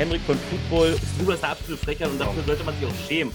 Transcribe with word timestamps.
Henrik 0.00 0.22
von 0.22 0.38
Football. 0.48 0.98
Du 1.18 1.26
bist 1.26 1.42
der 1.42 1.50
absolute 1.50 1.84
Frechheit 1.84 2.08
und 2.08 2.18
dafür 2.18 2.42
sollte 2.44 2.64
man 2.64 2.74
sich 2.74 2.86
auch 2.86 3.06
schämen. 3.06 3.34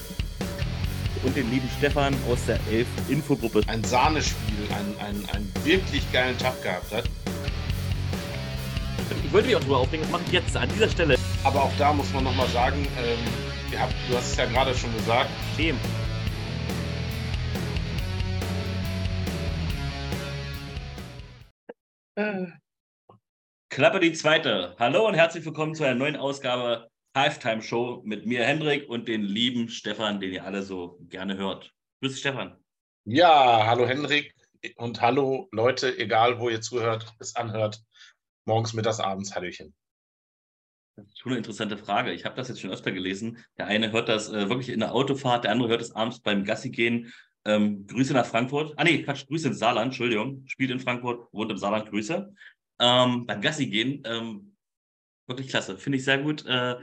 Und 1.24 1.36
den 1.36 1.52
lieben 1.52 1.70
Stefan 1.78 2.16
aus 2.28 2.44
der 2.48 2.60
Elf 2.72 2.88
Infogruppe. 3.08 3.62
Ein 3.68 3.84
Sahnespiel, 3.84 4.68
einen, 4.76 4.98
einen, 5.00 5.30
einen 5.30 5.54
wirklich 5.64 6.12
geilen 6.12 6.36
Tag 6.40 6.60
gehabt 6.64 6.92
hat. 6.92 7.04
Ich 9.24 9.32
wollte 9.32 9.48
mich 9.48 9.56
auch 9.56 9.62
drüber 9.62 9.78
aufregen, 9.78 10.02
das 10.02 10.12
mache 10.12 10.24
ich 10.26 10.32
jetzt 10.32 10.58
an 10.58 10.68
dieser 10.70 10.90
Stelle. 10.90 11.18
Aber 11.44 11.62
auch 11.62 11.72
da 11.78 11.94
muss 11.94 12.12
man 12.14 12.24
nochmal 12.24 12.48
sagen, 12.48 12.88
ähm, 12.98 13.20
ihr 13.72 13.80
habt, 13.80 13.94
du 14.10 14.18
hast 14.18 14.32
es 14.32 14.38
ja 14.38 14.46
gerade 14.46 14.74
schon 14.74 14.92
gesagt. 14.98 15.30
Schämen. 15.56 15.80
Äh, 22.16 22.65
Klappe 23.76 24.00
die 24.00 24.14
zweite. 24.14 24.74
Hallo 24.80 25.06
und 25.06 25.16
herzlich 25.16 25.44
willkommen 25.44 25.76
zu 25.76 25.84
einer 25.84 25.96
neuen 25.96 26.16
Ausgabe 26.16 26.90
Halftime 27.14 27.62
Show 27.62 28.02
mit 28.06 28.26
mir, 28.26 28.46
Hendrik, 28.46 28.88
und 28.90 29.10
den 29.10 29.22
lieben 29.22 29.68
Stefan, 29.68 30.22
den 30.22 30.32
ihr 30.32 30.46
alle 30.46 30.64
so 30.64 30.98
gerne 31.10 31.36
hört. 31.36 31.74
Grüß 32.00 32.18
Stefan. 32.18 32.56
Ja, 33.04 33.68
hallo 33.68 33.86
Henrik 33.86 34.34
und 34.78 35.02
hallo 35.02 35.50
Leute, 35.52 36.00
egal 36.00 36.40
wo 36.40 36.48
ihr 36.48 36.62
zuhört, 36.62 37.14
es 37.20 37.36
anhört. 37.36 37.84
Morgens, 38.46 38.72
mittags, 38.72 39.02
abends, 39.02 39.36
Hallöchen. 39.36 39.76
Das 40.96 41.08
ist 41.08 41.20
schon 41.20 41.34
eine 41.34 41.40
interessante 41.40 41.78
Frage. 41.78 42.14
Ich 42.14 42.24
habe 42.24 42.38
das 42.38 42.48
jetzt 42.48 42.62
schon 42.62 42.72
öfter 42.72 42.94
gelesen. 42.94 43.44
Der 43.58 43.68
eine 43.68 43.92
hört 43.92 44.08
das 44.08 44.30
äh, 44.30 44.48
wirklich 44.48 44.70
in 44.70 44.80
der 44.80 44.94
Autofahrt, 44.94 45.44
der 45.44 45.52
andere 45.52 45.68
hört 45.68 45.82
es 45.82 45.92
abends 45.92 46.22
beim 46.22 46.46
Gassi 46.46 46.70
gehen. 46.70 47.12
Ähm, 47.44 47.86
Grüße 47.88 48.14
nach 48.14 48.26
Frankfurt. 48.26 48.74
Ah 48.78 48.86
nee, 48.86 49.04
Quatsch, 49.04 49.28
Grüße 49.28 49.50
ins 49.50 49.60
Saarland, 49.60 49.88
Entschuldigung. 49.88 50.44
Spielt 50.48 50.72
in 50.72 50.80
Frankfurt, 50.80 51.28
wohnt 51.34 51.52
im 51.52 51.58
Saarland, 51.58 51.90
Grüße. 51.90 52.34
Ähm, 52.80 53.26
beim 53.26 53.42
Gassi 53.42 53.68
gehen, 53.68 54.04
ähm, 54.06 54.56
wirklich 55.28 55.50
klasse. 55.50 55.78
Finde 55.78 55.98
ich 55.98 56.04
sehr 56.04 56.20
gut. 56.20 56.46
Äh, 56.46 56.76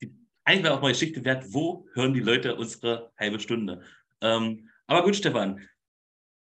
die, 0.00 0.14
eigentlich 0.44 0.64
wäre 0.64 0.74
auch 0.74 0.82
mal 0.82 0.92
Geschichte 0.92 1.24
wert, 1.24 1.44
wo 1.48 1.86
hören 1.94 2.14
die 2.14 2.20
Leute 2.20 2.56
unsere 2.56 3.12
halbe 3.18 3.40
Stunde? 3.40 3.82
Ähm, 4.20 4.68
aber 4.86 5.02
gut, 5.02 5.16
Stefan. 5.16 5.60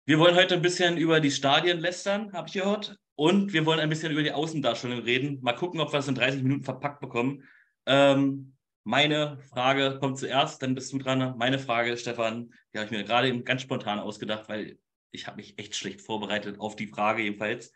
Wir 0.07 0.19
wollen 0.19 0.35
heute 0.35 0.55
ein 0.55 0.63
bisschen 0.63 0.99
über 0.99 1.21
die 1.21 1.31
Stadien 1.31 1.81
lästern, 1.81 2.33
habe 2.33 2.49
ich 2.49 2.55
gehört. 2.55 2.99
Und 3.17 3.53
wir 3.53 3.65
wollen 3.65 3.81
ein 3.81 3.89
bisschen 3.89 4.13
über 4.13 4.23
die 4.23 4.33
Außendarstellung 4.33 5.01
reden. 5.01 5.39
Mal 5.41 5.55
gucken, 5.55 5.81
ob 5.81 5.93
wir 5.93 6.01
es 6.01 6.09
in 6.09 6.15
30 6.15 6.43
Minuten 6.43 6.65
verpackt 6.65 7.01
bekommen. 7.01 7.45
Ähm, 7.87 8.55
meine 8.83 9.39
Frage 9.39 9.99
kommt 9.99 10.19
zuerst, 10.19 10.63
dann 10.63 10.75
bist 10.75 10.93
du 10.93 10.99
dran. 10.99 11.39
Meine 11.39 11.59
Frage, 11.59 11.97
Stefan, 11.97 12.53
die 12.73 12.79
habe 12.79 12.87
ich 12.87 12.91
mir 12.91 13.05
gerade 13.05 13.29
eben 13.29 13.45
ganz 13.45 13.63
spontan 13.63 13.99
ausgedacht, 13.99 14.49
weil 14.49 14.79
ich 15.11 15.27
habe 15.27 15.37
mich 15.37 15.59
echt 15.59 15.75
schlecht 15.75 16.03
vorbereitet 16.03 16.61
auf 16.61 16.77
die 16.77 16.89
Frage 16.89 17.23
jedenfalls. 17.23 17.73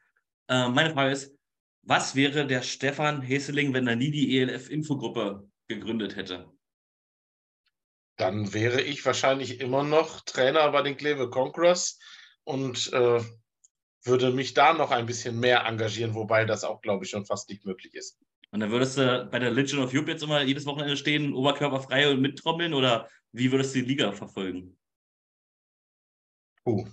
Äh, 0.49 0.69
meine 0.69 0.93
Frage 0.93 1.13
ist, 1.13 1.35
was 1.83 2.15
wäre 2.15 2.47
der 2.47 2.63
Stefan 2.63 3.23
Heseling, 3.23 3.73
wenn 3.73 3.87
er 3.87 3.97
nie 3.97 4.11
die 4.11 4.39
ELF-Infogruppe 4.39 5.49
gegründet 5.69 6.17
hätte? 6.17 6.51
Dann 8.17 8.53
wäre 8.53 8.83
ich 8.83 9.05
wahrscheinlich 9.07 9.61
immer 9.61 9.85
noch 9.85 10.23
Trainer 10.23 10.71
bei 10.71 10.83
den 10.83 10.97
Kleve 10.97 11.31
Conquerors 11.31 11.99
und 12.45 12.93
äh, 12.93 13.23
würde 14.03 14.33
mich 14.33 14.55
da 14.55 14.73
noch 14.73 14.91
ein 14.91 15.07
bisschen 15.07 15.39
mehr 15.39 15.65
engagieren, 15.67 16.15
wobei 16.15 16.45
das 16.45 16.65
auch, 16.65 16.81
glaube 16.81 17.05
ich, 17.05 17.11
schon 17.11 17.27
fast 17.27 17.49
nicht 17.49 17.65
möglich 17.65 17.95
ist. 17.95 18.19
Und 18.51 18.61
dann 18.61 18.71
würdest 18.71 18.97
du 18.97 19.29
bei 19.31 19.39
der 19.39 19.51
Legion 19.51 19.85
of 19.85 19.93
Europe 19.93 20.11
jetzt 20.11 20.23
immer 20.23 20.43
jedes 20.43 20.67
Wochenende 20.67 20.97
stehen, 20.97 21.35
oberkörperfrei 21.35 22.11
und 22.11 22.21
mittrommeln 22.21 22.75
oder 22.75 23.09
wie 23.33 23.53
würdest 23.53 23.75
du 23.75 23.81
die 23.81 23.87
Liga 23.87 24.13
verfolgen? 24.13 24.79
Puh. 26.65 26.87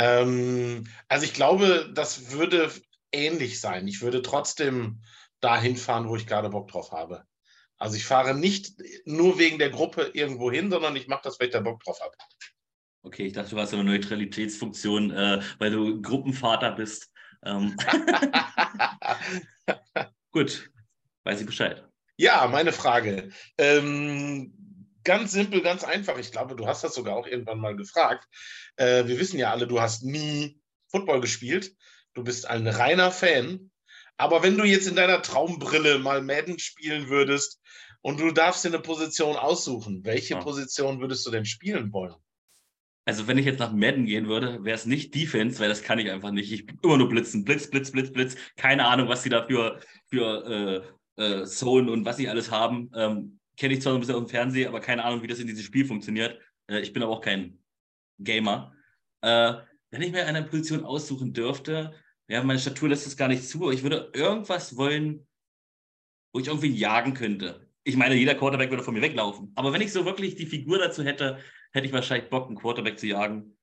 Ähm, 0.00 0.84
also 1.08 1.26
ich 1.26 1.34
glaube, 1.34 1.90
das 1.94 2.32
würde 2.32 2.72
ähnlich 3.12 3.60
sein. 3.60 3.86
Ich 3.86 4.00
würde 4.00 4.22
trotzdem 4.22 5.02
dahin 5.40 5.76
fahren, 5.76 6.08
wo 6.08 6.16
ich 6.16 6.26
gerade 6.26 6.48
Bock 6.48 6.68
drauf 6.68 6.90
habe. 6.90 7.24
Also 7.76 7.96
ich 7.96 8.04
fahre 8.04 8.34
nicht 8.34 8.82
nur 9.04 9.38
wegen 9.38 9.58
der 9.58 9.70
Gruppe 9.70 10.10
irgendwo 10.14 10.50
hin, 10.50 10.70
sondern 10.70 10.96
ich 10.96 11.06
mache 11.06 11.22
das, 11.24 11.38
weil 11.38 11.48
ich 11.48 11.52
da 11.52 11.60
Bock 11.60 11.84
drauf 11.84 12.00
habe. 12.00 12.14
Okay, 13.02 13.26
ich 13.26 13.34
dachte, 13.34 13.50
du 13.50 13.60
hast 13.60 13.74
eine 13.74 13.84
Neutralitätsfunktion, 13.84 15.10
äh, 15.10 15.40
weil 15.58 15.70
du 15.70 16.00
Gruppenvater 16.00 16.72
bist. 16.72 17.10
Ähm. 17.44 17.76
Gut, 20.30 20.70
weiß 21.24 21.40
ich 21.40 21.46
Bescheid. 21.46 21.86
Ja, 22.16 22.46
meine 22.48 22.72
Frage. 22.72 23.30
Ähm, 23.56 24.59
ganz 25.04 25.32
simpel, 25.32 25.62
ganz 25.62 25.84
einfach. 25.84 26.18
Ich 26.18 26.32
glaube, 26.32 26.56
du 26.56 26.66
hast 26.66 26.84
das 26.84 26.94
sogar 26.94 27.16
auch 27.16 27.26
irgendwann 27.26 27.58
mal 27.60 27.76
gefragt. 27.76 28.26
Äh, 28.76 29.06
wir 29.06 29.18
wissen 29.18 29.38
ja 29.38 29.50
alle, 29.50 29.66
du 29.66 29.80
hast 29.80 30.02
nie 30.02 30.60
Football 30.88 31.20
gespielt. 31.20 31.74
Du 32.14 32.24
bist 32.24 32.46
ein 32.46 32.66
reiner 32.66 33.10
Fan. 33.10 33.70
Aber 34.16 34.42
wenn 34.42 34.58
du 34.58 34.64
jetzt 34.64 34.86
in 34.86 34.96
deiner 34.96 35.22
Traumbrille 35.22 35.98
mal 35.98 36.22
Madden 36.22 36.58
spielen 36.58 37.08
würdest 37.08 37.60
und 38.02 38.20
du 38.20 38.30
darfst 38.32 38.64
dir 38.64 38.68
eine 38.68 38.80
Position 38.80 39.36
aussuchen, 39.36 40.04
welche 40.04 40.34
Ja. 40.34 40.40
Position 40.40 41.00
würdest 41.00 41.26
du 41.26 41.30
denn 41.30 41.46
spielen 41.46 41.92
wollen? 41.92 42.14
Also 43.06 43.26
wenn 43.26 43.38
ich 43.38 43.46
jetzt 43.46 43.58
nach 43.58 43.72
Madden 43.72 44.04
gehen 44.04 44.28
würde, 44.28 44.62
wäre 44.62 44.76
es 44.76 44.84
nicht 44.86 45.14
Defense, 45.14 45.58
weil 45.58 45.68
das 45.68 45.82
kann 45.82 45.98
ich 45.98 46.10
einfach 46.10 46.30
nicht. 46.30 46.52
Ich 46.52 46.66
bin 46.66 46.78
immer 46.82 46.98
nur 46.98 47.08
blitzen, 47.08 47.44
Blitz, 47.44 47.70
Blitz, 47.70 47.90
Blitz, 47.90 48.12
Blitz. 48.12 48.36
Keine 48.56 48.86
Ahnung, 48.86 49.08
was 49.08 49.22
sie 49.22 49.30
da 49.30 49.46
für, 49.46 49.80
für 50.10 50.84
äh, 51.16 51.40
äh, 51.40 51.44
Zone 51.46 51.90
und 51.90 52.04
was 52.04 52.18
sie 52.18 52.28
alles 52.28 52.50
haben. 52.50 52.90
Ähm, 52.94 53.39
Kenne 53.60 53.74
ich 53.74 53.82
zwar 53.82 53.92
so 53.92 53.98
ein 53.98 54.00
bisschen 54.00 54.14
auf 54.14 54.24
dem 54.24 54.30
Fernsehen, 54.30 54.68
aber 54.68 54.80
keine 54.80 55.04
Ahnung, 55.04 55.22
wie 55.22 55.26
das 55.26 55.38
in 55.38 55.46
diesem 55.46 55.62
Spiel 55.62 55.84
funktioniert. 55.84 56.40
Äh, 56.66 56.80
ich 56.80 56.94
bin 56.94 57.02
aber 57.02 57.12
auch 57.12 57.20
kein 57.20 57.58
Gamer. 58.18 58.72
Äh, 59.20 59.52
wenn 59.90 60.00
ich 60.00 60.12
mir 60.12 60.24
eine 60.24 60.44
Position 60.44 60.82
aussuchen 60.82 61.34
dürfte, 61.34 61.92
ja, 62.26 62.42
meine 62.42 62.58
Statur 62.58 62.88
lässt 62.88 63.06
es 63.06 63.18
gar 63.18 63.28
nicht 63.28 63.46
zu, 63.46 63.64
aber 63.64 63.74
ich 63.74 63.82
würde 63.82 64.10
irgendwas 64.14 64.78
wollen, 64.78 65.26
wo 66.32 66.40
ich 66.40 66.46
irgendwie 66.46 66.74
jagen 66.74 67.12
könnte. 67.12 67.68
Ich 67.84 67.98
meine, 67.98 68.14
jeder 68.14 68.34
Quarterback 68.34 68.70
würde 68.70 68.82
von 68.82 68.94
mir 68.94 69.02
weglaufen. 69.02 69.52
Aber 69.56 69.74
wenn 69.74 69.82
ich 69.82 69.92
so 69.92 70.06
wirklich 70.06 70.36
die 70.36 70.46
Figur 70.46 70.78
dazu 70.78 71.04
hätte, 71.04 71.38
hätte 71.72 71.86
ich 71.86 71.92
wahrscheinlich 71.92 72.30
Bock, 72.30 72.46
einen 72.46 72.56
Quarterback 72.56 72.98
zu 72.98 73.08
jagen. 73.08 73.58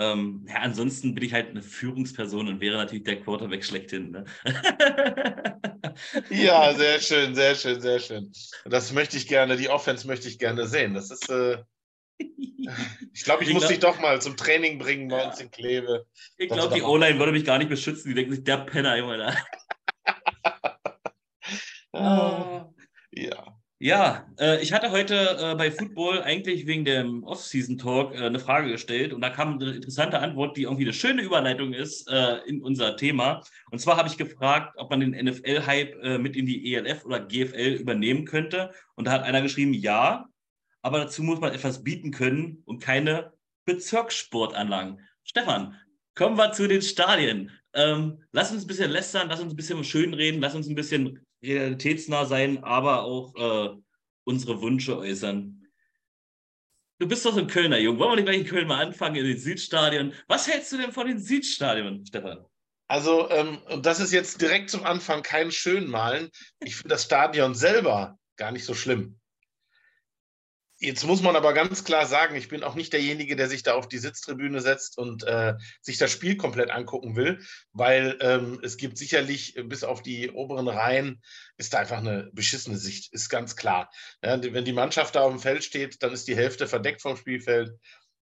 Ähm, 0.00 0.46
ja, 0.48 0.56
ansonsten 0.60 1.12
bin 1.14 1.24
ich 1.24 1.32
halt 1.32 1.50
eine 1.50 1.60
Führungsperson 1.60 2.46
und 2.46 2.60
wäre 2.60 2.76
natürlich 2.76 3.02
der 3.02 3.20
Quarterback 3.20 3.64
schlechthin. 3.64 4.10
Ne? 4.12 4.24
Ja, 6.30 6.72
sehr 6.74 7.00
schön, 7.00 7.34
sehr 7.34 7.56
schön, 7.56 7.80
sehr 7.80 7.98
schön. 7.98 8.30
Das 8.64 8.92
möchte 8.92 9.16
ich 9.16 9.26
gerne, 9.26 9.56
die 9.56 9.68
Offense 9.68 10.06
möchte 10.06 10.28
ich 10.28 10.38
gerne 10.38 10.68
sehen. 10.68 10.94
Das 10.94 11.10
ist, 11.10 11.28
äh, 11.28 11.58
ich 12.20 13.24
glaube, 13.24 13.42
ich 13.42 13.48
Ich 13.48 13.54
muss 13.54 13.62
glaub- 13.64 13.70
dich 13.72 13.80
doch 13.80 13.98
mal 14.00 14.20
zum 14.22 14.36
Training 14.36 14.78
bringen 14.78 15.08
bei 15.08 15.26
uns 15.26 15.40
in 15.40 15.50
Kleve. 15.50 16.06
Ich 16.36 16.48
glaube, 16.50 16.72
die 16.76 16.82
O-Line 16.82 17.18
würde 17.18 17.32
mich 17.32 17.44
gar 17.44 17.58
nicht 17.58 17.68
beschützen. 17.68 18.10
Die 18.10 18.14
denken 18.14 18.32
sich, 18.32 18.44
der 18.44 18.58
Penner, 18.58 18.96
Junge. 18.96 19.18
Da. 19.18 19.34
Ah, 21.94 22.44
ja. 23.78 24.26
Äh, 24.38 24.62
ich 24.62 24.72
hatte 24.72 24.90
heute 24.90 25.36
äh, 25.40 25.54
bei 25.54 25.70
Football 25.70 26.22
eigentlich 26.22 26.66
wegen 26.66 26.84
dem 26.84 27.22
Off-Season-Talk 27.24 28.14
äh, 28.14 28.26
eine 28.26 28.38
Frage 28.38 28.70
gestellt 28.70 29.12
und 29.12 29.20
da 29.20 29.30
kam 29.30 29.54
eine 29.54 29.72
interessante 29.72 30.18
Antwort, 30.18 30.56
die 30.56 30.62
irgendwie 30.62 30.84
eine 30.84 30.92
schöne 30.92 31.22
Überleitung 31.22 31.72
ist 31.72 32.08
äh, 32.10 32.38
in 32.46 32.62
unser 32.62 32.96
Thema. 32.96 33.42
Und 33.70 33.78
zwar 33.78 33.96
habe 33.96 34.08
ich 34.08 34.16
gefragt, 34.16 34.74
ob 34.76 34.90
man 34.90 35.00
den 35.00 35.12
NFL-Hype 35.12 36.02
äh, 36.02 36.18
mit 36.18 36.36
in 36.36 36.46
die 36.46 36.74
ELF 36.74 37.04
oder 37.04 37.20
GFL 37.20 37.78
übernehmen 37.80 38.24
könnte. 38.24 38.72
Und 38.94 39.06
da 39.06 39.12
hat 39.12 39.22
einer 39.22 39.42
geschrieben, 39.42 39.74
ja, 39.74 40.28
aber 40.82 40.98
dazu 40.98 41.22
muss 41.22 41.40
man 41.40 41.52
etwas 41.52 41.84
bieten 41.84 42.10
können 42.10 42.62
und 42.64 42.82
keine 42.82 43.32
Bezirkssportanlagen. 43.64 45.00
Stefan, 45.22 45.76
kommen 46.14 46.36
wir 46.36 46.52
zu 46.52 46.66
den 46.66 46.82
Stadien. 46.82 47.50
Ähm, 47.74 48.22
lass 48.32 48.50
uns 48.50 48.64
ein 48.64 48.66
bisschen 48.66 48.90
lästern, 48.90 49.28
lass 49.28 49.40
uns 49.40 49.52
ein 49.52 49.56
bisschen 49.56 49.84
schönreden, 49.84 50.40
lass 50.40 50.54
uns 50.54 50.68
ein 50.68 50.74
bisschen 50.74 51.24
realitätsnah 51.42 52.26
sein, 52.26 52.64
aber 52.64 53.02
auch 53.02 53.34
äh, 53.36 53.76
unsere 54.24 54.60
Wünsche 54.62 54.98
äußern. 54.98 55.66
Du 57.00 57.06
bist 57.06 57.24
doch 57.24 57.32
so 57.32 57.40
ein 57.40 57.46
Kölner, 57.46 57.78
Junge. 57.78 58.00
Wollen 58.00 58.10
wir 58.10 58.16
nicht 58.16 58.24
gleich 58.24 58.38
in 58.38 58.46
Köln 58.46 58.66
mal 58.66 58.84
anfangen, 58.84 59.16
in 59.16 59.26
den 59.26 59.38
Südstadion? 59.38 60.12
Was 60.26 60.48
hältst 60.48 60.72
du 60.72 60.78
denn 60.78 60.92
von 60.92 61.06
den 61.06 61.20
Südstadion, 61.20 62.04
Stefan? 62.04 62.44
Also, 62.88 63.30
ähm, 63.30 63.58
das 63.82 64.00
ist 64.00 64.12
jetzt 64.12 64.40
direkt 64.40 64.70
zum 64.70 64.84
Anfang 64.84 65.22
kein 65.22 65.52
Schönmalen. 65.52 66.30
Ich 66.60 66.76
finde 66.76 66.94
das 66.94 67.04
Stadion 67.04 67.54
selber 67.54 68.18
gar 68.36 68.50
nicht 68.50 68.64
so 68.64 68.74
schlimm. 68.74 69.17
Jetzt 70.80 71.04
muss 71.04 71.22
man 71.22 71.34
aber 71.34 71.54
ganz 71.54 71.82
klar 71.82 72.06
sagen, 72.06 72.36
ich 72.36 72.46
bin 72.46 72.62
auch 72.62 72.76
nicht 72.76 72.92
derjenige, 72.92 73.34
der 73.34 73.48
sich 73.48 73.64
da 73.64 73.74
auf 73.74 73.88
die 73.88 73.98
Sitztribüne 73.98 74.60
setzt 74.60 74.96
und 74.96 75.24
äh, 75.24 75.54
sich 75.80 75.98
das 75.98 76.12
Spiel 76.12 76.36
komplett 76.36 76.70
angucken 76.70 77.16
will, 77.16 77.40
weil 77.72 78.16
ähm, 78.20 78.60
es 78.62 78.76
gibt 78.76 78.96
sicherlich 78.96 79.56
äh, 79.56 79.64
bis 79.64 79.82
auf 79.82 80.02
die 80.02 80.30
oberen 80.30 80.68
Reihen 80.68 81.20
ist 81.56 81.74
da 81.74 81.78
einfach 81.78 81.98
eine 81.98 82.30
beschissene 82.32 82.78
Sicht, 82.78 83.12
ist 83.12 83.28
ganz 83.28 83.56
klar. 83.56 83.90
Ja, 84.22 84.40
wenn 84.40 84.64
die 84.64 84.72
Mannschaft 84.72 85.16
da 85.16 85.22
auf 85.22 85.32
dem 85.32 85.40
Feld 85.40 85.64
steht, 85.64 86.00
dann 86.04 86.12
ist 86.12 86.28
die 86.28 86.36
Hälfte 86.36 86.68
verdeckt 86.68 87.02
vom 87.02 87.16
Spielfeld. 87.16 87.72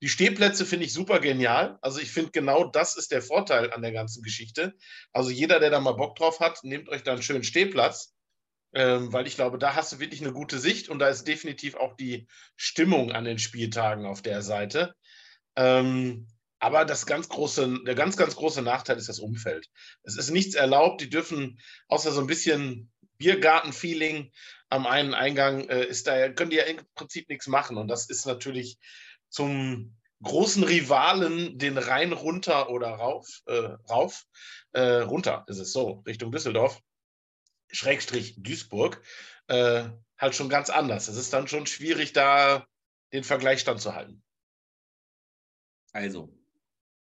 Die 0.02 0.10
Stehplätze 0.10 0.66
finde 0.66 0.86
ich 0.86 0.94
super 0.94 1.20
genial. 1.20 1.78
Also 1.82 2.00
ich 2.00 2.12
finde 2.12 2.32
genau 2.32 2.64
das 2.64 2.96
ist 2.96 3.12
der 3.12 3.22
Vorteil 3.22 3.72
an 3.72 3.84
der 3.84 3.92
ganzen 3.92 4.24
Geschichte. 4.24 4.74
Also 5.14 5.30
jeder, 5.30 5.60
der 5.60 5.70
da 5.70 5.80
mal 5.80 5.92
Bock 5.92 6.16
drauf 6.16 6.40
hat, 6.40 6.64
nehmt 6.64 6.90
euch 6.90 7.04
da 7.04 7.12
einen 7.12 7.22
schönen 7.22 7.44
Stehplatz, 7.44 8.16
ähm, 8.74 9.12
weil 9.12 9.28
ich 9.28 9.36
glaube, 9.36 9.58
da 9.58 9.76
hast 9.76 9.94
du 9.94 10.00
wirklich 10.00 10.22
eine 10.22 10.34
gute 10.34 10.60
Sicht 10.60 10.90
und 10.90 11.00
da 11.00 11.08
ist 11.08 11.28
definitiv 11.28 11.76
auch 11.76 11.96
die 11.96 12.28
Stimmung 12.56 13.12
an 13.12 13.26
den 13.26 13.40
Spieltagen 13.40 14.06
auf 14.06 14.22
der 14.22 14.42
Seite. 14.42 14.94
Ähm, 15.56 16.28
aber 16.60 16.86
das 16.86 17.06
ganz 17.06 17.30
große, 17.30 17.84
der 17.86 17.96
ganz, 17.96 18.18
ganz 18.18 18.36
große 18.36 18.62
Nachteil 18.62 18.98
ist 18.98 19.10
das 19.10 19.20
Umfeld. 19.20 19.68
Es 20.04 20.18
ist 20.18 20.30
nichts 20.30 20.56
erlaubt. 20.56 21.02
Die 21.02 21.10
dürfen 21.10 21.60
außer 21.88 22.12
so 22.12 22.20
ein 22.20 22.28
bisschen 22.28 22.92
Biergarten-Feeling 23.18 24.32
am 24.70 24.86
einen 24.86 25.14
Eingang 25.14 25.68
äh, 25.70 25.86
ist 25.86 26.08
da, 26.08 26.30
können 26.30 26.52
die 26.52 26.58
ja 26.58 26.64
im 26.64 26.82
Prinzip 26.96 27.30
nichts 27.30 27.48
machen. 27.48 27.78
Und 27.78 27.88
das 27.88 28.10
ist 28.10 28.26
natürlich 28.26 28.78
zum 29.30 29.96
großen 30.22 30.64
Rivalen 30.64 31.58
den 31.58 31.78
Rhein 31.78 32.12
runter 32.12 32.70
oder 32.70 32.90
rauf, 32.90 33.28
äh, 33.46 33.70
rauf, 33.90 34.24
äh, 34.74 34.82
runter 34.82 35.46
ist 35.48 35.60
es 35.60 35.72
so, 35.72 36.04
Richtung 36.06 36.32
Düsseldorf, 36.32 36.82
Schrägstrich 37.72 38.36
Duisburg, 38.38 39.02
äh, 39.48 39.90
halt 40.18 40.36
schon 40.36 40.50
ganz 40.50 40.70
anders. 40.70 41.08
Es 41.08 41.18
ist 41.18 41.34
dann 41.34 41.48
schon 41.48 41.66
schwierig, 41.66 42.14
da 42.14 42.68
den 43.14 43.24
Vergleich 43.24 43.60
standzuhalten. 43.60 44.22
Also, 45.92 46.32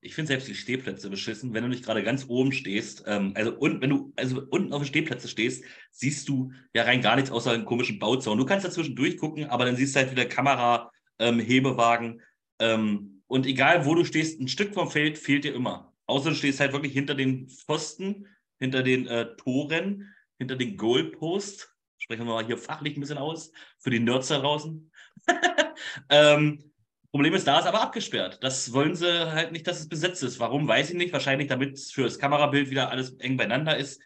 ich 0.01 0.15
finde 0.15 0.29
selbst 0.29 0.49
die 0.49 0.55
Stehplätze 0.55 1.09
beschissen, 1.09 1.55
wenn 1.55 1.63
du 1.63 1.71
nicht 1.71 1.85
gerade 1.85 2.03
ganz 2.03 2.27
oben 2.29 2.53
stehst. 2.53 3.05
Ähm, 3.07 3.33
also 3.35 3.55
und 3.57 3.81
wenn 3.81 3.91
du 3.91 4.13
also 4.17 4.43
unten 4.51 4.73
auf 4.73 4.83
den 4.83 4.89
Stehplätzen 4.89 5.31
stehst, 5.31 5.65
siehst 5.91 6.29
du 6.29 6.53
ja 6.75 6.83
rein 6.83 7.01
gar 7.01 7.17
nichts 7.17 7.31
außer 7.31 7.53
einen 7.53 7.65
komischen 7.65 7.99
Bauzaun. 7.99 8.37
Du 8.37 8.45
kannst 8.45 8.67
dazwischen 8.67 8.97
durchgucken, 8.97 9.47
aber 9.47 9.65
dann 9.65 9.77
siehst 9.77 9.95
du 9.95 10.01
halt 10.01 10.11
wieder 10.11 10.27
Kamera, 10.27 10.91
ähm, 11.19 11.41
Hebewagen. 11.41 12.21
Ähm, 12.59 13.23
und 13.27 13.47
egal 13.47 13.87
wo 13.87 13.95
du 13.95 14.05
stehst, 14.05 14.41
ein 14.41 14.49
Stück 14.49 14.75
vom 14.75 14.91
Feld 14.91 15.17
fehlt 15.17 15.45
dir 15.45 15.55
immer. 15.55 15.95
Außer 16.07 16.31
du 16.31 16.37
stehst 16.37 16.61
halt 16.61 16.73
wirklich 16.73 16.93
hinter 16.93 17.15
den 17.15 17.49
Pfosten, 17.49 18.27
hinter 18.59 18.83
den 18.83 19.07
äh, 19.07 19.35
Toren, 19.37 20.14
hinter 20.39 20.57
den 20.57 20.77
Goalposts. 20.77 21.69
Sprechen 21.99 22.27
wir 22.27 22.35
mal 22.35 22.47
hier 22.47 22.59
fachlich 22.59 22.97
ein 22.97 23.01
bisschen 23.01 23.19
aus, 23.19 23.53
für 23.79 23.91
die 23.91 24.01
Nerds 24.01 24.29
da 24.29 24.39
draußen. 24.39 24.91
ähm, 26.11 26.73
Problem 27.15 27.35
ist, 27.35 27.47
da 27.47 27.61
ist 27.61 27.67
aber 27.67 27.81
abgesperrt. 27.81 28.43
Das 28.43 28.73
wollen 28.73 28.97
sie 28.97 29.31
halt 29.31 29.53
nicht, 29.53 29.67
dass 29.69 29.79
es 29.79 29.89
besetzt 29.89 30.25
ist. 30.25 30.41
Warum, 30.41 30.67
weiß 30.67 30.91
ich 30.91 30.97
nicht. 30.97 31.13
Wahrscheinlich, 31.13 31.47
damit 31.47 31.79
für 31.79 32.03
das 32.03 32.19
Kamerabild 32.19 32.71
wieder 32.71 32.91
alles 32.91 33.13
eng 33.21 33.37
beieinander 33.37 33.77
ist. 33.77 34.03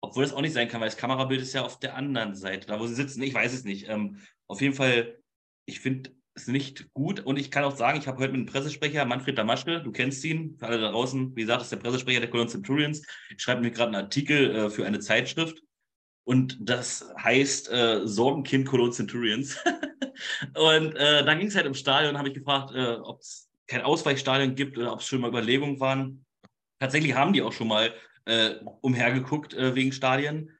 Obwohl 0.00 0.22
es 0.22 0.32
auch 0.32 0.40
nicht 0.40 0.52
sein 0.52 0.68
kann, 0.68 0.80
weil 0.80 0.88
das 0.88 0.96
Kamerabild 0.96 1.42
ist 1.42 1.52
ja 1.52 1.64
auf 1.64 1.80
der 1.80 1.96
anderen 1.96 2.36
Seite, 2.36 2.68
da 2.68 2.78
wo 2.78 2.86
sie 2.86 2.94
sitzen. 2.94 3.22
Ich 3.22 3.34
weiß 3.34 3.52
es 3.52 3.64
nicht. 3.64 3.88
Ähm, 3.88 4.20
auf 4.46 4.60
jeden 4.60 4.74
Fall, 4.74 5.18
ich 5.66 5.80
finde 5.80 6.12
es 6.38 6.46
nicht 6.48 6.92
gut. 6.92 7.20
Und 7.20 7.38
ich 7.38 7.50
kann 7.50 7.64
auch 7.64 7.76
sagen, 7.76 7.98
ich 7.98 8.06
habe 8.06 8.18
heute 8.18 8.32
mit 8.32 8.40
einem 8.40 8.46
Pressesprecher, 8.46 9.04
Manfred 9.04 9.38
Damaschke, 9.38 9.82
du 9.82 9.92
kennst 9.92 10.24
ihn, 10.24 10.56
für 10.58 10.66
alle 10.66 10.80
da 10.80 10.90
draußen, 10.90 11.34
wie 11.36 11.42
gesagt, 11.42 11.62
ist 11.62 11.72
der 11.72 11.76
Pressesprecher 11.78 12.20
der 12.20 12.30
Cologne 12.30 12.50
Centurions. 12.50 13.02
Ich 13.30 13.42
schreibe 13.42 13.60
mir 13.60 13.70
gerade 13.70 13.92
einen 13.92 14.04
Artikel 14.04 14.54
äh, 14.54 14.70
für 14.70 14.86
eine 14.86 15.00
Zeitschrift. 15.00 15.62
Und 16.24 16.58
das 16.60 17.10
heißt 17.22 17.70
äh, 17.70 18.06
Sorgenkind 18.06 18.66
Cologne 18.66 18.92
Centurions. 18.92 19.56
Und 20.54 20.94
äh, 20.96 21.24
da 21.24 21.34
ging 21.34 21.46
es 21.46 21.54
halt 21.54 21.66
im 21.66 21.74
Stadion, 21.74 22.18
habe 22.18 22.28
ich 22.28 22.34
gefragt, 22.34 22.72
äh, 22.74 22.96
ob 23.02 23.20
es 23.20 23.48
kein 23.66 23.82
Ausweichstadion 23.82 24.54
gibt 24.54 24.76
oder 24.78 24.92
ob 24.92 25.00
es 25.00 25.06
schon 25.06 25.20
mal 25.20 25.28
Überlegungen 25.28 25.80
waren. 25.80 26.24
Tatsächlich 26.80 27.14
haben 27.14 27.32
die 27.32 27.42
auch 27.42 27.52
schon 27.52 27.68
mal 27.68 27.94
äh, 28.24 28.56
umhergeguckt 28.80 29.54
äh, 29.54 29.74
wegen 29.74 29.92
Stadien. 29.92 30.57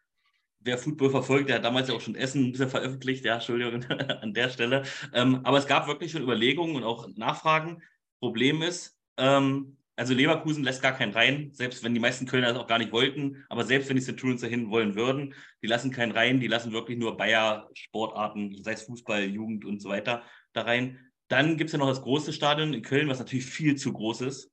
Wer 0.68 0.76
Football 0.76 1.08
verfolgt, 1.08 1.48
der 1.48 1.56
hat 1.56 1.64
damals 1.64 1.88
ja 1.88 1.94
auch 1.94 2.00
schon 2.02 2.14
Essen 2.14 2.44
ein 2.44 2.52
bisschen 2.52 2.68
veröffentlicht, 2.68 3.24
ja, 3.24 3.36
Entschuldigung 3.36 3.82
an 3.90 4.34
der 4.34 4.50
Stelle. 4.50 4.82
Ähm, 5.14 5.40
aber 5.44 5.56
es 5.56 5.66
gab 5.66 5.86
wirklich 5.86 6.12
schon 6.12 6.22
Überlegungen 6.22 6.76
und 6.76 6.84
auch 6.84 7.08
Nachfragen. 7.16 7.82
Problem 8.20 8.60
ist, 8.60 8.98
ähm, 9.16 9.78
also 9.96 10.12
Leverkusen 10.12 10.64
lässt 10.64 10.82
gar 10.82 10.92
keinen 10.92 11.14
rein, 11.14 11.52
selbst 11.54 11.82
wenn 11.82 11.94
die 11.94 12.00
meisten 12.00 12.26
Kölner 12.26 12.48
das 12.48 12.58
auch 12.58 12.66
gar 12.66 12.76
nicht 12.76 12.92
wollten. 12.92 13.46
Aber 13.48 13.64
selbst 13.64 13.88
wenn 13.88 13.96
die 13.96 14.02
Centurions 14.02 14.42
dahin 14.42 14.68
wollen 14.68 14.94
würden, 14.94 15.34
die 15.62 15.68
lassen 15.68 15.90
keinen 15.90 16.12
rein, 16.12 16.38
die 16.38 16.48
lassen 16.48 16.72
wirklich 16.72 16.98
nur 16.98 17.16
Bayer-Sportarten, 17.16 18.62
sei 18.62 18.72
es 18.72 18.82
Fußball, 18.82 19.24
Jugend 19.24 19.64
und 19.64 19.80
so 19.80 19.88
weiter, 19.88 20.22
da 20.52 20.64
rein. 20.64 20.98
Dann 21.28 21.56
gibt 21.56 21.68
es 21.68 21.72
ja 21.72 21.78
noch 21.78 21.88
das 21.88 22.02
große 22.02 22.34
Stadion 22.34 22.74
in 22.74 22.82
Köln, 22.82 23.08
was 23.08 23.20
natürlich 23.20 23.46
viel 23.46 23.76
zu 23.76 23.94
groß 23.94 24.20
ist. 24.20 24.52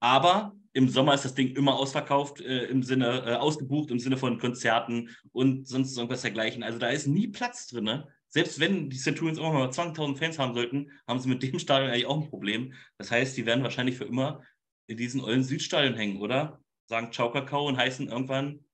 Aber 0.00 0.57
im 0.72 0.88
Sommer 0.88 1.14
ist 1.14 1.24
das 1.24 1.34
Ding 1.34 1.56
immer 1.56 1.76
ausverkauft, 1.76 2.40
äh, 2.40 2.66
im 2.66 2.82
Sinne, 2.82 3.24
äh, 3.26 3.34
ausgebucht 3.34 3.90
im 3.90 3.98
Sinne 3.98 4.16
von 4.16 4.38
Konzerten 4.38 5.10
und 5.32 5.66
sonst 5.66 5.96
irgendwas 5.96 6.22
dergleichen. 6.22 6.62
Also 6.62 6.78
da 6.78 6.88
ist 6.88 7.06
nie 7.06 7.28
Platz 7.28 7.66
drin. 7.68 7.84
Ne? 7.84 8.08
Selbst 8.28 8.60
wenn 8.60 8.90
die 8.90 8.98
Centurions 8.98 9.38
immer 9.38 9.52
mal 9.52 9.70
20.000 9.70 10.16
Fans 10.16 10.38
haben 10.38 10.54
sollten, 10.54 10.90
haben 11.06 11.20
sie 11.20 11.28
mit 11.28 11.42
dem 11.42 11.58
Stadion 11.58 11.90
eigentlich 11.90 12.06
auch 12.06 12.20
ein 12.20 12.28
Problem. 12.28 12.74
Das 12.98 13.10
heißt, 13.10 13.36
die 13.36 13.46
werden 13.46 13.64
wahrscheinlich 13.64 13.96
für 13.96 14.04
immer 14.04 14.42
in 14.86 14.96
diesen 14.96 15.22
ollen 15.22 15.44
Südstadion 15.44 15.94
hängen, 15.94 16.20
oder? 16.20 16.62
Sagen 16.86 17.12
Ciao 17.12 17.30
Kakao 17.30 17.66
und 17.66 17.76
heißen 17.76 18.08
irgendwann, 18.08 18.64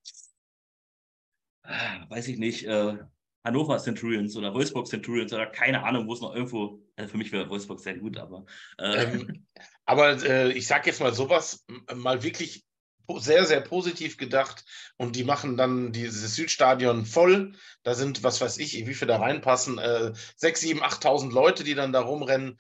äh, 1.65 2.09
weiß 2.09 2.29
ich 2.29 2.39
nicht, 2.39 2.65
äh, 2.65 2.99
Hannover 3.45 3.79
Centurions 3.79 4.37
oder 4.37 4.55
Wolfsburg 4.55 4.87
Centurions 4.87 5.33
oder 5.33 5.47
keine 5.47 5.85
Ahnung, 5.85 6.09
wo 6.09 6.15
es 6.15 6.21
noch 6.21 6.35
irgendwo, 6.35 6.81
also 6.97 7.11
für 7.11 7.19
mich 7.19 7.31
wäre 7.31 7.49
Wolfsburg 7.49 7.81
sehr 7.81 7.99
gut, 7.99 8.17
aber. 8.17 8.47
Äh, 8.79 9.05
ähm, 9.05 9.47
aber 9.85 10.23
äh, 10.23 10.53
ich 10.53 10.67
sage 10.67 10.89
jetzt 10.91 11.01
mal 11.01 11.15
sowas, 11.15 11.65
mal 11.95 12.23
wirklich 12.23 12.65
sehr, 13.19 13.45
sehr 13.45 13.61
positiv 13.61 14.17
gedacht 14.17 14.65
und 14.97 15.17
die 15.17 15.25
machen 15.25 15.57
dann 15.57 15.93
dieses 15.93 16.35
Südstadion 16.35 17.05
voll. 17.05 17.53
Da 17.83 17.95
sind, 17.95 18.23
was 18.23 18.41
weiß 18.41 18.59
ich, 18.59 18.87
wie 18.87 18.95
viele 18.95 19.13
da 19.13 19.19
reinpassen, 19.19 19.79
äh, 19.79 20.13
6, 20.37 20.61
7, 20.61 20.83
8.000 20.83 21.33
Leute, 21.33 21.65
die 21.65 21.75
dann 21.75 21.93
da 21.93 22.01
rumrennen 22.01 22.59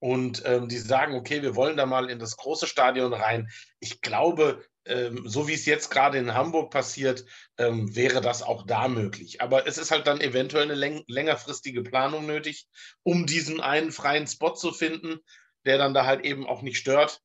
und 0.00 0.42
ähm, 0.44 0.68
die 0.68 0.78
sagen, 0.78 1.14
okay, 1.14 1.42
wir 1.42 1.56
wollen 1.56 1.76
da 1.76 1.86
mal 1.86 2.10
in 2.10 2.18
das 2.18 2.36
große 2.36 2.66
Stadion 2.66 3.14
rein. 3.14 3.48
Ich 3.80 4.02
glaube, 4.02 4.62
ähm, 4.84 5.26
so 5.26 5.48
wie 5.48 5.54
es 5.54 5.66
jetzt 5.66 5.90
gerade 5.90 6.18
in 6.18 6.34
Hamburg 6.34 6.70
passiert, 6.70 7.24
ähm, 7.58 7.94
wäre 7.96 8.20
das 8.20 8.42
auch 8.42 8.66
da 8.66 8.88
möglich. 8.88 9.40
Aber 9.40 9.66
es 9.66 9.78
ist 9.78 9.90
halt 9.90 10.06
dann 10.06 10.20
eventuell 10.20 10.64
eine 10.64 10.74
läng 10.74 11.04
längerfristige 11.08 11.82
Planung 11.82 12.26
nötig, 12.26 12.68
um 13.02 13.26
diesen 13.26 13.60
einen 13.60 13.92
freien 13.92 14.26
Spot 14.26 14.54
zu 14.54 14.72
finden, 14.72 15.20
der 15.66 15.78
dann 15.78 15.94
da 15.94 16.06
halt 16.06 16.24
eben 16.24 16.46
auch 16.46 16.62
nicht 16.62 16.78
stört. 16.78 17.22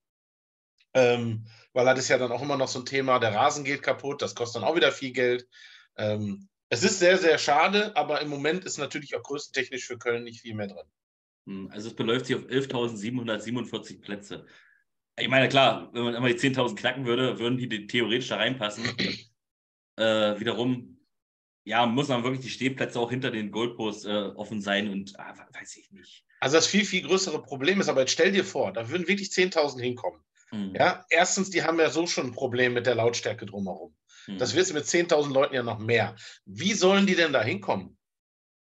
Ähm, 0.94 1.46
weil 1.74 1.86
das 1.86 2.00
ist 2.00 2.10
ja 2.10 2.18
dann 2.18 2.32
auch 2.32 2.42
immer 2.42 2.58
noch 2.58 2.68
so 2.68 2.80
ein 2.80 2.86
Thema, 2.86 3.20
der 3.20 3.34
Rasen 3.34 3.64
geht 3.64 3.82
kaputt, 3.82 4.22
das 4.22 4.36
kostet 4.36 4.62
dann 4.62 4.70
auch 4.70 4.76
wieder 4.76 4.92
viel 4.92 5.14
Geld. 5.14 5.48
Ähm, 5.96 6.50
es 6.70 6.84
ist 6.84 7.00
sehr, 7.00 7.18
sehr 7.18 7.38
schade, 7.38 7.96
aber 7.96 8.22
im 8.22 8.30
Moment 8.30 8.66
ist 8.66 8.78
natürlich 8.78 9.16
auch 9.16 9.24
größentechnisch 9.24 9.86
für 9.86 9.98
Köln 9.98 10.24
nicht 10.24 10.42
viel 10.42 10.56
mehr 10.56 10.68
drin. 10.68 10.86
Hm, 11.48 11.70
also 11.72 11.90
es 11.90 11.96
beläuft 11.96 12.26
sich 12.26 12.36
auf 12.36 12.44
11.747 12.44 14.02
Plätze. 14.02 14.46
Ich 15.18 15.28
meine, 15.28 15.50
klar, 15.50 15.90
wenn 15.94 16.04
man 16.04 16.16
immer 16.16 16.28
die 16.28 16.36
10.000 16.36 16.76
knacken 16.76 17.06
würde, 17.06 17.40
würden 17.40 17.58
die 17.58 17.88
theoretisch 17.88 18.30
da 18.30 18.38
reinpassen. 18.38 18.86
äh, 19.98 20.40
wiederum, 20.40 21.01
ja, 21.64 21.86
muss 21.86 22.08
man 22.08 22.24
wirklich 22.24 22.42
die 22.42 22.50
Stehplätze 22.50 23.00
auch 23.00 23.10
hinter 23.10 23.32
den 23.32 23.52
Goldposts 23.52 24.06
äh, 24.06 24.32
offen 24.36 24.62
sein 24.62 24.90
und 24.90 25.18
ah, 25.20 25.34
weiß 25.54 25.78
ich 25.78 25.92
nicht. 25.92 26.26
Also 26.40 26.58
das 26.58 26.68
viel, 26.68 26.86
viel 26.86 27.04
größere 27.04 27.42
Problem 27.42 27.80
ist, 27.80 27.90
aber 27.90 28.02
jetzt 28.02 28.14
stell 28.14 28.32
dir 28.32 28.44
vor, 28.44 28.74
da 28.74 28.90
würden 28.90 29.08
wirklich 29.08 29.30
10.000 29.30 29.80
hinkommen. 29.80 30.22
Mhm. 30.52 30.74
Ja, 30.76 31.06
erstens, 31.10 31.52
die 31.52 31.64
haben 31.64 31.80
ja 31.80 31.90
so 31.90 32.08
schon 32.08 32.28
ein 32.28 32.34
Problem 32.34 32.74
mit 32.74 32.88
der 32.88 32.96
Lautstärke 32.96 33.46
drumherum. 33.46 33.96
Mhm. 34.28 34.38
Das 34.40 34.56
wird 34.56 34.74
mit 34.74 34.86
10.000 34.86 35.32
Leuten 35.32 35.54
ja 35.54 35.64
noch 35.64 35.80
mehr. 35.80 36.16
Wie 36.46 36.74
sollen 36.74 37.06
die 37.06 37.16
denn 37.16 37.34
da 37.34 37.44
hinkommen? 37.44 37.98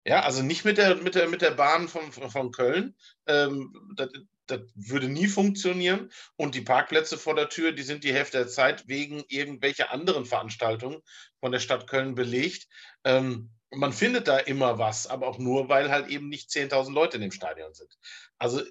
Ja, 0.06 0.22
also 0.22 0.42
nicht 0.42 0.64
mit 0.64 0.78
der, 0.78 0.96
mit 0.96 1.16
der, 1.16 1.28
mit 1.28 1.42
der 1.42 1.50
Bahn 1.50 1.88
von, 1.88 2.12
von 2.12 2.52
Köln. 2.52 2.94
Ähm, 3.26 3.74
das, 3.96 4.08
das 4.46 4.60
würde 4.74 5.08
nie 5.08 5.26
funktionieren. 5.26 6.10
Und 6.36 6.54
die 6.54 6.60
Parkplätze 6.60 7.18
vor 7.18 7.34
der 7.34 7.48
Tür, 7.48 7.72
die 7.72 7.82
sind 7.82 8.04
die 8.04 8.12
Hälfte 8.12 8.38
der 8.38 8.48
Zeit 8.48 8.88
wegen 8.88 9.24
irgendwelcher 9.28 9.92
anderen 9.92 10.24
Veranstaltungen 10.24 11.00
von 11.40 11.52
der 11.52 11.60
Stadt 11.60 11.88
Köln 11.88 12.14
belegt. 12.14 12.66
Ähm, 13.04 13.50
man 13.70 13.92
findet 13.92 14.28
da 14.28 14.38
immer 14.38 14.78
was, 14.78 15.06
aber 15.06 15.26
auch 15.26 15.38
nur, 15.38 15.68
weil 15.68 15.90
halt 15.90 16.08
eben 16.08 16.28
nicht 16.28 16.50
10.000 16.50 16.92
Leute 16.92 17.16
in 17.16 17.22
dem 17.22 17.32
Stadion 17.32 17.74
sind. 17.74 17.92
Also 18.38 18.62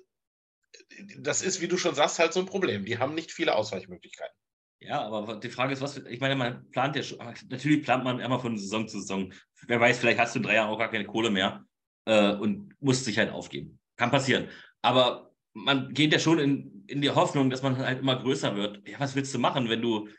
das 1.17 1.41
ist, 1.41 1.62
wie 1.62 1.67
du 1.67 1.77
schon 1.77 1.96
sagst, 1.96 2.20
halt 2.20 2.34
so 2.34 2.39
ein 2.39 2.46
Problem. 2.46 2.86
Die 2.86 2.98
haben 2.98 3.15
nicht 3.15 3.32
viele 3.32 3.55
Ausweichmöglichkeiten. 3.55 4.36
Ja, 4.79 5.01
aber 5.01 5.38
die 5.38 5.50
Frage 5.50 5.74
ist, 5.74 5.82
was, 5.82 5.98
ich 5.98 6.20
meine, 6.20 6.36
man 6.36 6.70
plant 6.70 6.96
ja 6.96 7.03
schon, 7.03 7.17
natürlich 7.50 7.84
plant 7.84 8.03
man 8.03 8.20
immer 8.20 8.39
von 8.39 8.58
Saison 8.58 8.88
zu 8.88 9.00
Saison. 9.00 9.34
Wer 9.67 9.79
weiß, 9.79 9.98
vielleicht 9.98 10.20
hast 10.20 10.36
du 10.36 10.39
in 10.39 10.44
drei 10.44 10.55
Jahren 10.55 10.70
auch 10.70 10.77
gar 10.77 10.91
keine 10.91 11.05
Kohle 11.05 11.32
mehr 11.32 11.65
äh, 12.05 12.34
und 12.34 12.75
musst 12.79 13.05
sich 13.05 13.17
halt 13.17 13.32
aufgeben. 13.32 13.79
Kann 13.96 14.12
passieren. 14.12 14.50
Aber 14.82 15.25
man 15.55 15.93
geht 15.93 16.12
ja 16.12 16.19
schon 16.19 16.38
in, 16.38 16.83
in 16.88 17.01
die 17.01 17.09
Hoffnung, 17.09 17.50
dass 17.50 17.63
man 17.63 17.77
halt 17.77 18.00
immer 18.00 18.17
größer 18.17 18.55
wird. 18.55 18.88
Ja, 18.88 19.00
was 19.00 19.15
willst 19.15 19.33
du 19.33 19.39
machen, 19.39 19.69
wenn 19.69 19.81
du, 19.81 20.09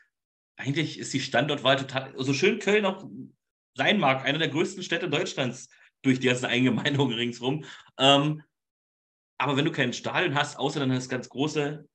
eigentlich 0.57 0.97
ist 0.97 1.13
die 1.13 1.19
Standortwahl 1.19 1.77
total, 1.77 2.13
so 2.17 2.33
schön 2.33 2.59
Köln 2.59 2.85
auch 2.85 3.07
sein 3.75 3.99
mag, 3.99 4.25
eine 4.25 4.39
der 4.39 4.49
größten 4.49 4.81
Städte 4.81 5.09
Deutschlands 5.09 5.69
durch 6.01 6.19
die 6.19 6.27
ganze 6.27 6.47
Eingemeindung 6.47 7.13
ringsrum. 7.13 7.63
Ähm, 7.99 8.41
aber 9.37 9.55
wenn 9.55 9.65
du 9.65 9.71
kein 9.71 9.93
Stadion 9.93 10.33
hast, 10.33 10.57
außer 10.57 10.79
dann 10.79 10.89
das 10.89 11.07
ganz 11.07 11.29
große, 11.29 11.87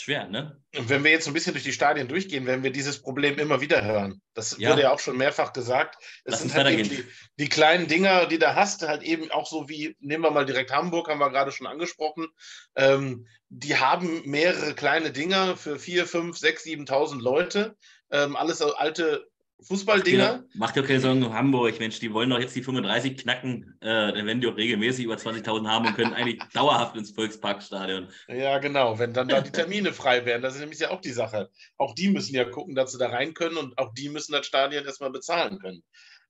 schwer, 0.00 0.28
ne? 0.28 0.60
Und 0.76 0.88
wenn 0.88 1.04
wir 1.04 1.10
jetzt 1.10 1.26
ein 1.26 1.34
bisschen 1.34 1.52
durch 1.52 1.64
die 1.64 1.72
Stadien 1.72 2.08
durchgehen, 2.08 2.46
werden 2.46 2.62
wir 2.62 2.70
dieses 2.70 3.00
Problem 3.00 3.38
immer 3.38 3.60
wieder 3.60 3.84
hören. 3.84 4.20
Das 4.34 4.56
ja. 4.58 4.70
wurde 4.70 4.82
ja 4.82 4.92
auch 4.92 4.98
schon 4.98 5.16
mehrfach 5.16 5.52
gesagt. 5.52 5.96
Es 6.24 6.32
Lass 6.32 6.42
sind 6.42 6.54
halt 6.54 6.68
eben 6.68 6.88
die, 6.88 7.04
die, 7.38 7.48
kleinen 7.48 7.86
Dinger, 7.86 8.26
die 8.26 8.38
da 8.38 8.54
hast, 8.54 8.82
halt 8.82 9.02
eben 9.02 9.30
auch 9.30 9.46
so 9.46 9.68
wie, 9.68 9.96
nehmen 10.00 10.24
wir 10.24 10.30
mal 10.30 10.46
direkt 10.46 10.72
Hamburg, 10.72 11.08
haben 11.08 11.20
wir 11.20 11.30
gerade 11.30 11.52
schon 11.52 11.66
angesprochen. 11.66 12.26
Ähm, 12.74 13.26
die 13.48 13.76
haben 13.76 14.22
mehrere 14.28 14.74
kleine 14.74 15.12
Dinger 15.12 15.56
für 15.56 15.78
4, 15.78 16.06
5, 16.06 16.36
6, 16.36 16.64
7.000 16.64 17.20
Leute. 17.20 17.76
Ähm, 18.10 18.36
alles 18.36 18.60
alte 18.62 19.28
Fußballdinger. 19.62 20.44
Macht 20.54 20.76
ja 20.76 20.82
keine 20.82 21.00
Sorgen 21.00 21.22
um 21.24 21.32
Hamburg, 21.32 21.78
Mensch, 21.78 21.98
die 21.98 22.12
wollen 22.12 22.30
doch 22.30 22.38
jetzt 22.38 22.54
die 22.54 22.62
35 22.62 23.16
knacken, 23.16 23.76
äh, 23.80 24.12
dann 24.12 24.26
werden 24.26 24.40
die 24.40 24.46
auch 24.46 24.56
regelmäßig 24.56 25.06
über 25.06 25.14
20.000 25.14 25.66
haben 25.66 25.86
und 25.86 25.94
können 25.94 26.12
eigentlich 26.12 26.38
dauerhaft 26.52 26.96
ins 26.96 27.12
Volksparkstadion. 27.12 28.08
Ja, 28.28 28.58
genau, 28.58 28.98
wenn 28.98 29.12
dann 29.12 29.28
da 29.28 29.40
die 29.40 29.50
Termine 29.50 29.92
frei 29.92 30.24
werden, 30.24 30.42
das 30.42 30.54
ist 30.54 30.60
nämlich 30.60 30.80
ja 30.80 30.90
auch 30.90 31.00
die 31.00 31.12
Sache. 31.12 31.50
Auch 31.78 31.94
die 31.94 32.10
müssen 32.10 32.34
ja 32.34 32.44
gucken, 32.44 32.74
dass 32.74 32.92
sie 32.92 32.98
da 32.98 33.08
rein 33.08 33.34
können 33.34 33.56
und 33.56 33.78
auch 33.78 33.92
die 33.94 34.10
müssen 34.10 34.32
das 34.32 34.46
Stadion 34.46 34.84
erstmal 34.84 35.10
bezahlen 35.10 35.58
können. 35.58 35.82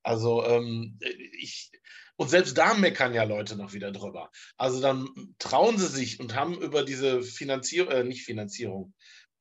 Also 0.03 0.45
ähm, 0.47 0.99
ich, 1.41 1.73
und 2.15 2.31
selbst 2.31 2.57
da 2.57 2.75
meckern 2.75 3.13
ja 3.13 3.25
Leute 3.25 3.57
noch 3.57 3.73
wieder 3.73 3.91
drüber. 3.91 4.31
Also 4.57 4.81
dann 4.81 5.09
trauen 5.39 5.79
sie 5.79 5.89
sich 5.89 6.21
und 6.21 6.37
haben 6.37 6.61
über 6.61 6.85
diese 6.85 7.23
Finanzierung, 7.23 7.93
äh, 7.93 8.05
nicht 8.05 8.25
Finanzierung, 8.25 8.95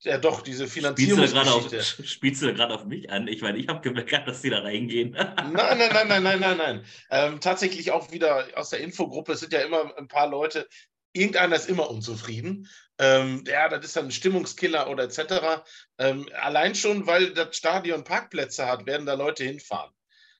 ja 0.05 0.17
doch, 0.17 0.41
diese 0.41 0.67
Finanzierungsgeschichte. 0.67 1.83
Spielst 2.05 2.41
du 2.41 2.53
gerade 2.53 2.73
auf, 2.73 2.81
auf, 2.83 2.87
mich 2.87 3.09
an? 3.09 3.27
Ich 3.27 3.41
meine, 3.41 3.57
ich 3.57 3.67
habe 3.67 3.81
gemerkt, 3.81 4.27
dass 4.27 4.41
sie 4.41 4.49
da 4.49 4.59
reingehen. 4.59 5.11
nein, 5.11 5.53
nein, 5.53 5.77
nein, 5.77 6.07
nein, 6.07 6.23
nein, 6.23 6.39
nein, 6.39 6.57
nein. 6.57 6.85
Ähm, 7.09 7.39
tatsächlich 7.41 7.91
auch 7.91 8.11
wieder 8.11 8.47
aus 8.55 8.69
der 8.69 8.79
Infogruppe, 8.79 9.33
es 9.33 9.41
sind 9.41 9.53
ja 9.53 9.61
immer 9.61 9.97
ein 9.97 10.07
paar 10.07 10.27
Leute, 10.27 10.67
irgendeiner 11.13 11.55
ist 11.55 11.69
immer 11.69 11.89
unzufrieden. 11.89 12.69
Ähm, 12.97 13.43
ja, 13.47 13.67
das 13.67 13.85
ist 13.85 13.95
dann 13.95 14.05
ein 14.05 14.11
Stimmungskiller 14.11 14.89
oder 14.89 15.03
etc. 15.03 15.63
Ähm, 15.97 16.29
allein 16.41 16.75
schon, 16.75 17.07
weil 17.07 17.33
das 17.33 17.55
Stadion 17.57 18.03
Parkplätze 18.03 18.67
hat, 18.67 18.85
werden 18.85 19.05
da 19.05 19.15
Leute 19.15 19.43
hinfahren. 19.43 19.91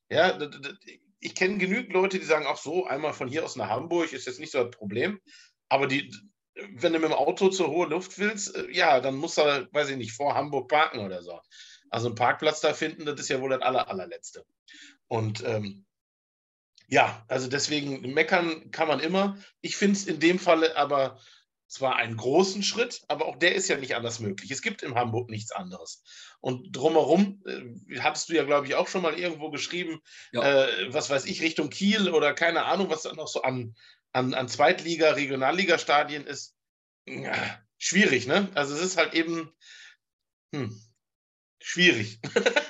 Ja, 0.09 0.37
ich 1.19 1.35
kenne 1.35 1.57
genügend 1.57 1.91
Leute, 1.91 2.19
die 2.19 2.25
sagen, 2.25 2.45
ach 2.47 2.57
so, 2.57 2.85
einmal 2.85 3.13
von 3.13 3.27
hier 3.27 3.43
aus 3.43 3.55
nach 3.55 3.69
Hamburg 3.69 4.13
ist 4.13 4.27
jetzt 4.27 4.39
nicht 4.39 4.51
so 4.51 4.59
ein 4.59 4.71
Problem. 4.71 5.19
Aber 5.69 5.87
die, 5.87 6.11
wenn 6.55 6.93
du 6.93 6.99
mit 6.99 7.09
dem 7.09 7.17
Auto 7.17 7.49
zur 7.49 7.69
hohen 7.69 7.89
Luft 7.89 8.17
willst, 8.17 8.55
äh, 8.55 8.71
ja, 8.71 8.99
dann 8.99 9.15
musst 9.15 9.37
du, 9.37 9.67
weiß 9.71 9.89
ich 9.89 9.97
nicht, 9.97 10.13
vor 10.13 10.35
Hamburg 10.35 10.69
parken 10.69 10.99
oder 10.99 11.21
so. 11.21 11.39
Also 11.89 12.07
einen 12.07 12.15
Parkplatz 12.15 12.61
da 12.61 12.73
finden, 12.73 13.05
das 13.05 13.19
ist 13.19 13.29
ja 13.29 13.41
wohl 13.41 13.49
das 13.51 13.61
aller, 13.61 13.87
allerletzte. 13.89 14.45
Und 15.07 15.43
ähm, 15.45 15.85
ja, 16.87 17.23
also 17.27 17.47
deswegen 17.47 18.13
meckern 18.13 18.71
kann 18.71 18.87
man 18.87 18.99
immer. 18.99 19.37
Ich 19.61 19.75
finde 19.75 19.95
es 19.95 20.05
in 20.05 20.19
dem 20.19 20.39
Falle 20.39 20.75
aber 20.77 21.19
zwar 21.67 21.95
einen 21.95 22.15
großen 22.15 22.63
Schritt, 22.63 23.01
aber 23.07 23.25
auch 23.25 23.37
der 23.37 23.55
ist 23.55 23.67
ja 23.67 23.77
nicht 23.77 23.95
anders 23.95 24.19
möglich. 24.19 24.51
Es 24.51 24.61
gibt 24.61 24.83
in 24.83 24.95
Hamburg 24.95 25.29
nichts 25.29 25.51
anderes. 25.51 26.03
Und 26.39 26.75
drumherum, 26.75 27.41
äh, 27.45 27.99
hattest 27.99 28.29
du 28.29 28.33
ja, 28.33 28.43
glaube 28.43 28.67
ich, 28.67 28.75
auch 28.75 28.87
schon 28.87 29.01
mal 29.01 29.17
irgendwo 29.17 29.49
geschrieben, 29.49 29.99
ja. 30.31 30.65
äh, 30.65 30.93
was 30.93 31.09
weiß 31.09 31.25
ich, 31.25 31.41
Richtung 31.41 31.69
Kiel 31.69 32.09
oder 32.09 32.33
keine 32.33 32.65
Ahnung, 32.65 32.89
was 32.89 33.01
da 33.01 33.13
noch 33.13 33.27
so 33.27 33.41
an, 33.41 33.75
an, 34.15 34.33
an 34.33 34.47
Zweitliga-, 34.47 35.15
Regionalliga-Stadien 35.15 36.25
ist. 36.25 36.55
Ja, 37.05 37.33
schwierig, 37.77 38.27
ne? 38.27 38.49
Also 38.55 38.73
es 38.73 38.81
ist 38.81 38.97
halt 38.97 39.13
eben 39.13 39.51
hm, 40.53 40.81
schwierig. 41.61 42.19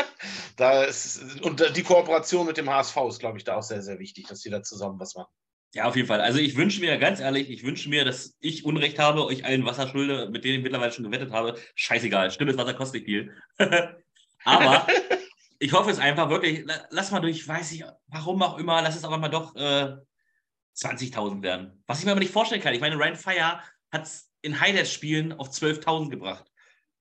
da 0.57 0.83
ist, 0.83 1.41
und 1.41 1.63
die 1.77 1.83
Kooperation 1.83 2.47
mit 2.47 2.57
dem 2.57 2.69
HSV 2.69 2.97
ist, 3.07 3.19
glaube 3.19 3.37
ich, 3.37 3.43
da 3.43 3.55
auch 3.55 3.63
sehr, 3.63 3.83
sehr 3.83 3.99
wichtig, 3.99 4.27
dass 4.27 4.41
sie 4.41 4.49
da 4.49 4.63
zusammen 4.63 4.99
was 4.99 5.13
machen. 5.13 5.31
Ja, 5.73 5.85
auf 5.85 5.95
jeden 5.95 6.07
Fall. 6.07 6.21
Also 6.21 6.39
ich 6.39 6.55
wünsche 6.55 6.81
mir, 6.81 6.97
ganz 6.97 7.19
ehrlich, 7.19 7.49
ich 7.49 7.63
wünsche 7.63 7.89
mir, 7.89 8.05
dass 8.05 8.35
ich 8.39 8.65
Unrecht 8.65 8.97
habe, 8.97 9.25
euch 9.25 9.45
allen 9.45 9.65
Wasser 9.65 9.87
schulde, 9.87 10.29
mit 10.29 10.45
denen 10.45 10.57
ich 10.57 10.63
mittlerweile 10.63 10.91
schon 10.91 11.03
gewettet 11.03 11.31
habe. 11.31 11.59
Scheißegal, 11.75 12.31
stimmt, 12.31 12.51
das 12.51 12.57
Wasser 12.57 12.73
kostet 12.73 13.05
viel. 13.05 13.33
Aber 14.45 14.87
ich 15.59 15.73
hoffe 15.73 15.91
es 15.91 15.99
einfach 15.99 16.29
wirklich, 16.29 16.65
lass 16.89 17.11
mal 17.11 17.19
durch, 17.19 17.47
weiß 17.47 17.73
ich, 17.73 17.83
warum 18.07 18.41
auch 18.41 18.57
immer, 18.57 18.81
lass 18.81 18.95
es 18.95 19.03
aber 19.03 19.17
mal 19.17 19.29
doch 19.29 19.55
äh, 19.55 19.95
20.000 20.75 21.41
werden. 21.41 21.83
Was 21.87 21.99
ich 21.99 22.05
mir 22.05 22.11
aber 22.11 22.19
nicht 22.19 22.33
vorstellen 22.33 22.61
kann. 22.61 22.73
Ich 22.73 22.81
meine, 22.81 22.97
Ryan 22.97 23.15
Fire 23.15 23.59
hat 23.91 24.03
es 24.03 24.31
in 24.41 24.59
Highlights-Spielen 24.59 25.33
auf 25.33 25.49
12.000 25.49 26.09
gebracht. 26.09 26.45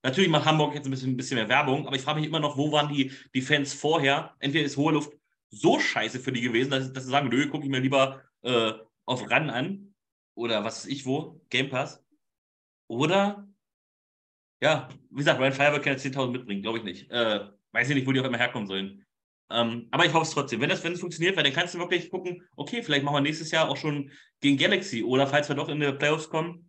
Natürlich 0.02 0.30
macht 0.30 0.44
Hamburg 0.44 0.74
jetzt 0.74 0.86
ein 0.86 0.90
bisschen, 0.90 1.12
ein 1.12 1.16
bisschen 1.16 1.36
mehr 1.36 1.48
Werbung, 1.48 1.86
aber 1.86 1.96
ich 1.96 2.02
frage 2.02 2.20
mich 2.20 2.28
immer 2.28 2.40
noch, 2.40 2.58
wo 2.58 2.70
waren 2.72 2.92
die, 2.92 3.10
die 3.34 3.40
Fans 3.40 3.72
vorher? 3.72 4.34
Entweder 4.38 4.64
ist 4.64 4.76
hohe 4.76 4.92
Luft 4.92 5.12
so 5.50 5.78
scheiße 5.80 6.20
für 6.20 6.32
die 6.32 6.42
gewesen, 6.42 6.70
dass, 6.70 6.92
dass 6.92 7.04
sie 7.04 7.10
sagen, 7.10 7.28
nö, 7.28 7.48
gucke 7.48 7.64
ich 7.64 7.70
mir 7.70 7.80
lieber 7.80 8.22
äh, 8.42 8.72
auf 9.06 9.30
RAN 9.30 9.50
an 9.50 9.94
oder 10.34 10.64
was 10.64 10.84
weiß 10.84 10.90
ich 10.90 11.06
wo, 11.06 11.40
Game 11.48 11.70
Pass. 11.70 12.04
Oder, 12.86 13.48
ja, 14.60 14.88
wie 15.10 15.16
gesagt, 15.16 15.40
Ryan 15.40 15.52
Firebird 15.52 15.82
kann 15.82 15.92
jetzt 15.94 16.04
10.000 16.04 16.32
mitbringen, 16.32 16.62
glaube 16.62 16.78
ich 16.78 16.84
nicht. 16.84 17.10
Äh, 17.10 17.48
weiß 17.72 17.88
ich 17.88 17.94
nicht, 17.94 18.06
wo 18.06 18.12
die 18.12 18.20
auf 18.20 18.26
einmal 18.26 18.40
herkommen 18.40 18.68
sollen. 18.68 19.06
Ähm, 19.54 19.88
aber 19.92 20.04
ich 20.04 20.12
hoffe 20.12 20.24
es 20.24 20.30
trotzdem. 20.30 20.60
Wenn 20.60 20.68
das, 20.68 20.82
wenn 20.82 20.92
es 20.92 21.00
funktioniert, 21.00 21.36
weil 21.36 21.44
dann 21.44 21.52
kannst 21.52 21.74
du 21.74 21.78
wirklich 21.78 22.10
gucken, 22.10 22.42
okay, 22.56 22.82
vielleicht 22.82 23.04
machen 23.04 23.14
wir 23.14 23.20
nächstes 23.20 23.50
Jahr 23.50 23.68
auch 23.68 23.76
schon 23.76 24.10
gegen 24.40 24.58
Galaxy 24.58 25.04
oder 25.04 25.26
falls 25.26 25.48
wir 25.48 25.54
doch 25.54 25.68
in 25.68 25.80
die 25.80 25.92
Playoffs 25.92 26.28
kommen, 26.28 26.68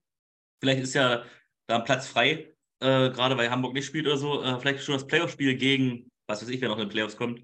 vielleicht 0.59 0.83
ist 0.83 0.93
ja 0.93 1.23
da 1.67 1.77
ein 1.77 1.83
Platz 1.83 2.07
frei, 2.07 2.53
äh, 2.79 3.09
gerade 3.09 3.37
weil 3.37 3.49
Hamburg 3.49 3.73
nicht 3.73 3.85
spielt 3.85 4.05
oder 4.05 4.17
so, 4.17 4.43
äh, 4.43 4.59
vielleicht 4.59 4.83
schon 4.83 4.93
das 4.93 5.07
Playoff-Spiel 5.07 5.55
gegen, 5.55 6.11
was 6.27 6.41
weiß 6.41 6.49
ich, 6.49 6.61
wer 6.61 6.69
noch 6.69 6.77
in 6.77 6.87
die 6.87 6.93
Playoffs 6.93 7.17
kommt, 7.17 7.41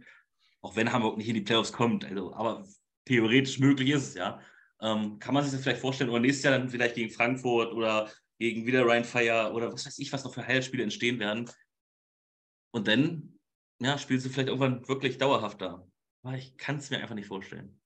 auch 0.62 0.75
wenn 0.75 0.93
Hamburg 0.93 1.17
nicht 1.17 1.27
in 1.27 1.36
die 1.36 1.41
Playoffs 1.41 1.74
kommt, 1.74 2.05
also, 2.05 2.33
aber 2.36 2.63
theoretisch 3.05 3.60
möglich 3.60 3.89
ist 3.89 4.10
es 4.10 4.13
ja. 4.13 4.39
Ähm, 4.81 5.19
kann 5.19 5.33
man 5.33 5.43
sich 5.43 5.53
das 5.53 5.62
vielleicht 5.62 5.81
vorstellen? 5.81 6.10
Oder 6.10 6.19
nächstes 6.19 6.43
Jahr 6.43 6.57
dann 6.57 6.69
vielleicht 6.69 6.95
gegen 6.95 7.12
Frankfurt 7.12 7.74
oder 7.74 8.12
gegen 8.39 8.65
wieder 8.65 8.83
Ryan 8.83 9.03
Fire 9.03 9.51
oder 9.53 9.71
was 9.71 9.86
weiß 9.86 10.00
ich, 10.00 10.12
was 10.12 10.24
noch 10.24 10.33
für 10.33 10.45
Heilspiele 10.45 10.83
entstehen 10.83 11.19
werden. 11.19 11.50
Und 12.71 12.88
dann, 12.88 13.30
ja, 13.81 13.97
spielst 13.97 14.25
du 14.25 14.29
vielleicht 14.29 14.50
irgendwann 14.50 14.88
wirklich 14.88 15.17
dauerhaft 15.17 15.61
da. 15.61 15.85
Aber 16.23 16.38
ich 16.38 16.55
kann 16.57 16.77
es 16.77 16.89
mir 16.89 17.00
einfach 17.00 17.15
nicht 17.15 17.27
vorstellen. 17.27 17.79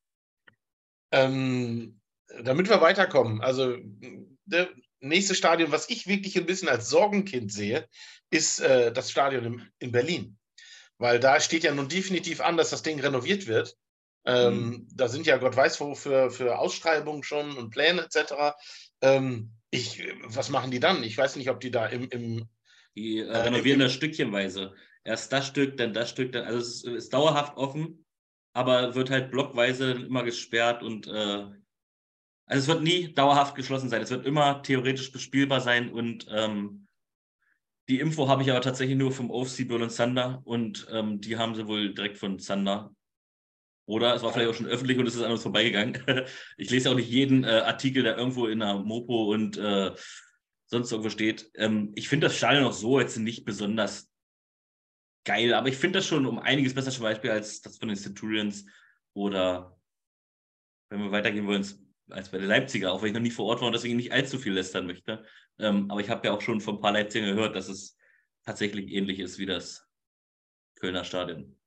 Ähm, 1.11 2.01
damit 2.43 2.67
wir 2.69 2.81
weiterkommen, 2.81 3.41
also 3.41 3.77
der 4.45 4.69
nächste 4.99 5.35
Stadion, 5.35 5.71
was 5.71 5.89
ich 5.89 6.07
wirklich 6.07 6.37
ein 6.37 6.45
bisschen 6.45 6.67
als 6.67 6.89
Sorgenkind 6.89 7.51
sehe, 7.51 7.87
ist 8.29 8.59
äh, 8.59 8.91
das 8.91 9.09
Stadion 9.09 9.45
in, 9.45 9.69
in 9.79 9.91
Berlin. 9.91 10.37
Weil 10.97 11.19
da 11.19 11.39
steht 11.39 11.63
ja 11.63 11.73
nun 11.73 11.87
definitiv 11.87 12.41
an, 12.41 12.57
dass 12.57 12.71
das 12.71 12.83
Ding 12.83 12.99
renoviert 12.99 13.47
wird. 13.47 13.77
Ähm, 14.25 14.67
mhm. 14.67 14.87
Da 14.93 15.07
sind 15.07 15.25
ja 15.27 15.37
Gott 15.37 15.55
weiß 15.55 15.79
wo 15.79 15.95
für, 15.95 16.29
für 16.29 16.57
Ausschreibungen 16.57 17.23
schon 17.23 17.55
und 17.55 17.69
Pläne 17.69 18.01
etc. 18.01 18.55
Ähm, 19.01 19.51
ich, 19.69 20.03
was 20.23 20.49
machen 20.49 20.71
die 20.71 20.79
dann? 20.79 21.03
Ich 21.03 21.17
weiß 21.17 21.35
nicht, 21.37 21.49
ob 21.49 21.59
die 21.59 21.71
da 21.71 21.85
im. 21.85 22.09
im 22.09 22.49
die 22.95 23.19
äh, 23.19 23.37
renovieren 23.37 23.81
äh, 23.81 23.85
das 23.85 23.93
stückchenweise. 23.93 24.73
Erst 25.05 25.31
das 25.31 25.47
Stück, 25.47 25.77
dann 25.77 25.93
das 25.93 26.09
Stück, 26.09 26.31
dann. 26.33 26.45
Also 26.45 26.57
es 26.59 26.83
ist, 26.83 26.85
ist 26.85 27.13
dauerhaft 27.13 27.57
offen, 27.57 28.05
aber 28.53 28.95
wird 28.95 29.09
halt 29.09 29.31
blockweise 29.31 29.91
immer 29.91 30.23
gesperrt 30.23 30.83
und. 30.83 31.07
Äh, 31.07 31.45
also 32.47 32.61
es 32.61 32.67
wird 32.67 32.83
nie 32.83 33.13
dauerhaft 33.13 33.55
geschlossen 33.55 33.89
sein. 33.89 34.01
Es 34.01 34.11
wird 34.11 34.25
immer 34.25 34.61
theoretisch 34.61 35.11
bespielbar 35.11 35.61
sein 35.61 35.91
und. 35.91 36.27
Ähm, 36.29 36.81
die 37.87 37.99
Info 37.99 38.27
habe 38.27 38.41
ich 38.41 38.49
aber 38.49 38.61
tatsächlich 38.61 38.97
nur 38.97 39.11
vom 39.11 39.29
OFC 39.29 39.67
Berlin 39.67 39.89
Thunder 39.89 40.41
und 40.43 40.87
ähm, 40.91 41.21
die 41.21 41.37
haben 41.37 41.53
sie 41.53 41.67
wohl 41.67 41.93
direkt 41.93 42.17
von 42.17 42.39
Thunder 42.39 42.95
oder 43.87 44.15
es 44.15 44.23
war 44.23 44.33
vielleicht 44.33 44.49
auch 44.49 44.55
schon 44.55 44.65
öffentlich 44.65 44.97
und 44.97 45.07
es 45.07 45.15
ist 45.15 45.21
an 45.21 45.31
uns 45.31 45.43
vorbeigegangen. 45.43 46.01
Ich 46.57 46.69
lese 46.69 46.89
auch 46.89 46.95
nicht 46.95 47.09
jeden 47.09 47.43
äh, 47.43 47.61
Artikel, 47.65 48.03
der 48.03 48.17
irgendwo 48.17 48.47
in 48.47 48.59
der 48.59 48.75
Mopo 48.75 49.31
und 49.31 49.57
äh, 49.57 49.91
sonst 50.65 50.91
irgendwo 50.91 51.09
steht. 51.09 51.51
Ähm, 51.55 51.91
ich 51.95 52.09
finde 52.09 52.27
das 52.27 52.37
Stadion 52.37 52.65
auch 52.65 52.73
so 52.73 52.99
jetzt 52.99 53.17
nicht 53.17 53.45
besonders 53.45 54.09
geil, 55.25 55.53
aber 55.53 55.67
ich 55.67 55.77
finde 55.77 55.99
das 55.99 56.07
schon 56.07 56.25
um 56.25 56.39
einiges 56.39 56.73
besser 56.73 56.91
zum 56.91 57.03
Beispiel 57.03 57.31
als 57.31 57.61
das 57.61 57.77
von 57.77 57.89
den 57.89 57.97
Centurions 57.97 58.65
oder 59.13 59.77
wenn 60.89 61.01
wir 61.01 61.11
weitergehen 61.11 61.47
wollen, 61.47 61.65
als 62.09 62.29
bei 62.29 62.37
der 62.37 62.47
Leipziger, 62.47 62.91
auch 62.91 63.01
wenn 63.01 63.09
ich 63.09 63.15
noch 63.15 63.21
nie 63.21 63.31
vor 63.31 63.45
Ort 63.45 63.61
war 63.61 63.67
und 63.67 63.73
deswegen 63.73 63.97
nicht 63.97 64.11
allzu 64.11 64.37
viel 64.37 64.53
lästern 64.53 64.85
möchte. 64.85 65.25
Ähm, 65.57 65.89
aber 65.89 65.99
ich 65.99 66.09
habe 66.09 66.27
ja 66.27 66.33
auch 66.33 66.41
schon 66.41 66.61
von 66.61 66.75
ein 66.75 66.81
paar 66.81 66.91
Leipziger 66.91 67.25
gehört, 67.25 67.55
dass 67.55 67.67
es 67.67 67.97
tatsächlich 68.45 68.91
ähnlich 68.91 69.19
ist 69.19 69.39
wie 69.39 69.45
das 69.45 69.87
Kölner 70.79 71.03
Stadion. 71.03 71.57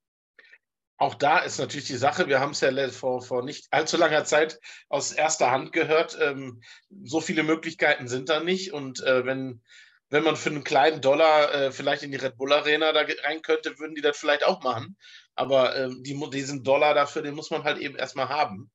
Auch 1.01 1.15
da 1.15 1.39
ist 1.39 1.59
natürlich 1.59 1.87
die 1.87 1.97
Sache, 1.97 2.29
wir 2.29 2.41
haben 2.41 2.51
es 2.51 2.61
ja 2.61 2.89
vor, 2.89 3.23
vor 3.23 3.45
nicht 3.45 3.69
allzu 3.71 3.97
langer 3.97 4.25
Zeit 4.25 4.61
aus 4.89 5.13
erster 5.13 5.51
Hand 5.51 5.73
gehört, 5.73 6.19
ähm, 6.21 6.61
so 7.05 7.21
viele 7.21 7.45
Möglichkeiten 7.45 8.09
sind 8.09 8.29
da 8.29 8.41
nicht. 8.41 8.73
Und 8.73 9.01
äh, 9.05 9.25
wenn, 9.25 9.63
wenn 10.11 10.25
man 10.25 10.37
für 10.37 10.51
einen 10.51 10.65
kleinen 10.65 11.01
Dollar 11.01 11.53
äh, 11.53 11.73
vielleicht 11.73 12.03
in 12.03 12.11
die 12.11 12.19
Red 12.19 12.37
Bull 12.37 12.53
Arena 12.53 12.93
da 12.93 13.05
rein 13.25 13.43
könnte, 13.43 13.79
würden 13.79 13.95
die 13.95 14.01
das 14.01 14.19
vielleicht 14.19 14.45
auch 14.45 14.63
machen. 14.63 14.97
Aber 15.35 15.77
ähm, 15.77 16.03
die, 16.03 16.19
diesen 16.31 16.65
Dollar 16.65 16.95
dafür, 16.95 17.23
den 17.23 17.35
muss 17.35 17.51
man 17.51 17.65
halt 17.65 17.79
eben 17.79 17.97
erstmal 17.97 18.29
haben. 18.29 18.71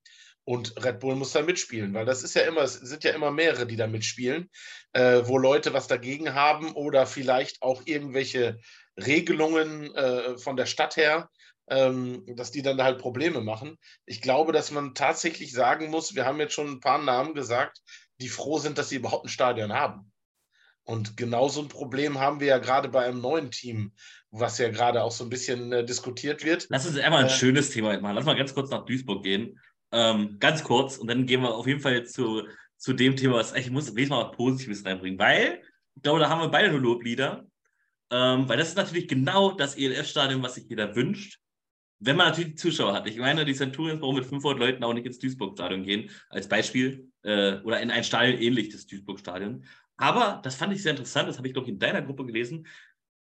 Und 0.46 0.84
Red 0.84 1.00
Bull 1.00 1.16
muss 1.16 1.32
da 1.32 1.42
mitspielen, 1.42 1.94
weil 1.94 2.06
das 2.06 2.22
ist 2.22 2.36
ja 2.36 2.42
immer, 2.42 2.62
es 2.62 2.74
sind 2.74 3.04
ja 3.04 3.12
immer 3.12 3.32
mehrere, 3.32 3.66
die 3.66 3.78
da 3.78 3.88
mitspielen, 3.88 4.50
äh, 4.92 5.22
wo 5.24 5.38
Leute 5.38 5.74
was 5.74 5.88
dagegen 5.88 6.34
haben 6.34 6.74
oder 6.74 7.06
vielleicht 7.06 7.62
auch 7.62 7.82
irgendwelche 7.86 8.60
Regelungen 8.98 9.96
äh, 9.96 10.38
von 10.38 10.58
der 10.58 10.66
Stadt 10.66 10.98
her 10.98 11.30
ähm, 11.70 12.24
dass 12.28 12.52
die 12.52 12.62
dann 12.62 12.82
halt 12.82 13.00
Probleme 13.00 13.42
machen. 13.42 13.78
Ich 14.06 14.22
glaube, 14.22 14.52
dass 14.52 14.72
man 14.72 14.96
tatsächlich 14.96 15.54
sagen 15.54 15.90
muss, 15.90 16.16
wir 16.16 16.26
haben 16.26 16.40
jetzt 16.40 16.54
schon 16.54 16.68
ein 16.68 16.80
paar 16.80 17.02
Namen 17.02 17.34
gesagt, 17.34 17.82
die 18.20 18.30
froh 18.30 18.58
sind, 18.58 18.78
dass 18.78 18.90
sie 18.90 18.98
überhaupt 18.98 19.26
ein 19.26 19.30
Stadion 19.30 19.74
haben. 19.74 20.12
Und 20.86 21.16
genau 21.16 21.48
so 21.48 21.62
ein 21.62 21.70
Problem 21.70 22.20
haben 22.20 22.40
wir 22.40 22.48
ja 22.48 22.58
gerade 22.58 22.90
bei 22.90 23.06
einem 23.06 23.22
neuen 23.22 23.52
Team, 23.52 23.94
was 24.32 24.58
ja 24.58 24.70
gerade 24.70 25.04
auch 25.04 25.12
so 25.12 25.24
ein 25.24 25.30
bisschen 25.30 25.72
äh, 25.72 25.86
diskutiert 25.86 26.44
wird. 26.44 26.68
Lass 26.70 26.86
uns 26.86 26.98
einmal 26.98 27.22
ein 27.22 27.28
äh, 27.28 27.30
schönes 27.30 27.70
Thema 27.70 27.98
machen. 28.02 28.16
Lass 28.16 28.26
mal 28.26 28.36
ganz 28.36 28.54
kurz 28.54 28.70
nach 28.70 28.86
Duisburg 28.86 29.24
gehen. 29.24 29.60
Ähm, 29.92 30.38
ganz 30.40 30.64
kurz 30.64 30.98
und 30.98 31.08
dann 31.08 31.26
gehen 31.26 31.42
wir 31.42 31.54
auf 31.54 31.68
jeden 31.68 31.80
Fall 31.80 32.06
zu, 32.06 32.44
zu 32.78 32.94
dem 32.94 33.16
Thema, 33.16 33.36
was 33.36 33.54
ich 33.54 33.70
muss, 33.70 33.96
ich 33.96 34.10
mal 34.10 34.26
was 34.26 34.36
Positives 34.36 34.84
reinbringen, 34.84 35.20
weil 35.20 35.62
ich 35.96 36.02
glaube, 36.02 36.20
da 36.20 36.30
haben 36.30 36.42
wir 36.42 36.50
beide 36.50 36.70
nur 36.70 36.82
Loblieder. 36.82 37.46
Ähm, 38.14 38.48
weil 38.48 38.58
das 38.58 38.70
ist 38.70 38.78
natürlich 38.78 39.08
genau 39.08 39.52
das 39.52 39.76
ELF-Stadion, 39.76 40.44
was 40.44 40.56
sich 40.56 40.66
jeder 40.70 40.96
wünscht. 40.96 41.40
Wenn 42.00 42.16
man 42.16 42.28
natürlich 42.28 42.52
die 42.52 42.56
Zuschauer 42.58 42.94
hat. 42.94 43.08
Ich 43.08 43.18
meine, 43.18 43.46
die 43.46 43.56
Centurions 43.56 44.02
brauchen 44.02 44.18
mit 44.18 44.26
500 44.26 44.60
Leuten 44.60 44.84
auch 44.84 44.94
nicht 44.94 45.08
ins 45.08 45.20
Duisburg-Stadion 45.20 45.84
gehen, 45.84 46.12
als 46.30 46.48
Beispiel. 46.48 47.10
Äh, 47.24 47.62
oder 47.62 47.80
in 47.80 47.90
ein 47.90 48.04
Stadion 48.04 48.40
ähnlich 48.40 48.70
des 48.70 48.86
Duisburg-Stadion. 48.86 49.66
Aber 49.98 50.42
das 50.44 50.56
fand 50.56 50.74
ich 50.74 50.82
sehr 50.82 50.92
interessant, 50.92 51.30
das 51.30 51.38
habe 51.38 51.48
ich, 51.48 51.54
glaube 51.54 51.68
ich, 51.68 51.74
in 51.74 51.80
deiner 51.80 52.02
Gruppe 52.02 52.26
gelesen, 52.26 52.68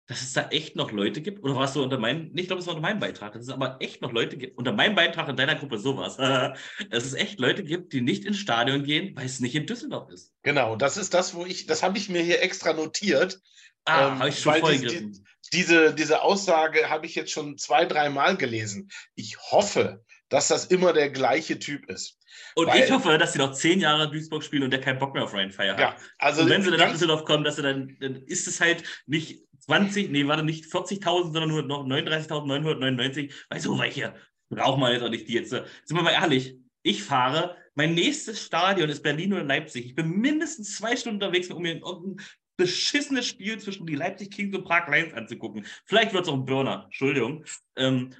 dass 0.08 0.22
es 0.22 0.34
da 0.34 0.48
echt 0.50 0.76
noch 0.76 0.92
Leute 0.92 1.22
gibt, 1.22 1.44
oder 1.44 1.56
warst 1.56 1.76
du 1.76 1.84
unter 1.84 1.98
meinem, 1.98 2.32
ich 2.34 2.48
glaube, 2.48 2.62
es 2.62 2.68
war 2.68 2.76
unter 2.76 2.88
meinem 2.88 3.00
Beitrag, 3.00 3.34
dass 3.34 3.44
es 3.44 3.50
aber 3.50 3.78
echt 3.82 4.02
noch 4.02 4.14
Leute 4.14 4.38
gibt, 4.38 4.58
unter 4.58 4.72
meinem 4.72 4.96
Beitrag 4.96 5.28
in 5.28 5.36
deiner 5.36 5.56
Gruppe 5.56 5.78
sowas, 5.78 6.16
dass 6.90 7.04
es 7.04 7.14
echt 7.14 7.40
Leute 7.40 7.64
gibt, 7.64 7.92
die 7.92 8.02
nicht 8.02 8.24
ins 8.24 8.38
Stadion 8.38 8.84
gehen, 8.84 9.16
weil 9.16 9.26
es 9.26 9.42
nicht 9.42 9.56
in 9.56 9.66
Düsseldorf 9.66 10.10
ist. 10.10 10.34
Genau, 10.44 10.78
das 10.78 10.96
ist 10.96 11.14
das, 11.14 11.36
wo 11.36 11.46
ich, 11.46 11.66
das 11.66 11.84
habe 11.84 11.98
ich 11.98 12.08
mir 12.08 12.22
hier 12.22 12.42
extra 12.42 12.74
notiert. 12.74 13.42
Ah, 13.84 14.08
ähm, 14.08 14.20
habe 14.20 14.30
ich 14.30 14.40
schon 14.40 14.56
vorgegriffen. 14.56 15.12
Die, 15.12 15.58
diese, 15.58 15.94
diese 15.94 16.22
Aussage 16.22 16.90
habe 16.90 17.06
ich 17.06 17.16
jetzt 17.16 17.32
schon 17.32 17.58
zwei, 17.58 17.86
dreimal 17.86 18.38
gelesen. 18.38 18.90
Ich 19.16 19.38
hoffe, 19.52 20.06
dass 20.30 20.48
das 20.50 20.66
immer 20.66 20.94
der 20.94 21.10
gleiche 21.10 21.60
Typ 21.60 21.90
ist. 21.90 22.18
Und 22.56 22.68
Weil, 22.68 22.84
ich 22.84 22.92
hoffe, 22.92 23.18
dass 23.18 23.34
sie 23.34 23.40
noch 23.40 23.54
zehn 23.54 23.80
Jahre 23.80 24.10
Duisburg 24.10 24.44
spielen 24.44 24.64
und 24.64 24.72
der 24.72 24.82
keinen 24.82 25.00
Bock 25.00 25.14
mehr 25.14 25.24
auf 25.24 25.34
Ryan 25.34 25.52
Fire 25.52 25.72
hat. 25.72 25.80
Ja, 25.80 25.98
also 26.18 26.42
und 26.42 26.50
wenn 26.50 26.62
sie 26.62 26.70
dann 26.70 26.80
nach 26.80 26.92
Düsseldorf 26.92 27.24
kommen, 27.26 27.44
dass 27.44 27.56
sie 27.56 27.62
dann, 27.62 27.98
dann 28.00 28.16
ist 28.24 28.48
es 28.48 28.60
halt 28.60 28.84
nicht 29.06 29.44
20, 29.62 30.12
nee, 30.12 30.28
warte, 30.28 30.44
nicht 30.44 30.66
40.000, 30.66 31.34
sondern 31.34 31.50
nur 31.50 31.64
noch 31.64 31.86
39.999. 31.86 33.34
Weil 33.50 33.60
so 33.60 33.78
welche 33.80 34.14
braucht 34.50 34.80
man 34.80 34.94
jetzt 34.94 35.04
auch 35.04 35.10
nicht 35.10 35.28
die 35.28 35.34
jetzt. 35.34 35.50
Sind 35.50 35.66
wir 35.90 36.04
mal 36.04 36.12
ehrlich, 36.12 36.58
ich 36.84 37.04
fahre, 37.04 37.56
mein 37.76 37.94
nächstes 37.94 38.44
Stadion 38.44 38.90
ist 38.90 39.04
Berlin 39.04 39.34
oder 39.34 39.44
Leipzig. 39.44 39.86
Ich 39.86 39.96
bin 39.96 40.10
mindestens 40.10 40.78
zwei 40.78 40.96
Stunden 40.96 41.22
unterwegs, 41.22 41.50
um 41.50 41.62
mir 41.62 41.74
ein 41.76 42.18
beschissenes 42.56 43.28
Spiel 43.28 43.60
zwischen 43.60 43.86
die 43.86 43.96
Leipzig 43.96 44.32
Kings 44.32 44.56
und 44.56 44.64
Prag 44.64 44.88
Lions 44.90 45.14
anzugucken. 45.14 45.66
Vielleicht 45.86 46.14
wird 46.14 46.24
es 46.24 46.30
auch 46.30 46.34
ein 46.34 46.46
Burner, 46.46 46.86
Entschuldigung. 46.86 47.46
Ähm, 47.76 48.14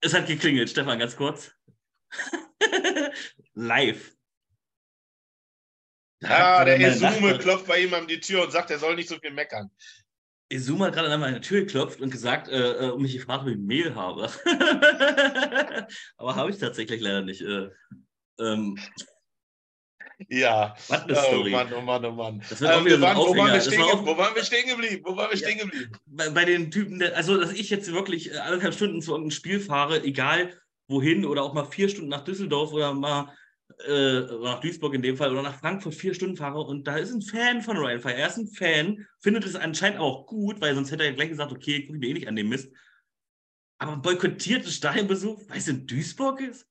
es 0.00 0.14
hat 0.14 0.26
geklingelt, 0.26 0.70
Stefan, 0.70 0.98
ganz 0.98 1.16
kurz. 1.16 1.52
Live. 3.54 4.16
Ja, 6.22 6.64
der 6.64 6.78
Esume 6.80 7.38
klopft 7.38 7.66
bei 7.66 7.80
ihm 7.82 7.94
an 7.94 8.06
die 8.06 8.20
Tür 8.20 8.44
und 8.44 8.52
sagt, 8.52 8.70
er 8.70 8.78
soll 8.78 8.94
nicht 8.94 9.08
so 9.08 9.18
viel 9.18 9.32
meckern. 9.32 9.70
Esume 10.50 10.86
hat 10.86 10.94
gerade 10.94 11.10
an 11.12 11.20
meine 11.20 11.40
Tür 11.40 11.60
geklopft 11.60 12.00
und 12.00 12.10
gesagt, 12.10 12.48
äh, 12.48 12.86
äh, 12.86 12.90
um 12.90 13.02
mich 13.02 13.14
gefragt, 13.14 13.42
ob 13.42 13.48
ich 13.48 13.56
Mehl 13.56 13.94
habe. 13.94 14.28
Aber 16.16 16.34
habe 16.34 16.50
ich 16.50 16.58
tatsächlich 16.58 17.00
leider 17.00 17.22
nicht. 17.22 17.40
Äh, 17.40 17.70
ähm, 18.40 18.76
ja. 20.28 20.74
Was 20.88 21.02
eine 21.04 21.16
Story. 21.16 21.50
Oh 21.52 21.56
Mann, 21.56 21.72
oh 21.72 21.80
Mann, 21.80 22.04
oh 22.04 22.12
Mann. 22.12 22.42
Das 22.48 22.60
wird 22.60 22.76
ähm, 22.76 22.84
wir 22.84 23.00
waren, 23.00 23.16
wo, 23.16 23.36
waren 23.36 23.52
wir 23.52 23.60
stehen, 23.60 23.80
war 23.80 24.06
wo 24.06 24.16
waren 24.16 24.34
wir 24.34 24.44
stehen 24.44 24.68
geblieben? 24.68 25.02
Wo 25.04 25.16
waren 25.16 25.30
wir 25.30 25.36
stehen 25.36 25.58
geblieben? 25.58 25.92
Bei, 26.06 26.30
bei, 26.30 26.44
den 26.44 26.70
Typen, 26.70 27.02
also 27.14 27.38
dass 27.38 27.52
ich 27.52 27.70
jetzt 27.70 27.92
wirklich 27.92 28.40
anderthalb 28.40 28.74
Stunden 28.74 29.00
zu 29.00 29.12
irgendeinem 29.12 29.32
Spiel 29.32 29.60
fahre, 29.60 30.02
egal 30.04 30.52
wohin, 30.88 31.24
oder 31.24 31.42
auch 31.42 31.54
mal 31.54 31.64
vier 31.64 31.88
Stunden 31.88 32.10
nach 32.10 32.24
Düsseldorf 32.24 32.72
oder 32.72 32.92
mal 32.94 33.32
äh, 33.86 34.20
nach 34.42 34.60
Duisburg 34.60 34.94
in 34.94 35.02
dem 35.02 35.16
Fall 35.16 35.32
oder 35.32 35.42
nach 35.42 35.58
Frankfurt 35.58 35.94
vier 35.94 36.14
Stunden 36.14 36.36
fahre 36.36 36.60
und 36.60 36.86
da 36.86 36.96
ist 36.96 37.12
ein 37.12 37.22
Fan 37.22 37.62
von 37.62 37.76
Ryan 37.76 38.00
Fire. 38.00 38.14
Er 38.14 38.28
ist 38.28 38.36
ein 38.36 38.48
Fan, 38.48 39.06
findet 39.20 39.44
es 39.44 39.54
anscheinend 39.54 40.00
auch 40.00 40.26
gut, 40.26 40.60
weil 40.60 40.74
sonst 40.74 40.90
hätte 40.90 41.04
er 41.04 41.12
gleich 41.12 41.30
gesagt, 41.30 41.52
okay, 41.52 41.82
gucke 41.82 41.96
ich 41.96 42.00
mir 42.00 42.08
eh 42.08 42.14
nicht 42.14 42.28
an 42.28 42.36
dem 42.36 42.48
Mist. 42.48 42.72
Aber 43.78 43.96
boykottiert 43.96 44.66
das 44.66 44.74
Stadionbesuch, 44.74 45.40
weil 45.48 45.58
es 45.58 45.68
in 45.68 45.86
Duisburg 45.86 46.40
ist? 46.40 46.66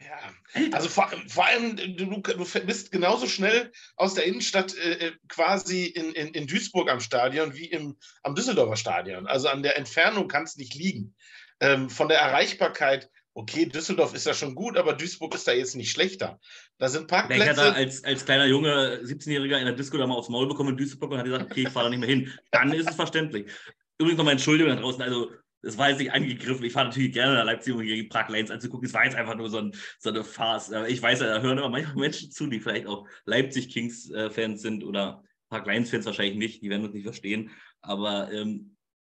Ja, 0.00 0.72
also 0.72 0.88
vor, 0.88 1.10
vor 1.28 1.46
allem, 1.46 1.76
du, 1.76 2.06
du, 2.06 2.44
bist 2.66 2.90
genauso 2.90 3.26
schnell 3.26 3.70
aus 3.96 4.14
der 4.14 4.24
Innenstadt 4.24 4.74
äh, 4.76 5.08
äh, 5.08 5.12
quasi 5.28 5.84
in, 5.84 6.12
in, 6.12 6.28
in 6.28 6.46
Duisburg 6.46 6.90
am 6.90 7.00
Stadion 7.00 7.54
wie 7.54 7.66
im, 7.66 7.98
am 8.22 8.34
Düsseldorfer 8.34 8.76
Stadion. 8.76 9.26
Also 9.26 9.48
an 9.48 9.62
der 9.62 9.76
Entfernung 9.76 10.26
kann 10.26 10.44
es 10.44 10.56
nicht 10.56 10.74
liegen. 10.74 11.14
Ähm, 11.60 11.90
von 11.90 12.08
der 12.08 12.18
Erreichbarkeit 12.18 13.10
okay, 13.34 13.66
Düsseldorf 13.66 14.14
ist 14.14 14.26
ja 14.26 14.34
schon 14.34 14.54
gut, 14.54 14.76
aber 14.76 14.92
Duisburg 14.94 15.34
ist 15.34 15.46
da 15.46 15.52
jetzt 15.52 15.76
nicht 15.76 15.90
schlechter. 15.90 16.38
Da 16.78 16.88
sind 16.88 17.06
Parkplätze. 17.06 17.42
Ich 17.42 17.48
hatte 17.50 17.74
als, 17.74 18.04
als 18.04 18.24
kleiner 18.24 18.46
Junge, 18.46 19.00
17-Jähriger 19.02 19.58
in 19.58 19.66
der 19.66 19.74
Disco 19.74 19.96
da 19.96 20.06
mal 20.06 20.14
aufs 20.14 20.28
Maul 20.28 20.48
bekommen 20.48 20.70
in 20.70 20.76
Duisburg 20.76 21.10
und 21.10 21.18
hat 21.18 21.24
gesagt, 21.24 21.50
okay, 21.50 21.62
ich 21.62 21.68
fahre 21.68 21.86
da 21.86 21.90
nicht 21.90 22.00
mehr 22.00 22.08
hin. 22.08 22.32
Dann 22.50 22.72
ist 22.72 22.88
es 22.88 22.96
verständlich. 22.96 23.50
Übrigens 23.98 24.18
nochmal 24.18 24.32
Entschuldigung 24.32 24.74
da 24.74 24.80
draußen, 24.80 25.02
also 25.02 25.30
das 25.62 25.76
war 25.78 25.90
jetzt 25.90 25.98
nicht 25.98 26.12
angegriffen. 26.12 26.64
Ich 26.64 26.72
fahre 26.72 26.88
natürlich 26.88 27.12
gerne 27.12 27.34
nach 27.34 27.44
Leipzig, 27.44 27.74
um 27.74 27.80
gegen 27.80 28.08
Prag 28.08 28.28
Lanes 28.28 28.50
anzugucken. 28.50 28.86
Es 28.86 28.94
war 28.94 29.04
jetzt 29.04 29.16
einfach 29.16 29.36
nur 29.36 29.50
so, 29.50 29.58
ein, 29.58 29.74
so 29.98 30.10
eine 30.10 30.24
Farce. 30.24 30.72
Ich 30.88 31.02
weiß 31.02 31.20
ja, 31.20 31.26
da 31.26 31.42
hören 31.42 31.58
immer 31.58 31.68
manchmal 31.68 31.96
Menschen 31.96 32.30
zu, 32.30 32.46
die 32.46 32.60
vielleicht 32.60 32.86
auch 32.86 33.06
Leipzig 33.26 33.68
Kings-Fans 33.68 34.62
sind 34.62 34.84
oder 34.84 35.22
Prag 35.48 35.66
Lions-Fans 35.66 36.06
wahrscheinlich 36.06 36.36
nicht. 36.36 36.62
Die 36.62 36.70
werden 36.70 36.84
uns 36.84 36.94
nicht 36.94 37.04
verstehen. 37.04 37.50
Aber 37.82 38.32
ähm, 38.32 38.76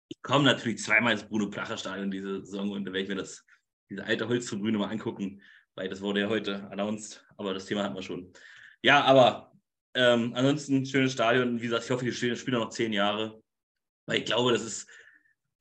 ich 0.09 0.21
komme 0.23 0.45
natürlich 0.45 0.83
zweimal 0.83 1.13
ins 1.13 1.25
Bruno 1.25 1.49
Placher 1.49 1.77
Stadion 1.77 2.11
diese 2.11 2.45
Saison 2.45 2.71
und 2.71 2.85
da 2.85 2.93
werde 2.93 3.03
ich 3.05 3.09
mir 3.09 3.17
das 3.17 3.45
diese 3.89 4.05
alte 4.05 4.29
Holztribüne 4.29 4.79
mal 4.79 4.91
angucken, 4.91 5.43
weil 5.75 5.89
das 5.89 6.01
wurde 6.01 6.21
ja 6.21 6.29
heute 6.29 6.69
announced, 6.71 7.25
aber 7.37 7.55
das 7.55 7.67
Thema 7.67 7.85
hatten 7.85 7.95
wir 7.95 8.03
schon. 8.03 8.33
Ja, 8.83 9.05
aber 9.05 9.53
ähm, 9.95 10.33
ansonsten 10.35 10.87
schönes 10.87 11.13
Stadion. 11.13 11.61
Wie 11.61 11.67
gesagt, 11.67 11.85
ich 11.85 11.91
hoffe, 11.91 12.05
die 12.05 12.13
spielen 12.13 12.59
noch 12.59 12.71
zehn 12.71 12.93
Jahre, 12.93 13.43
weil 14.07 14.19
ich 14.19 14.25
glaube, 14.25 14.53
das 14.53 14.65
ist, 14.65 14.89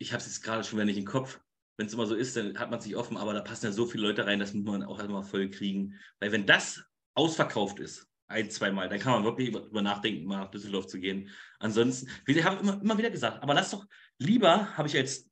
ich 0.02 0.12
habe 0.12 0.22
es 0.22 0.28
jetzt 0.28 0.42
gerade 0.42 0.64
schon 0.64 0.78
wieder 0.78 0.86
nicht 0.86 0.98
im 0.98 1.06
Kopf. 1.06 1.40
Wenn 1.78 1.88
es 1.88 1.94
immer 1.94 2.06
so 2.06 2.16
ist, 2.16 2.36
dann 2.36 2.58
hat 2.58 2.72
man 2.72 2.82
sich 2.82 2.96
offen, 2.96 3.18
aber 3.18 3.34
da 3.34 3.42
passen 3.42 3.68
ja 3.68 3.72
so 3.72 3.86
viele 3.86 4.08
Leute 4.08 4.26
rein, 4.26 4.40
das 4.40 4.54
muss 4.54 4.66
man 4.66 4.84
auch 4.84 4.98
erstmal 4.98 5.24
voll 5.24 5.50
kriegen. 5.50 5.96
Weil 6.20 6.32
wenn 6.32 6.46
das 6.46 6.84
ausverkauft 7.14 7.80
ist, 7.80 8.08
ein, 8.28 8.50
zweimal, 8.50 8.90
dann 8.90 9.00
kann 9.00 9.14
man 9.14 9.24
wirklich 9.24 9.50
über 9.50 9.82
nachdenken, 9.82 10.26
mal 10.26 10.40
nach 10.40 10.52
Düsseldorf 10.52 10.88
zu 10.88 11.00
gehen. 11.00 11.30
Ansonsten, 11.60 12.10
wie 12.26 12.34
ich 12.34 12.44
habe 12.44 12.62
immer, 12.62 12.82
immer 12.82 12.98
wieder 12.98 13.10
gesagt, 13.10 13.42
aber 13.44 13.54
lass 13.54 13.72
doch 13.72 13.86
lieber, 14.18 14.76
habe 14.78 14.88
ich 14.88 14.96
als, 14.96 15.30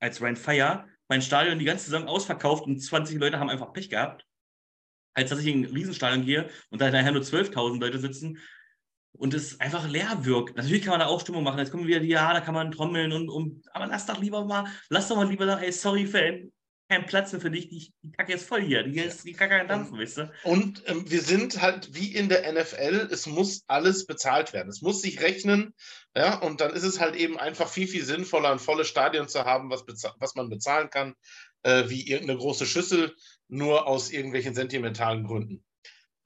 als 0.00 0.20
Ryan 0.20 0.36
Fire, 0.36 0.88
mein 1.08 1.22
Stadion 1.22 1.58
die 1.58 1.64
ganze 1.64 1.86
Saison 1.86 2.08
ausverkauft 2.08 2.64
und 2.64 2.78
20 2.78 3.18
Leute 3.18 3.38
haben 3.38 3.50
einfach 3.50 3.72
Pech 3.72 3.90
gehabt, 3.90 4.26
als 5.14 5.30
dass 5.30 5.40
ich 5.40 5.46
in 5.46 5.64
ein 5.64 5.72
Riesenstadion 5.72 6.24
gehe 6.24 6.48
und 6.70 6.80
da 6.80 6.90
nachher 6.90 7.12
nur 7.12 7.22
12.000 7.22 7.80
Leute 7.80 7.98
sitzen 7.98 8.38
und 9.12 9.34
es 9.34 9.60
einfach 9.60 9.88
leer 9.88 10.24
wirkt. 10.24 10.56
Natürlich 10.56 10.82
kann 10.82 10.92
man 10.92 11.00
da 11.00 11.06
auch 11.06 11.20
Stimmung 11.20 11.44
machen. 11.44 11.58
Jetzt 11.58 11.70
kommen 11.70 11.86
wieder 11.86 12.00
die, 12.00 12.08
ja, 12.08 12.32
da 12.32 12.40
kann 12.40 12.54
man 12.54 12.72
trommeln 12.72 13.12
und, 13.12 13.28
und 13.28 13.64
aber 13.74 13.86
lass 13.86 14.06
doch 14.06 14.20
lieber 14.20 14.44
mal, 14.44 14.66
lass 14.88 15.08
doch 15.08 15.16
mal 15.16 15.28
lieber 15.28 15.46
sagen, 15.46 15.62
ey, 15.62 15.72
sorry, 15.72 16.06
Fan, 16.06 16.50
kein 16.92 17.06
Platz 17.06 17.32
mehr 17.32 17.40
für 17.40 17.50
dich, 17.50 17.68
die, 17.68 17.92
die 18.02 18.12
Kacke 18.12 18.34
ist 18.34 18.46
voll 18.46 18.62
hier, 18.62 18.82
die, 18.82 18.98
ist, 18.98 19.24
die 19.24 19.32
Kacke 19.32 19.56
kann 19.56 19.68
dampfen, 19.68 19.98
weißt 19.98 20.18
du? 20.18 20.32
Und 20.44 20.82
ähm, 20.86 21.10
wir 21.10 21.22
sind 21.22 21.62
halt 21.62 21.94
wie 21.94 22.14
in 22.14 22.28
der 22.28 22.52
NFL, 22.52 23.08
es 23.10 23.26
muss 23.26 23.64
alles 23.66 24.06
bezahlt 24.06 24.52
werden. 24.52 24.68
Es 24.68 24.82
muss 24.82 25.00
sich 25.00 25.22
rechnen, 25.22 25.74
ja, 26.14 26.38
und 26.40 26.60
dann 26.60 26.72
ist 26.72 26.82
es 26.82 27.00
halt 27.00 27.16
eben 27.16 27.38
einfach 27.38 27.68
viel, 27.68 27.88
viel 27.88 28.04
sinnvoller, 28.04 28.52
ein 28.52 28.58
volles 28.58 28.88
Stadion 28.88 29.26
zu 29.26 29.44
haben, 29.44 29.70
was, 29.70 29.84
was 30.18 30.34
man 30.34 30.50
bezahlen 30.50 30.90
kann, 30.90 31.14
äh, 31.62 31.88
wie 31.88 32.06
irgendeine 32.06 32.38
große 32.38 32.66
Schüssel, 32.66 33.14
nur 33.48 33.86
aus 33.86 34.10
irgendwelchen 34.10 34.54
sentimentalen 34.54 35.24
Gründen. 35.24 35.64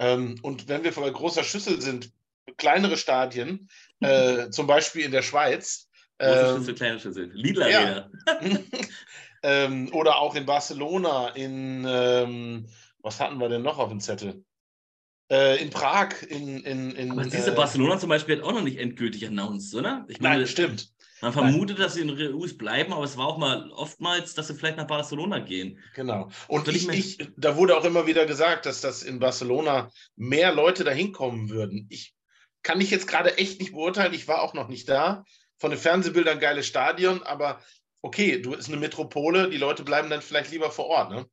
Ähm, 0.01 0.37
und 0.43 0.69
wenn 0.69 0.83
wir 0.83 0.93
bei 0.93 1.11
großer 1.11 1.45
Schüssel 1.45 1.81
sind, 1.81 2.11
kleinere 2.57 2.97
Stadien, 2.97 3.69
äh, 4.01 4.51
zum 4.51 4.67
Beispiel 4.67 5.05
in 5.05 5.13
der 5.13 5.23
Schweiz. 5.23 5.89
Ähm, 6.19 6.57
Schüssel, 6.59 6.75
kleine 6.75 6.99
Schüssel. 6.99 7.31
Lidl 7.33 7.63
Arena. 7.63 8.11
Ja. 8.27 8.59
Ähm, 9.43 9.91
oder 9.93 10.19
auch 10.19 10.35
in 10.35 10.45
Barcelona, 10.45 11.29
in, 11.29 11.87
ähm, 11.89 12.67
was 13.01 13.21
hatten 13.21 13.39
wir 13.39 13.49
denn 13.49 13.63
noch 13.63 13.79
auf 13.79 13.91
dem 13.91 14.01
Zettel? 14.01 14.43
Äh, 15.31 15.63
in 15.63 15.71
Prag, 15.71 16.23
in. 16.29 16.65
in, 16.65 16.91
in 16.91 17.13
Aber 17.13 17.23
diese 17.23 17.53
äh, 17.53 17.55
Barcelona 17.55 17.97
zum 17.99 18.09
Beispiel 18.09 18.39
hat 18.39 18.45
auch 18.45 18.55
noch 18.55 18.63
nicht 18.63 18.79
endgültig 18.79 19.25
announced, 19.25 19.73
oder? 19.77 20.05
Ich 20.09 20.21
meine, 20.21 20.39
Nein, 20.39 20.47
stimmt. 20.49 20.91
Man 21.23 21.33
vermutet, 21.33 21.79
dass 21.79 21.95
sie 21.95 22.01
in 22.01 22.11
Reus 22.11 22.59
bleiben, 22.59 22.93
aber 22.93 23.05
es 23.05 23.17
war 23.17 23.27
auch 23.27 23.39
mal 23.39 23.71
oftmals, 23.71 24.35
dass 24.35 24.49
sie 24.49 24.55
vielleicht 24.55 24.79
nach 24.79 24.89
Barcelona 24.89 25.39
gehen. 25.39 25.79
Genau. 25.95 26.29
Und 26.49 26.67
ich, 26.67 26.89
ich, 26.89 27.19
da 27.37 27.57
wurde 27.57 27.77
auch 27.77 27.85
immer 27.85 28.09
wieder 28.09 28.27
gesagt, 28.27 28.67
dass 28.67 28.81
das 28.81 29.05
in 29.05 29.21
Barcelona 29.21 29.91
mehr 30.17 30.53
Leute 30.53 30.83
dahin 30.83 31.13
kommen 31.13 31.51
würden. 31.51 31.87
Ich 31.89 32.16
kann 32.67 32.81
ich 32.81 32.91
jetzt 32.91 33.07
gerade 33.07 33.39
echt 33.39 33.61
nicht 33.61 33.73
beurteilen. 33.73 34.13
Ich 34.13 34.27
war 34.27 34.43
auch 34.43 34.53
noch 34.53 34.67
nicht 34.67 34.89
da. 34.89 35.25
Von 35.57 35.71
den 35.71 35.79
Fernsehbildern 35.79 36.41
geiles 36.41 36.67
Stadion, 36.67 37.23
aber 37.23 37.61
okay, 38.03 38.43
du 38.43 38.51
bist 38.51 38.69
eine 38.69 38.77
Metropole, 38.77 39.49
die 39.49 39.57
Leute 39.57 39.85
bleiben 39.85 40.11
dann 40.11 40.21
vielleicht 40.21 40.51
lieber 40.51 40.73
vor 40.73 40.87
Ort, 40.87 41.11
ne? 41.13 41.27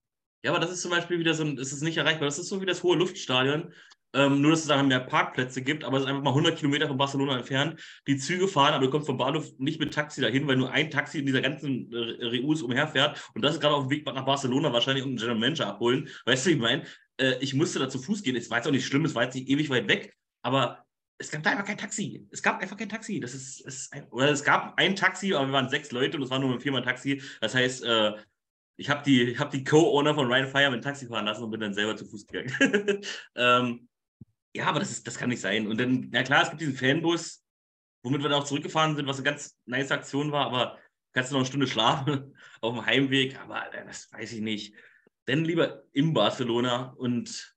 Ja, 0.44 0.52
aber 0.52 0.60
das 0.60 0.70
ist 0.70 0.82
zum 0.82 0.92
Beispiel 0.92 1.18
wieder 1.18 1.34
so 1.34 1.44
ein, 1.44 1.58
es 1.58 1.74
ist 1.74 1.82
nicht 1.82 1.98
erreichbar. 1.98 2.28
Das 2.28 2.38
ist 2.38 2.50
so 2.50 2.62
wie 2.62 2.68
das 2.68 2.84
hohe 2.84 2.96
Luftstadion. 2.96 3.74
Ähm, 4.14 4.42
nur, 4.42 4.52
dass 4.52 4.60
es 4.60 4.68
da 4.68 4.84
mehr 4.84 5.00
Parkplätze 5.00 5.64
gibt, 5.64 5.84
aber 5.84 5.98
es 5.98 6.04
ist 6.04 6.10
einfach 6.10 6.22
mal 6.22 6.30
100 6.30 6.56
Kilometer 6.56 6.88
von 6.88 6.98
Barcelona 6.98 7.38
entfernt. 7.38 7.82
Die 8.06 8.18
Züge 8.18 8.48
fahren, 8.48 8.76
aber 8.76 8.86
du 8.86 8.92
kommst 8.92 9.08
vom 9.08 9.18
Bahnhof 9.18 9.58
nicht 9.58 9.80
mit 9.80 9.92
Taxi 9.92 10.22
dahin, 10.22 10.46
weil 10.46 10.58
nur 10.58 10.72
ein 10.72 10.92
Taxi 10.92 11.18
in 11.18 11.26
dieser 11.26 11.42
ganzen 11.42 11.92
äh, 11.92 12.26
Reus 12.38 12.62
umherfährt. 12.62 13.20
Und 13.34 13.42
das 13.42 13.56
ist 13.56 13.60
gerade 13.60 13.74
auf 13.74 13.88
dem 13.88 13.90
Weg 13.90 14.06
nach 14.06 14.26
Barcelona 14.26 14.72
wahrscheinlich, 14.72 15.04
um 15.04 15.12
einen 15.12 15.18
General 15.18 15.40
Manager 15.40 15.68
abholen. 15.68 16.10
Weißt 16.26 16.46
du, 16.46 16.52
ich 16.52 16.60
meine? 16.60 16.84
Äh, 17.18 17.38
ich 17.40 17.56
musste 17.56 17.80
da 17.80 17.90
zu 17.90 17.98
Fuß 17.98 18.22
gehen. 18.22 18.36
Es 18.36 18.52
war 18.52 18.58
jetzt 18.58 18.68
auch 18.68 18.72
nicht 18.72 18.86
schlimm, 18.86 19.06
es 19.06 19.16
war 19.16 19.24
jetzt 19.24 19.34
nicht 19.34 19.50
ewig 19.50 19.72
weit 19.72 19.88
weg, 19.88 20.14
aber 20.44 20.86
es 21.18 21.32
gab 21.32 21.44
da 21.44 21.52
einfach 21.52 21.66
kein 21.66 21.78
Taxi. 21.78 22.28
Es 22.32 22.42
gab 22.42 22.62
einfach 22.62 22.78
kein 22.78 22.90
Taxi. 22.90 23.20
Das 23.20 23.34
ist, 23.34 23.62
ist 23.62 23.94
ein, 23.94 24.08
oder 24.10 24.30
es 24.30 24.44
gab 24.44 24.78
ein 24.78 24.96
Taxi, 24.96 25.34
aber 25.34 25.48
wir 25.48 25.54
waren 25.54 25.70
sechs 25.70 25.92
Leute 25.92 26.18
und 26.18 26.24
es 26.24 26.30
war 26.30 26.40
nur 26.40 26.54
ein 26.54 26.60
Viermann-Taxi. 26.60 27.22
Das 27.40 27.56
heißt, 27.56 27.84
äh, 27.84 28.14
ich 28.76 28.90
habe 28.90 29.04
die, 29.04 29.38
hab 29.38 29.52
die 29.52 29.64
Co-Owner 29.64 30.16
von 30.16 30.28
Ryan 30.28 30.48
Fire 30.48 30.72
mit 30.72 30.82
dem 30.82 30.84
Taxi 30.84 31.08
fahren 31.08 31.26
lassen 31.26 31.44
und 31.44 31.52
bin 31.52 31.60
dann 31.60 31.74
selber 31.74 31.96
zu 31.96 32.06
Fuß 32.06 32.28
gegangen. 32.28 33.02
ähm, 33.36 33.88
ja, 34.56 34.66
aber 34.66 34.80
das, 34.80 34.92
ist, 34.92 35.08
das 35.08 35.18
kann 35.18 35.30
nicht 35.30 35.42
sein. 35.42 35.68
Und 35.68 35.80
dann, 35.80 36.10
na 36.12 36.24
klar, 36.24 36.44
es 36.44 36.50
gibt 36.50 36.62
diesen 36.62 36.76
Fanbus, 36.76 37.44
womit 38.04 38.22
wir 38.22 38.30
dann 38.30 38.42
auch 38.42 38.46
zurückgefahren 38.46 38.96
sind, 38.96 39.08
was 39.08 39.18
eine 39.18 39.26
ganz 39.26 39.58
nice 39.66 39.92
Aktion 39.92 40.32
war, 40.32 40.48
aber 40.48 40.80
kannst 41.14 41.32
du 41.32 41.36
noch 41.36 41.42
eine 41.42 41.48
Stunde 41.48 41.68
schlafen 41.68 42.36
auf 42.62 42.74
dem 42.74 42.86
Heimweg, 42.86 43.40
aber 43.40 43.64
das 43.86 44.12
weiß 44.12 44.34
ich 44.34 44.42
nicht. 44.42 44.76
Denn 45.28 45.46
lieber 45.46 45.84
in 45.94 46.14
Barcelona 46.14 46.94
und 46.98 47.53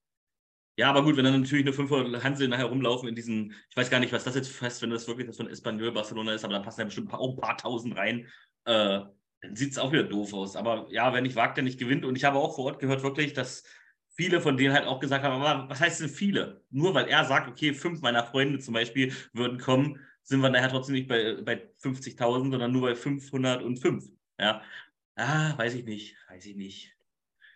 ja, 0.77 0.91
aber 0.91 1.03
gut, 1.03 1.17
wenn 1.17 1.25
dann 1.25 1.41
natürlich 1.41 1.65
nur 1.65 1.75
500 1.75 2.23
Hansel 2.23 2.49
nachher 2.49 2.67
rumlaufen 2.67 3.09
in 3.09 3.15
diesen, 3.15 3.55
ich 3.71 3.77
weiß 3.77 3.91
gar 3.91 4.01
nicht, 4.01 4.13
was 4.13 4.25
das 4.25 4.35
jetzt 4.35 4.49
fest, 4.53 4.83
wenn 4.83 4.91
das 4.91 5.09
wirklich 5.09 5.27
das 5.27 5.37
von 5.37 5.49
Espanyol 5.49 5.93
Barcelona 5.93 6.35
ist, 6.35 6.45
aber 6.45 6.55
da 6.55 6.61
passen 6.61 6.81
ja 6.81 6.85
bestimmt 6.85 7.13
auch 7.13 7.31
ein 7.35 7.41
paar 7.41 7.57
tausend 7.57 7.97
rein. 7.97 8.27
Äh, 8.65 9.01
dann 9.41 9.57
sieht 9.57 9.73
es 9.73 9.79
auch 9.79 9.93
wieder 9.93 10.03
doof 10.03 10.33
aus. 10.35 10.57
Aber 10.57 10.87
ja, 10.91 11.13
wenn 11.13 11.25
ich 11.25 11.37
wagt, 11.37 11.57
der 11.57 11.65
nicht 11.65 11.79
gewinnt. 11.79 12.05
Und 12.05 12.17
ich 12.17 12.25
habe 12.25 12.39
auch 12.39 12.55
vor 12.55 12.67
Ort 12.67 12.79
gehört 12.79 13.03
wirklich, 13.03 13.33
dass 13.33 13.65
viele 14.17 14.41
von 14.41 14.57
denen 14.57 14.75
halt 14.75 14.87
auch 14.87 15.01
gesagt 15.01 15.25
haben, 15.25 15.43
aber 15.43 15.69
was 15.69 15.81
heißt 15.81 16.01
denn 16.01 16.09
viele? 16.09 16.63
Nur 16.71 16.95
weil 16.95 17.07
er 17.07 17.25
sagt, 17.25 17.49
okay, 17.49 17.75
fünf 17.75 18.01
meiner 18.01 18.25
Freunde 18.25 18.59
zum 18.59 18.75
Beispiel 18.75 19.13
würden 19.33 19.59
kommen, 19.59 20.01
sind 20.23 20.41
wir 20.41 20.51
nachher 20.51 20.71
trotzdem 20.71 20.95
nicht 20.95 21.09
bei, 21.09 21.41
bei 21.43 21.69
50.000, 21.83 22.51
sondern 22.51 22.73
nur 22.73 22.83
bei 22.83 22.95
505. 22.95 24.05
Ja, 24.39 24.63
ah, 25.17 25.57
weiß 25.57 25.75
ich 25.75 25.85
nicht, 25.85 26.17
weiß 26.29 26.47
ich 26.47 26.57
nicht. 26.57 26.96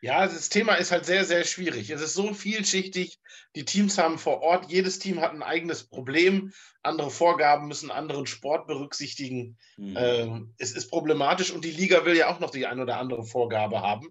Ja, 0.02 0.26
das 0.26 0.48
Thema 0.48 0.74
ist 0.76 0.92
halt 0.92 1.04
sehr, 1.04 1.24
sehr 1.24 1.44
schwierig. 1.44 1.90
Es 1.90 2.00
ist 2.00 2.14
so 2.14 2.32
vielschichtig. 2.32 3.18
Die 3.54 3.64
Teams 3.64 3.98
haben 3.98 4.18
vor 4.18 4.40
Ort, 4.40 4.70
jedes 4.70 4.98
Team 4.98 5.20
hat 5.20 5.32
ein 5.32 5.42
eigenes 5.42 5.84
Problem. 5.84 6.52
Andere 6.82 7.10
Vorgaben 7.10 7.68
müssen 7.68 7.90
anderen 7.90 8.26
Sport 8.26 8.66
berücksichtigen. 8.66 9.58
Mhm. 9.76 9.96
Ähm, 9.98 10.54
es 10.56 10.72
ist 10.72 10.88
problematisch 10.88 11.50
und 11.50 11.64
die 11.64 11.70
Liga 11.70 12.04
will 12.06 12.16
ja 12.16 12.32
auch 12.34 12.40
noch 12.40 12.50
die 12.50 12.66
ein 12.66 12.80
oder 12.80 12.96
andere 12.96 13.24
Vorgabe 13.24 13.82
haben, 13.82 14.08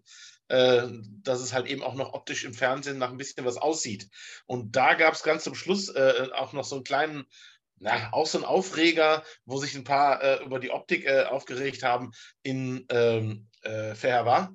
äh, 0.49 0.87
dass 1.23 1.39
es 1.39 1.53
halt 1.53 1.65
eben 1.65 1.81
auch 1.81 1.95
noch 1.95 2.13
optisch 2.13 2.43
im 2.43 2.53
Fernsehen 2.53 2.99
nach 2.99 3.09
ein 3.09 3.17
bisschen 3.17 3.45
was 3.45 3.57
aussieht. 3.57 4.09
Und 4.45 4.75
da 4.75 4.93
gab 4.93 5.15
es 5.15 5.23
ganz 5.23 5.43
zum 5.43 5.55
Schluss 5.55 5.89
äh, 5.89 6.27
auch 6.35 6.53
noch 6.53 6.65
so 6.65 6.75
einen 6.75 6.83
kleinen 6.83 7.25
na, 7.81 8.11
auch 8.11 8.27
so 8.27 8.37
ein 8.37 8.43
Aufreger, 8.43 9.23
wo 9.45 9.57
sich 9.57 9.73
ein 9.73 9.85
paar 9.85 10.21
äh, 10.21 10.43
über 10.43 10.59
die 10.59 10.69
Optik 10.69 11.05
äh, 11.05 11.23
aufgeregt 11.23 11.81
haben 11.81 12.11
in 12.43 12.85
ähm, 12.89 13.47
äh, 13.61 13.95
Ferrara 13.95 14.53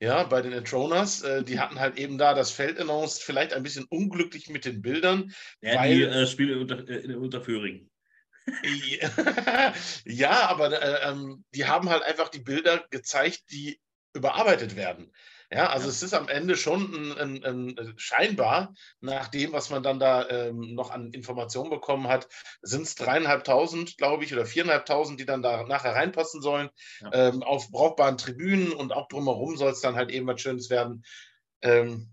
ja, 0.00 0.24
bei 0.24 0.42
den 0.42 0.52
Atroners. 0.52 1.22
Äh, 1.22 1.42
die 1.42 1.58
hatten 1.58 1.80
halt 1.80 1.98
eben 1.98 2.18
da 2.18 2.34
das 2.34 2.50
Feld 2.50 2.78
announced, 2.78 3.22
vielleicht 3.22 3.52
ein 3.52 3.62
bisschen 3.62 3.86
unglücklich 3.88 4.48
mit 4.48 4.64
den 4.64 4.82
Bildern. 4.82 5.32
Ja, 5.60 5.80
weil, 5.80 5.94
die 5.94 6.02
äh, 6.02 6.26
Spiele 6.26 6.58
unter, 6.58 6.88
äh, 6.88 6.98
in 6.98 7.14
Unterföhring. 7.16 7.88
ja, 10.04 10.48
aber 10.48 10.80
äh, 10.80 11.10
ähm, 11.10 11.44
die 11.54 11.66
haben 11.66 11.88
halt 11.88 12.04
einfach 12.04 12.28
die 12.28 12.40
Bilder 12.40 12.84
gezeigt, 12.90 13.42
die 13.50 13.80
überarbeitet 14.14 14.76
werden. 14.76 15.12
Ja, 15.50 15.68
also 15.68 15.86
ja. 15.86 15.90
es 15.90 16.02
ist 16.02 16.14
am 16.14 16.28
Ende 16.28 16.56
schon 16.56 16.92
ein, 16.92 17.44
ein, 17.44 17.76
ein, 17.78 17.94
scheinbar, 17.96 18.74
nach 19.00 19.28
dem, 19.28 19.52
was 19.52 19.70
man 19.70 19.82
dann 19.82 20.00
da 20.00 20.28
ähm, 20.28 20.74
noch 20.74 20.90
an 20.90 21.12
Informationen 21.12 21.70
bekommen 21.70 22.08
hat, 22.08 22.28
sind 22.62 22.82
es 22.82 22.96
dreieinhalbtausend, 22.96 23.96
glaube 23.96 24.24
ich, 24.24 24.32
oder 24.32 24.44
viereinhalbtausend, 24.44 25.20
die 25.20 25.26
dann 25.26 25.42
da 25.42 25.62
nachher 25.64 25.94
reinpassen 25.94 26.42
sollen, 26.42 26.68
ja. 27.00 27.12
ähm, 27.12 27.42
auf 27.42 27.70
brauchbaren 27.70 28.18
Tribünen 28.18 28.72
und 28.72 28.92
auch 28.92 29.06
drumherum 29.08 29.56
soll 29.56 29.70
es 29.70 29.80
dann 29.80 29.94
halt 29.94 30.10
eben 30.10 30.26
was 30.26 30.40
Schönes 30.40 30.68
werden. 30.68 31.04
Ähm, 31.62 32.10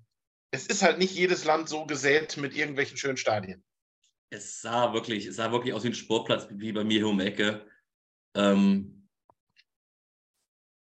es 0.52 0.68
ist 0.68 0.84
halt 0.84 1.00
nicht 1.00 1.16
jedes 1.16 1.46
Land 1.46 1.68
so 1.68 1.86
gesät 1.86 2.38
mit 2.38 2.56
irgendwelchen 2.56 2.98
schönen 2.98 3.18
Stadien. 3.18 3.64
Es 4.30 4.62
sah 4.62 4.94
wirklich, 4.94 5.26
es 5.26 5.38
sah 5.38 5.52
wirklich 5.52 5.74
aus 5.74 5.84
wie 5.84 5.88
ein 5.88 5.96
Sportplatz, 5.96 6.48
wie 6.52 6.72
bei 6.72 6.84
mir 6.84 7.00
hier 7.00 7.08
um 7.08 7.18
die 7.18 7.26
Ecke. 7.26 7.66
Ähm, 8.36 9.03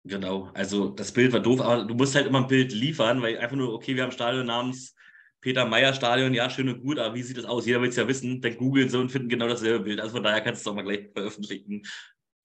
Genau, 0.04 0.50
also 0.54 0.90
das 0.90 1.12
Bild 1.12 1.34
war 1.34 1.42
doof, 1.42 1.62
aber 1.62 1.84
du 1.84 1.94
musst 1.94 2.16
halt 2.16 2.28
immer 2.28 2.40
ein 2.40 2.48
Bild 2.48 2.72
liefern, 2.72 3.22
weil 3.22 3.38
einfach 3.38 3.58
nur, 3.58 3.74
okay, 3.74 3.96
wir 3.96 4.04
haben 4.04 4.12
Stadion 4.12 4.46
namens 4.46 4.96
Peter 5.42 5.66
Meyer 5.66 5.94
Stadion, 5.94 6.34
ja, 6.34 6.50
schön 6.50 6.70
und 6.70 6.82
gut, 6.82 7.00
aber 7.00 7.16
wie 7.16 7.24
sieht 7.24 7.38
das 7.38 7.46
aus? 7.46 7.66
Jeder 7.66 7.82
will 7.82 7.90
es 7.90 7.96
ja 7.96 8.08
wissen, 8.08 8.42
dann 8.42 8.58
googeln 8.58 8.90
so 8.90 9.00
und 9.00 9.12
finden 9.12 9.30
genau 9.30 9.48
dasselbe 9.48 9.84
Bild. 9.84 10.00
Also 10.00 10.14
von 10.14 10.24
daher 10.24 10.42
kannst 10.42 10.66
du 10.66 10.70
es 10.70 10.72
auch 10.72 10.76
mal 10.76 10.84
gleich 10.84 11.12
veröffentlichen. 11.14 11.84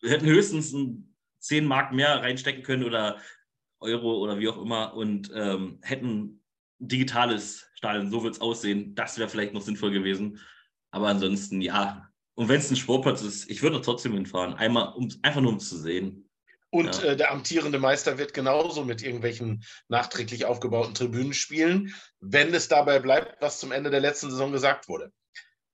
Wir 0.01 0.11
hätten 0.11 0.27
höchstens 0.27 0.73
ein 0.73 1.15
10 1.41 1.67
Mark 1.67 1.93
mehr 1.93 2.23
reinstecken 2.23 2.63
können 2.63 2.85
oder 2.85 3.19
Euro 3.81 4.19
oder 4.19 4.39
wie 4.39 4.49
auch 4.49 4.61
immer 4.61 4.95
und 4.95 5.31
ähm, 5.35 5.79
hätten 5.83 6.09
ein 6.09 6.41
digitales 6.79 7.67
Stadion, 7.75 8.11
so 8.11 8.23
wird 8.23 8.35
es 8.35 8.41
aussehen. 8.41 8.95
Das 8.95 9.19
wäre 9.19 9.29
vielleicht 9.29 9.55
noch 9.55 9.63
sinnvoll 9.63 9.91
gewesen. 9.91 10.41
Aber 10.91 11.09
ansonsten, 11.09 11.61
ja. 11.61 12.09
Und 12.35 12.49
wenn 12.49 12.59
es 12.59 12.71
ein 12.71 12.77
Sportplatz 12.77 13.23
ist, 13.23 13.51
ich 13.51 13.63
würde 13.63 13.81
trotzdem 13.81 14.13
hinfahren. 14.13 14.55
Einmal, 14.55 14.95
um, 14.95 15.09
einfach 15.23 15.41
nur 15.41 15.53
um 15.53 15.59
es 15.59 15.69
zu 15.69 15.79
sehen. 15.79 16.29
Und 16.75 17.05
ja. 17.05 17.11
äh, 17.11 17.17
der 17.17 17.31
amtierende 17.31 17.79
Meister 17.79 18.19
wird 18.19 18.35
genauso 18.35 18.85
mit 18.85 19.01
irgendwelchen 19.01 19.63
nachträglich 19.87 20.45
aufgebauten 20.45 20.93
Tribünen 20.93 21.33
spielen, 21.33 21.95
wenn 22.19 22.53
es 22.53 22.67
dabei 22.67 22.99
bleibt, 22.99 23.41
was 23.41 23.61
zum 23.61 23.71
Ende 23.71 23.91
der 23.91 24.01
letzten 24.01 24.29
Saison 24.29 24.51
gesagt 24.51 24.89
wurde. 24.89 25.13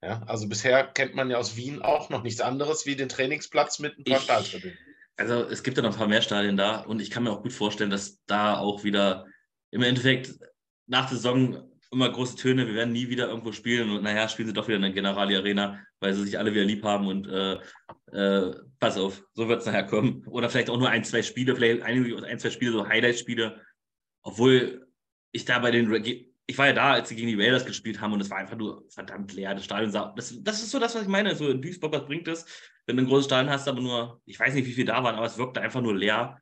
Ja, 0.03 0.21
also 0.27 0.47
bisher 0.47 0.85
kennt 0.85 1.15
man 1.15 1.31
ja 1.31 1.37
aus 1.37 1.55
Wien 1.55 1.81
auch 1.81 2.11
noch 2.11 2.21
nichts 2.21 2.39
anderes 2.39 2.85
wie 2.85 2.95
den 2.95 3.09
Trainingsplatz 3.09 3.79
mit 3.79 3.97
ein 3.97 4.03
paar 4.03 4.17
ich, 4.17 4.23
Stahltribünen. 4.25 4.77
Also 5.17 5.43
es 5.49 5.63
gibt 5.63 5.77
ja 5.77 5.81
noch 5.81 5.93
ein 5.93 5.97
paar 5.97 6.07
mehr 6.07 6.21
Stadien 6.21 6.55
da 6.55 6.81
und 6.81 7.01
ich 7.01 7.09
kann 7.09 7.23
mir 7.23 7.31
auch 7.31 7.41
gut 7.41 7.53
vorstellen, 7.53 7.89
dass 7.89 8.19
da 8.27 8.59
auch 8.59 8.83
wieder 8.83 9.25
im 9.71 9.81
Endeffekt 9.81 10.35
nach 10.85 11.07
der 11.07 11.17
Saison 11.17 11.70
immer 11.91 12.09
große 12.09 12.37
Töne, 12.37 12.67
wir 12.67 12.73
werden 12.73 12.93
nie 12.93 13.09
wieder 13.09 13.27
irgendwo 13.27 13.51
spielen 13.51 13.91
und 13.91 14.03
naja, 14.03 14.27
spielen 14.29 14.47
sie 14.47 14.53
doch 14.53 14.67
wieder 14.67 14.77
in 14.77 14.83
der 14.83 14.91
Generali 14.91 15.35
Arena, 15.35 15.79
weil 15.99 16.13
sie 16.13 16.23
sich 16.23 16.39
alle 16.39 16.53
wieder 16.53 16.63
lieb 16.63 16.83
haben 16.83 17.07
und 17.07 17.27
äh, 17.27 17.59
äh, 18.13 18.55
pass 18.79 18.97
auf, 18.97 19.23
so 19.33 19.49
wird 19.49 19.59
es 19.59 19.65
nachher 19.65 19.85
kommen. 19.85 20.25
Oder 20.27 20.49
vielleicht 20.49 20.69
auch 20.69 20.77
nur 20.77 20.89
ein, 20.89 21.03
zwei 21.03 21.21
Spiele, 21.21 21.53
vielleicht 21.55 21.81
einige, 21.81 22.23
ein, 22.25 22.39
zwei 22.39 22.49
Spiele, 22.49 22.71
so 22.71 22.87
Highlight-Spiele. 22.87 23.61
Obwohl 24.23 24.87
ich 25.33 25.43
da 25.43 25.59
bei 25.59 25.71
den, 25.71 25.91
ich 26.47 26.57
war 26.57 26.67
ja 26.67 26.73
da, 26.73 26.91
als 26.93 27.09
sie 27.09 27.15
gegen 27.15 27.27
die 27.27 27.41
Raiders 27.41 27.65
gespielt 27.65 27.99
haben 27.99 28.13
und 28.13 28.21
es 28.21 28.29
war 28.29 28.37
einfach 28.37 28.57
nur 28.57 28.85
verdammt 28.89 29.33
leer. 29.33 29.53
Das 29.53 29.65
Stadion 29.65 29.91
sah, 29.91 30.13
das, 30.15 30.33
das 30.41 30.63
ist 30.63 30.71
so 30.71 30.79
das, 30.79 30.95
was 30.95 31.03
ich 31.03 31.07
meine. 31.09 31.35
So 31.35 31.49
in 31.49 31.61
Duisburg, 31.61 31.91
was 31.93 32.05
bringt 32.05 32.27
es, 32.29 32.45
wenn 32.85 32.95
du 32.95 33.03
ein 33.03 33.07
großes 33.07 33.25
Stadion 33.25 33.51
hast, 33.51 33.67
aber 33.67 33.81
nur, 33.81 34.21
ich 34.25 34.39
weiß 34.39 34.53
nicht, 34.53 34.65
wie 34.65 34.73
viel 34.73 34.85
da 34.85 35.03
waren, 35.03 35.15
aber 35.15 35.25
es 35.25 35.37
wirkte 35.37 35.61
einfach 35.61 35.81
nur 35.81 35.95
leer. 35.95 36.41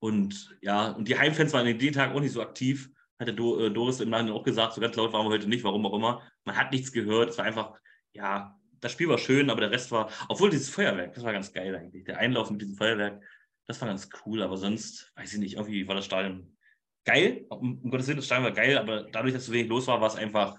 Und 0.00 0.56
ja, 0.60 0.90
und 0.90 1.06
die 1.06 1.18
Heimfans 1.18 1.52
waren 1.52 1.66
den 1.66 1.92
Tag 1.92 2.14
auch 2.14 2.20
nicht 2.20 2.32
so 2.32 2.42
aktiv. 2.42 2.90
Hatte 3.18 3.32
äh, 3.32 3.70
Doris 3.70 4.00
im 4.00 4.10
Nachhinein 4.10 4.34
auch 4.34 4.44
gesagt, 4.44 4.74
so 4.74 4.80
ganz 4.80 4.94
laut 4.96 5.12
waren 5.12 5.26
wir 5.26 5.30
heute 5.30 5.48
nicht, 5.48 5.64
warum 5.64 5.84
auch 5.86 5.94
immer. 5.94 6.22
Man 6.44 6.56
hat 6.56 6.72
nichts 6.72 6.92
gehört. 6.92 7.30
Es 7.30 7.38
war 7.38 7.44
einfach, 7.44 7.74
ja, 8.12 8.56
das 8.80 8.92
Spiel 8.92 9.08
war 9.08 9.18
schön, 9.18 9.50
aber 9.50 9.60
der 9.60 9.70
Rest 9.70 9.90
war, 9.90 10.10
obwohl 10.28 10.50
dieses 10.50 10.70
Feuerwerk, 10.70 11.14
das 11.14 11.24
war 11.24 11.32
ganz 11.32 11.52
geil 11.52 11.74
eigentlich. 11.74 12.04
Der 12.04 12.18
Einlauf 12.18 12.50
mit 12.50 12.60
diesem 12.60 12.76
Feuerwerk, 12.76 13.22
das 13.66 13.80
war 13.80 13.88
ganz 13.88 14.08
cool, 14.24 14.42
aber 14.42 14.56
sonst, 14.56 15.12
weiß 15.16 15.34
ich 15.34 15.40
nicht, 15.40 15.54
irgendwie 15.54 15.86
war 15.88 15.96
das 15.96 16.04
Stadion 16.04 16.56
geil. 17.04 17.44
Um, 17.48 17.80
um 17.82 17.90
Gottes 17.90 18.06
Willen, 18.06 18.18
das 18.18 18.26
Stadion 18.26 18.44
war 18.44 18.52
geil, 18.52 18.78
aber 18.78 19.04
dadurch, 19.04 19.34
dass 19.34 19.46
so 19.46 19.52
wenig 19.52 19.68
los 19.68 19.86
war, 19.86 20.00
war 20.00 20.08
es 20.08 20.16
einfach 20.16 20.58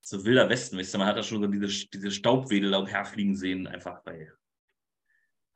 so 0.00 0.24
wilder 0.24 0.48
Westen, 0.48 0.78
weißt 0.78 0.94
du, 0.94 0.98
man 0.98 1.06
hat 1.06 1.16
da 1.16 1.22
schon 1.22 1.40
so 1.40 1.48
diese, 1.48 1.88
diese 1.88 2.10
Staubwedel 2.10 2.74
umherfliegen 2.74 3.34
sehen, 3.34 3.66
einfach 3.66 4.02
bei. 4.02 4.30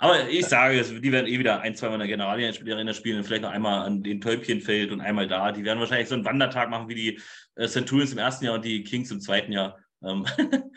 Aber 0.00 0.28
ich 0.28 0.46
sage, 0.46 0.80
die 1.00 1.12
werden 1.12 1.26
eh 1.26 1.40
wieder 1.40 1.60
ein, 1.60 1.74
zwei 1.74 1.88
Mal 1.88 1.94
in 1.94 2.00
der 2.00 2.08
Generalien 2.08 2.54
spielen 2.54 3.18
und 3.18 3.24
vielleicht 3.24 3.42
noch 3.42 3.50
einmal 3.50 3.84
an 3.84 4.04
den 4.04 4.20
Täubchenfeld 4.20 4.92
und 4.92 5.00
einmal 5.00 5.26
da. 5.26 5.50
Die 5.50 5.64
werden 5.64 5.80
wahrscheinlich 5.80 6.08
so 6.08 6.14
einen 6.14 6.24
Wandertag 6.24 6.70
machen 6.70 6.88
wie 6.88 6.94
die 6.94 7.20
äh, 7.56 7.66
Centurions 7.66 8.12
im 8.12 8.18
ersten 8.18 8.44
Jahr 8.44 8.54
und 8.54 8.64
die 8.64 8.84
Kings 8.84 9.10
im 9.10 9.20
zweiten 9.20 9.50
Jahr. 9.50 9.76
Ähm, 10.04 10.24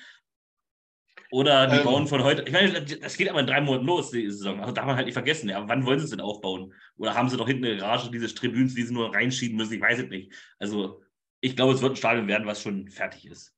oder 1.31 1.67
die 1.67 1.77
ähm, 1.77 1.83
bauen 1.83 2.07
von 2.07 2.23
heute, 2.23 2.41
ich 2.41 2.51
meine, 2.51 2.81
das 2.81 3.15
geht 3.15 3.29
aber 3.29 3.39
in 3.39 3.45
drei 3.45 3.61
Monaten 3.61 3.85
los, 3.85 4.09
die 4.09 4.27
Saison. 4.31 4.59
Also 4.59 4.73
darf 4.73 4.87
man 4.87 4.95
halt 4.95 5.05
nicht 5.05 5.13
vergessen. 5.13 5.49
Ja, 5.49 5.67
wann 5.69 5.85
wollen 5.85 5.99
sie 5.99 6.05
es 6.05 6.11
denn 6.11 6.19
aufbauen? 6.19 6.73
Oder 6.97 7.13
haben 7.13 7.29
sie 7.29 7.37
doch 7.37 7.47
hinten 7.47 7.65
eine 7.65 7.77
Garage, 7.77 8.09
diese 8.09 8.33
Tribünen, 8.33 8.73
die 8.73 8.83
sie 8.83 8.93
nur 8.93 9.13
reinschieben 9.13 9.55
müssen? 9.55 9.73
Ich 9.73 9.81
weiß 9.81 9.99
es 9.99 10.09
nicht. 10.09 10.33
Also, 10.57 11.03
ich 11.41 11.55
glaube, 11.55 11.73
es 11.73 11.81
wird 11.83 11.93
ein 11.93 11.97
Stadion 11.97 12.27
werden, 12.27 12.47
was 12.47 12.63
schon 12.63 12.89
fertig 12.89 13.27
ist. 13.27 13.53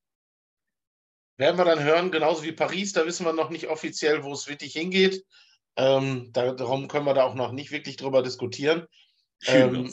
Werden 1.38 1.56
wir 1.56 1.64
dann 1.64 1.82
hören, 1.82 2.10
genauso 2.10 2.44
wie 2.44 2.52
Paris, 2.52 2.92
da 2.92 3.06
wissen 3.06 3.24
wir 3.24 3.32
noch 3.32 3.48
nicht 3.48 3.68
offiziell, 3.68 4.22
wo 4.22 4.32
es 4.34 4.46
wirklich 4.46 4.74
hingeht. 4.74 5.24
Ähm, 5.76 6.30
darum 6.32 6.88
können 6.88 7.06
wir 7.06 7.14
da 7.14 7.24
auch 7.24 7.34
noch 7.34 7.52
nicht 7.52 7.70
wirklich 7.70 7.96
drüber 7.96 8.22
diskutieren. 8.22 8.86
Ähm, 9.46 9.92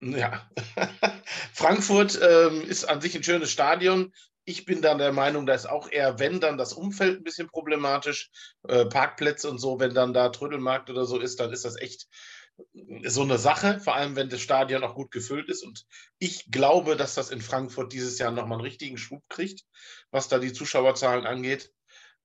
ja. 0.00 0.48
Frankfurt 1.52 2.18
ähm, 2.22 2.62
ist 2.62 2.84
an 2.84 3.00
sich 3.00 3.14
ein 3.16 3.22
schönes 3.22 3.50
Stadion. 3.50 4.12
Ich 4.44 4.64
bin 4.64 4.80
dann 4.80 4.98
der 4.98 5.12
Meinung, 5.12 5.46
da 5.46 5.54
ist 5.54 5.68
auch 5.68 5.90
eher, 5.90 6.18
wenn 6.18 6.40
dann 6.40 6.56
das 6.56 6.72
Umfeld 6.72 7.20
ein 7.20 7.24
bisschen 7.24 7.48
problematisch, 7.48 8.30
äh, 8.66 8.86
Parkplätze 8.86 9.50
und 9.50 9.58
so, 9.58 9.78
wenn 9.78 9.94
dann 9.94 10.14
da 10.14 10.30
Trödelmarkt 10.30 10.88
oder 10.90 11.04
so 11.04 11.18
ist, 11.18 11.38
dann 11.40 11.52
ist 11.52 11.64
das 11.64 11.76
echt 11.76 12.08
so 13.04 13.22
eine 13.22 13.38
Sache, 13.38 13.80
vor 13.80 13.94
allem 13.94 14.16
wenn 14.16 14.28
das 14.28 14.40
Stadion 14.40 14.84
auch 14.84 14.94
gut 14.94 15.10
gefüllt 15.10 15.48
ist. 15.48 15.62
Und 15.62 15.86
ich 16.18 16.50
glaube, 16.50 16.96
dass 16.96 17.14
das 17.14 17.30
in 17.30 17.40
Frankfurt 17.40 17.92
dieses 17.92 18.18
Jahr 18.18 18.30
nochmal 18.30 18.58
einen 18.58 18.66
richtigen 18.66 18.98
Schub 18.98 19.22
kriegt, 19.28 19.64
was 20.10 20.28
da 20.28 20.38
die 20.38 20.52
Zuschauerzahlen 20.52 21.26
angeht. 21.26 21.72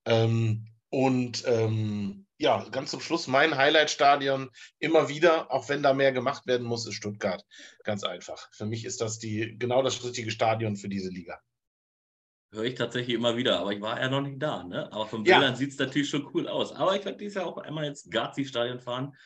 Ähm, 0.04 0.66
und 0.90 1.44
ähm, 1.46 2.25
ja, 2.38 2.66
ganz 2.70 2.90
zum 2.90 3.00
Schluss 3.00 3.26
mein 3.26 3.56
Highlight-Stadion 3.56 4.50
immer 4.78 5.08
wieder, 5.08 5.50
auch 5.50 5.68
wenn 5.68 5.82
da 5.82 5.94
mehr 5.94 6.12
gemacht 6.12 6.46
werden 6.46 6.66
muss, 6.66 6.86
ist 6.86 6.94
Stuttgart. 6.94 7.44
Ganz 7.84 8.04
einfach. 8.04 8.48
Für 8.52 8.66
mich 8.66 8.84
ist 8.84 9.00
das 9.00 9.18
die, 9.18 9.56
genau 9.58 9.82
das 9.82 10.04
richtige 10.04 10.30
Stadion 10.30 10.76
für 10.76 10.88
diese 10.88 11.08
Liga. 11.08 11.40
Höre 12.52 12.64
ich 12.64 12.74
tatsächlich 12.74 13.14
immer 13.14 13.36
wieder, 13.36 13.58
aber 13.58 13.72
ich 13.72 13.80
war 13.80 14.00
ja 14.00 14.08
noch 14.08 14.20
nicht 14.20 14.40
da. 14.40 14.64
Ne? 14.64 14.90
Aber 14.92 15.06
von 15.06 15.24
Bildern 15.24 15.42
ja. 15.42 15.56
sieht 15.56 15.72
es 15.72 15.78
natürlich 15.78 16.10
schon 16.10 16.28
cool 16.34 16.46
aus. 16.46 16.72
Aber 16.72 16.94
ich 16.94 17.04
werde 17.04 17.18
dieses 17.18 17.34
Jahr 17.34 17.46
auch 17.46 17.58
einmal 17.58 17.86
ins 17.86 18.08
Gazi-Stadion 18.08 18.80
fahren. 18.80 19.16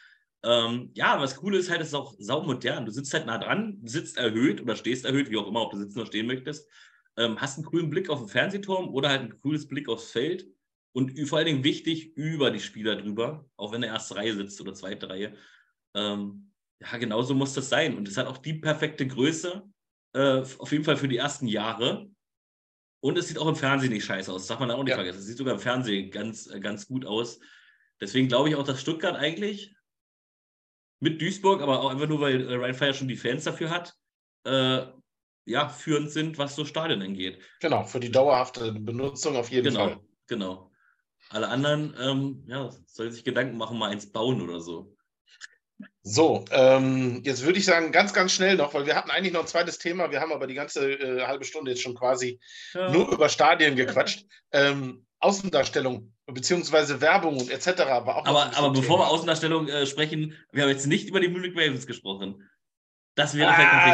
Ähm, 0.43 0.91
ja, 0.95 1.21
was 1.21 1.43
cool 1.43 1.55
ist 1.55 1.69
halt, 1.69 1.81
es 1.81 1.89
ist 1.89 1.95
auch 1.95 2.15
saumodern. 2.19 2.87
Du 2.87 2.93
sitzt 2.93 3.13
halt 3.13 3.27
nah 3.27 3.39
dran, 3.39 3.79
sitzt 3.85 4.17
erhöht 4.17 4.63
oder 4.63 4.75
stehst 4.75 5.05
erhöht, 5.05 5.31
wie 5.31 5.37
auch 5.37 5.47
immer, 5.47 5.63
ob 5.63 5.73
du 5.73 5.79
sitzen 5.79 5.99
oder 5.99 6.07
stehen 6.07 6.27
möchtest. 6.27 6.69
Ähm, 7.17 7.41
hast 7.41 7.59
einen 7.59 7.67
coolen 7.67 7.91
Blick 7.91 8.09
auf 8.09 8.21
den 8.21 8.29
Fernsehturm 8.29 8.89
oder 8.89 9.11
halt 9.11 9.21
einen 9.21 9.41
cooles 9.41 9.69
Blick 9.69 9.89
aufs 9.89 10.13
Feld. 10.13 10.47
Und 10.93 11.19
vor 11.29 11.39
allen 11.39 11.47
Dingen 11.47 11.65
wichtig 11.65 12.17
über 12.17 12.51
die 12.51 12.61
Spieler 12.61 12.97
drüber, 12.97 13.49
auch 13.57 13.73
wenn 13.73 13.83
er 13.83 13.93
erste 13.93 14.17
Reihe 14.17 14.35
sitzt 14.35 14.61
oder 14.61 14.75
zweite 14.75 15.09
Reihe. 15.09 15.37
Ähm, 15.95 16.53
ja, 16.81 16.97
genauso 16.97 17.35
muss 17.35 17.55
das 17.55 17.69
sein. 17.69 17.97
Und 17.97 18.09
es 18.09 18.17
hat 18.17 18.27
auch 18.27 18.39
die 18.39 18.55
perfekte 18.55 19.07
Größe, 19.07 19.63
äh, 20.15 20.43
auf 20.59 20.73
jeden 20.73 20.85
Fall 20.85 20.97
für 20.97 21.09
die 21.09 21.19
ersten 21.19 21.47
Jahre. 21.47 22.11
Und 23.03 23.17
es 23.19 23.29
sieht 23.29 23.39
auch 23.39 23.47
im 23.47 23.57
Fernsehen 23.57 23.93
nicht 23.93 24.05
scheiße 24.05 24.33
aus. 24.33 24.43
Das 24.43 24.49
darf 24.49 24.61
man 24.61 24.71
auch 24.71 24.83
nicht 24.83 24.91
ja. 24.91 24.97
vergessen. 24.97 25.21
Es 25.21 25.27
sieht 25.27 25.39
sogar 25.39 25.55
im 25.55 25.61
Fernsehen 25.61 26.11
ganz, 26.11 26.49
äh, 26.49 26.61
ganz 26.61 26.87
gut 26.87 27.07
aus. 27.07 27.39
Deswegen 28.01 28.29
glaube 28.29 28.49
ich 28.49 28.57
auch, 28.57 28.65
dass 28.65 28.81
Stuttgart 28.81 29.15
eigentlich 29.15 29.75
mit 31.01 31.21
Duisburg, 31.21 31.63
aber 31.63 31.81
auch 31.81 31.91
einfach 31.91 32.09
nur, 32.09 32.21
weil 32.21 32.49
äh, 32.49 32.55
Ryan 32.55 32.75
Fire 32.75 32.95
schon 32.95 33.09
die 33.09 33.17
Fans 33.17 33.45
dafür 33.45 33.71
hat, 33.71 33.95
äh, 34.45 34.87
ja, 35.47 35.69
führend 35.69 36.11
sind, 36.11 36.39
was 36.39 36.57
so 36.57 36.65
Stadien 36.65 37.03
angeht. 37.03 37.43
Genau, 37.61 37.85
für 37.85 38.01
die 38.01 38.11
dauerhafte 38.11 38.73
Benutzung 38.73 39.37
auf 39.37 39.51
jeden 39.51 39.73
genau, 39.73 39.89
Fall. 39.89 40.01
Genau. 40.27 40.70
Alle 41.31 41.49
anderen, 41.49 41.95
ähm, 42.01 42.45
ja, 42.47 42.71
sollen 42.87 43.13
sich 43.13 43.25
Gedanken 43.25 43.57
machen, 43.57 43.79
mal 43.79 43.91
eins 43.91 44.11
bauen 44.11 44.43
oder 44.43 44.61
so. 44.61 44.97
So, 46.03 46.45
ähm, 46.51 47.23
jetzt 47.25 47.45
würde 47.45 47.59
ich 47.59 47.65
sagen, 47.65 47.93
ganz, 47.93 48.13
ganz 48.13 48.33
schnell 48.33 48.57
noch, 48.57 48.75
weil 48.75 48.87
wir 48.87 48.97
hatten 48.97 49.11
eigentlich 49.11 49.33
noch 49.33 49.43
ein 49.43 49.47
zweites 49.47 49.79
Thema. 49.79 50.11
Wir 50.11 50.21
haben 50.21 50.33
aber 50.33 50.47
die 50.47 50.55
ganze 50.55 50.93
äh, 50.93 51.27
halbe 51.27 51.45
Stunde 51.45 51.71
jetzt 51.71 51.83
schon 51.83 51.95
quasi 51.95 52.41
ja. 52.75 52.91
nur 52.91 53.11
über 53.11 53.29
Stadien 53.29 53.77
gequatscht. 53.77 54.27
Ähm, 54.53 55.07
Außendarstellung 55.21 56.13
beziehungsweise 56.27 57.01
Werbung 57.01 57.39
und 57.39 57.51
etc. 57.51 57.79
war 57.79 58.17
auch. 58.17 58.27
Aber, 58.27 58.57
aber 58.57 58.71
bevor 58.73 58.99
wir 58.99 59.07
Außendarstellung 59.07 59.69
äh, 59.69 59.87
sprechen, 59.87 60.35
wir 60.51 60.65
haben 60.65 60.71
jetzt 60.71 60.89
nicht 60.89 61.09
über 61.09 61.21
die 61.21 61.29
Munich 61.29 61.53
Ravens 61.55 61.87
gesprochen. 61.87 62.49
Das 63.21 63.37
wäre 63.37 63.53
vielleicht 63.53 63.73
ah, 63.75 63.87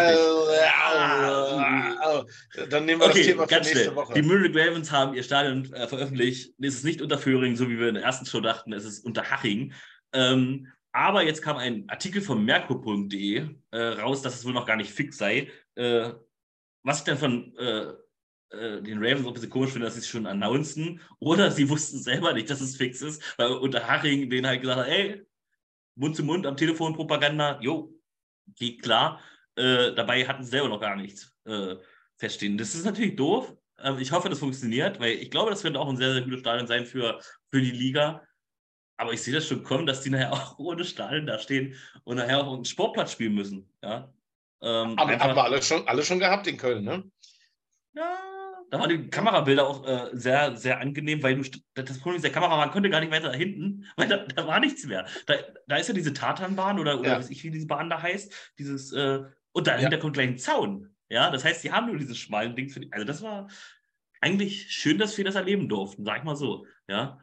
wichtig. 2.23 2.71
Dann 2.71 2.85
nehmen 2.85 3.01
wir 3.01 3.09
okay, 3.09 3.19
das 3.19 3.27
Thema 3.27 3.49
für 3.49 3.55
nächste 3.57 3.75
schnell. 3.75 3.97
Woche. 3.97 4.15
Die 4.15 4.23
Munich 4.23 4.55
Ravens 4.55 4.93
haben 4.93 5.15
ihr 5.15 5.25
Stadion 5.25 5.73
äh, 5.73 5.89
veröffentlicht. 5.89 6.55
Es 6.61 6.75
ist 6.75 6.85
nicht 6.85 7.03
unter 7.03 7.19
Föhring, 7.19 7.57
so 7.57 7.69
wie 7.69 7.77
wir 7.77 7.89
in 7.89 7.97
der 7.97 8.05
ersten 8.05 8.25
Show 8.25 8.41
dachten, 8.41 8.73
es 8.73 8.85
ist 8.85 9.05
unter 9.05 9.29
Haching. 9.29 9.73
Ähm, 10.13 10.69
aber 10.93 11.25
jetzt 11.25 11.43
kam 11.43 11.57
ein 11.57 11.89
Artikel 11.89 12.23
von 12.23 12.45
merkur.de 12.45 13.49
äh, 13.73 13.79
raus, 13.79 14.23
dass 14.23 14.37
es 14.37 14.45
wohl 14.45 14.53
noch 14.53 14.65
gar 14.65 14.77
nicht 14.77 14.93
fix 14.93 15.19
sei. 15.19 15.49
Äh, 15.75 16.11
was 16.85 16.99
ich 16.99 17.05
dann 17.05 17.19
von 17.19 17.53
äh, 17.59 17.87
äh 18.51 18.81
den 18.81 18.99
Ravens 18.99 19.25
auch 19.25 19.31
ein 19.31 19.35
bisschen 19.35 19.51
komisch 19.51 19.73
finde, 19.73 19.87
dass 19.87 19.95
sie 19.95 20.01
es 20.01 20.09
schon 20.09 20.27
announcen 20.27 21.01
oder 21.19 21.51
sie 21.51 21.69
wussten 21.69 21.99
selber 21.99 22.33
nicht, 22.33 22.49
dass 22.49 22.61
es 22.61 22.77
fix 22.77 23.03
ist, 23.03 23.21
weil 23.39 23.51
unter 23.51 23.89
Haring 23.89 24.31
denen 24.31 24.47
halt 24.47 24.61
gesagt 24.61 24.83
hat, 24.83 24.87
ey, 24.87 25.27
Mund 25.97 26.15
zu 26.15 26.23
Mund 26.23 26.47
am 26.47 26.57
Telefon 26.57 26.95
Propaganda, 26.95 27.59
jo, 27.61 27.96
geht 28.55 28.83
klar. 28.83 29.21
Äh, 29.57 29.95
dabei 29.95 30.27
hatten 30.27 30.45
sie 30.45 30.51
selber 30.51 30.69
noch 30.69 30.81
gar 30.81 30.97
nichts 30.97 31.35
äh, 31.45 31.77
feststehen. 32.19 32.59
Das 32.59 32.75
ist 32.75 32.85
natürlich 32.85 33.17
doof. 33.17 33.55
Ähm, 33.79 33.99
ich 33.99 34.13
hoffe, 34.13 34.29
das 34.29 34.39
funktioniert, 34.39 35.01
weil 35.01 35.13
ich 35.13 35.31
glaube, 35.31 35.51
das 35.51 35.63
könnte 35.63 35.81
auch 35.81 35.89
ein 35.89 35.97
sehr, 35.97 36.13
sehr 36.13 36.23
gutes 36.23 36.41
Stadion 36.41 36.67
sein 36.67 36.87
für, 36.87 37.21
für 37.51 37.61
die 37.61 37.71
Liga. 37.71 38.23
Aber 38.99 39.13
ich 39.13 39.23
sehe 39.23 39.35
das 39.35 39.47
schon 39.47 39.63
kommen, 39.63 39.87
dass 39.87 40.01
die 40.01 40.11
nachher 40.11 40.33
auch 40.33 40.59
ohne 40.59 40.85
Stadion 40.85 41.27
da 41.27 41.39
stehen 41.39 41.75
und 42.05 42.17
nachher 42.17 42.39
auch 42.39 42.53
einen 42.53 42.65
Sportplatz 42.65 43.13
spielen 43.13 43.35
müssen. 43.35 43.71
Ja? 43.83 44.13
Ähm, 44.63 44.99
Aber 44.99 45.19
haben 45.19 45.37
wir 45.37 45.45
alle 45.45 45.63
schon, 45.63 45.87
alle 45.87 46.03
schon 46.03 46.19
gehabt 46.19 46.47
in 46.47 46.57
Köln, 46.57 46.85
ne? 46.85 47.05
Ja, 47.93 48.36
da 48.71 48.81
waren 48.81 48.89
die 48.89 49.09
Kamerabilder 49.11 49.67
auch 49.67 49.87
äh, 49.87 50.11
sehr, 50.13 50.57
sehr 50.57 50.81
angenehm, 50.81 51.23
weil 51.23 51.41
du, 51.41 51.51
das 51.75 51.99
Problem 51.99 52.17
ist, 52.17 52.23
der 52.23 52.33
Kameramann 52.33 52.71
konnte 52.71 52.91
gar 52.91 53.01
nicht 53.01 53.13
weiter 53.13 53.29
da 53.29 53.35
hinten, 53.35 53.87
weil 53.97 54.09
da, 54.09 54.19
da 54.19 54.47
war 54.47 54.61
nichts 54.61 54.85
mehr. 54.87 55.07
Da, 55.27 55.35
da 55.67 55.77
ist 55.77 55.89
ja 55.89 55.95
diese 55.95 56.13
Tatanbahn 56.13 56.79
oder, 56.79 56.99
oder 56.99 57.11
ja. 57.11 57.19
weiß 57.19 57.31
ich, 57.31 57.43
wie 57.45 57.51
diese 57.51 57.67
Bahn 57.67 57.91
da 57.91 58.03
heißt. 58.03 58.55
Dieses, 58.59 58.93
äh, 58.93 59.25
und 59.53 59.67
dahinter 59.67 59.97
ja. 59.97 60.01
kommt 60.01 60.15
gleich 60.15 60.29
ein 60.29 60.39
Zaun. 60.39 60.95
Ja, 61.09 61.31
das 61.31 61.45
heißt, 61.45 61.63
die 61.63 61.73
haben 61.73 61.87
nur 61.87 61.99
dieses 61.99 62.19
schmalen 62.19 62.57
Ding 62.57 62.69
für 62.69 62.81
die. 62.81 62.93
Also, 62.93 63.07
das 63.07 63.23
war 63.23 63.49
eigentlich 64.21 64.73
schön, 64.73 64.99
dass 64.99 65.17
wir 65.17 65.25
das 65.25 65.37
erleben 65.37 65.69
durften, 65.69 66.05
sag 66.05 66.19
ich 66.19 66.25
mal 66.25 66.37
so. 66.37 66.67
Ja, 66.89 67.21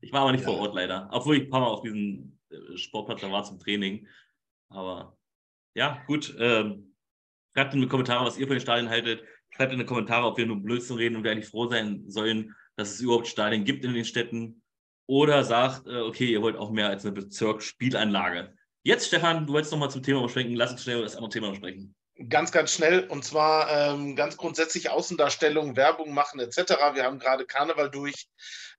ich 0.00 0.12
war 0.12 0.22
aber 0.22 0.32
nicht 0.32 0.44
ja. 0.44 0.50
vor 0.50 0.60
Ort 0.60 0.74
leider, 0.74 1.08
obwohl 1.10 1.36
ich 1.36 1.44
ein 1.44 1.50
paar 1.50 1.60
Mal 1.60 1.68
auf 1.68 1.80
diesem 1.80 2.38
äh, 2.50 2.76
Sportplatz 2.76 3.22
da 3.22 3.32
war 3.32 3.44
zum 3.44 3.58
Training. 3.58 4.06
Aber 4.68 5.16
ja, 5.74 6.02
gut. 6.06 6.36
Ähm, 6.38 6.92
schreibt 7.56 7.74
in 7.74 7.80
die 7.80 7.88
Kommentare, 7.88 8.24
was 8.24 8.36
ihr 8.36 8.46
von 8.46 8.56
den 8.56 8.60
Stadien 8.60 8.90
haltet. 8.90 9.24
Schreibt 9.56 9.72
in 9.72 9.78
die 9.78 9.86
Kommentare, 9.86 10.26
ob 10.26 10.36
wir 10.36 10.46
nur 10.46 10.62
Blödsinn 10.62 10.96
reden 10.96 11.16
und 11.16 11.24
wir 11.24 11.30
eigentlich 11.30 11.48
froh 11.48 11.68
sein 11.68 12.04
sollen, 12.08 12.54
dass 12.76 12.90
es 12.90 13.00
überhaupt 13.00 13.26
Stadien 13.26 13.64
gibt 13.64 13.84
in 13.84 13.94
den 13.94 14.04
Städten. 14.04 14.62
Oder 15.06 15.44
sagt, 15.44 15.86
äh, 15.86 16.00
okay, 16.00 16.26
ihr 16.26 16.42
wollt 16.42 16.56
auch 16.56 16.70
mehr 16.70 16.88
als 16.88 17.04
eine 17.04 17.12
Bezirksspielanlage. 17.12 18.52
Jetzt, 18.82 19.06
Stefan, 19.06 19.46
du 19.46 19.52
wolltest 19.54 19.72
noch 19.72 19.78
mal 19.78 19.88
zum 19.88 20.02
Thema 20.02 20.22
beschränken. 20.22 20.56
Lass 20.56 20.72
uns 20.72 20.82
schnell 20.82 20.96
über 20.96 21.04
das 21.04 21.16
andere 21.16 21.30
Thema 21.30 21.50
besprechen. 21.50 21.94
Ganz, 22.28 22.50
ganz 22.50 22.72
schnell 22.72 23.06
und 23.08 23.24
zwar 23.24 23.70
ähm, 23.70 24.16
ganz 24.16 24.36
grundsätzlich 24.36 24.90
Außendarstellung, 24.90 25.76
Werbung 25.76 26.14
machen 26.14 26.40
etc. 26.40 26.74
Wir 26.94 27.04
haben 27.04 27.18
gerade 27.18 27.46
Karneval 27.46 27.90
durch. 27.90 28.26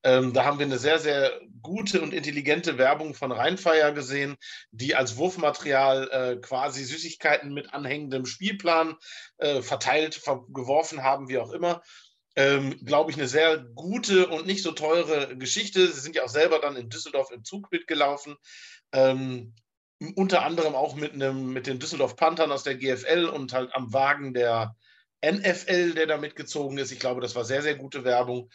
Ähm, 0.03 0.33
da 0.33 0.45
haben 0.45 0.59
wir 0.59 0.65
eine 0.65 0.77
sehr, 0.77 0.99
sehr 0.99 1.39
gute 1.61 2.01
und 2.01 2.13
intelligente 2.13 2.77
Werbung 2.77 3.13
von 3.13 3.31
Rheinfeier 3.31 3.91
gesehen, 3.91 4.37
die 4.71 4.95
als 4.95 5.17
Wurfmaterial 5.17 6.09
äh, 6.11 6.35
quasi 6.37 6.83
Süßigkeiten 6.83 7.53
mit 7.53 7.73
anhängendem 7.73 8.25
Spielplan 8.25 8.95
äh, 9.37 9.61
verteilt, 9.61 10.21
geworfen 10.49 11.03
haben, 11.03 11.29
wie 11.29 11.39
auch 11.39 11.51
immer. 11.51 11.81
Ähm, 12.35 12.79
Glaube 12.85 13.09
ich, 13.09 13.17
eine 13.17 13.27
sehr 13.27 13.57
gute 13.57 14.27
und 14.27 14.45
nicht 14.45 14.61
so 14.61 14.71
teure 14.71 15.35
Geschichte. 15.37 15.87
Sie 15.87 15.99
sind 15.99 16.15
ja 16.15 16.23
auch 16.23 16.29
selber 16.29 16.59
dann 16.59 16.75
in 16.75 16.89
Düsseldorf 16.89 17.31
im 17.31 17.43
Zug 17.43 17.71
mitgelaufen. 17.71 18.35
Ähm, 18.91 19.55
unter 20.15 20.45
anderem 20.45 20.75
auch 20.75 20.95
mit, 20.95 21.13
einem, 21.13 21.51
mit 21.51 21.65
den 21.65 21.79
Düsseldorf 21.79 22.15
Panthern 22.15 22.51
aus 22.51 22.63
der 22.63 22.75
GFL 22.75 23.25
und 23.25 23.53
halt 23.53 23.73
am 23.73 23.91
Wagen 23.91 24.35
der 24.35 24.75
NFL, 25.25 25.93
der 25.95 26.05
da 26.05 26.17
mitgezogen 26.17 26.77
ist. 26.77 26.91
Ich 26.91 26.99
glaube, 26.99 27.21
das 27.21 27.35
war 27.35 27.43
sehr, 27.43 27.63
sehr 27.63 27.75
gute 27.75 28.03
Werbung. 28.03 28.51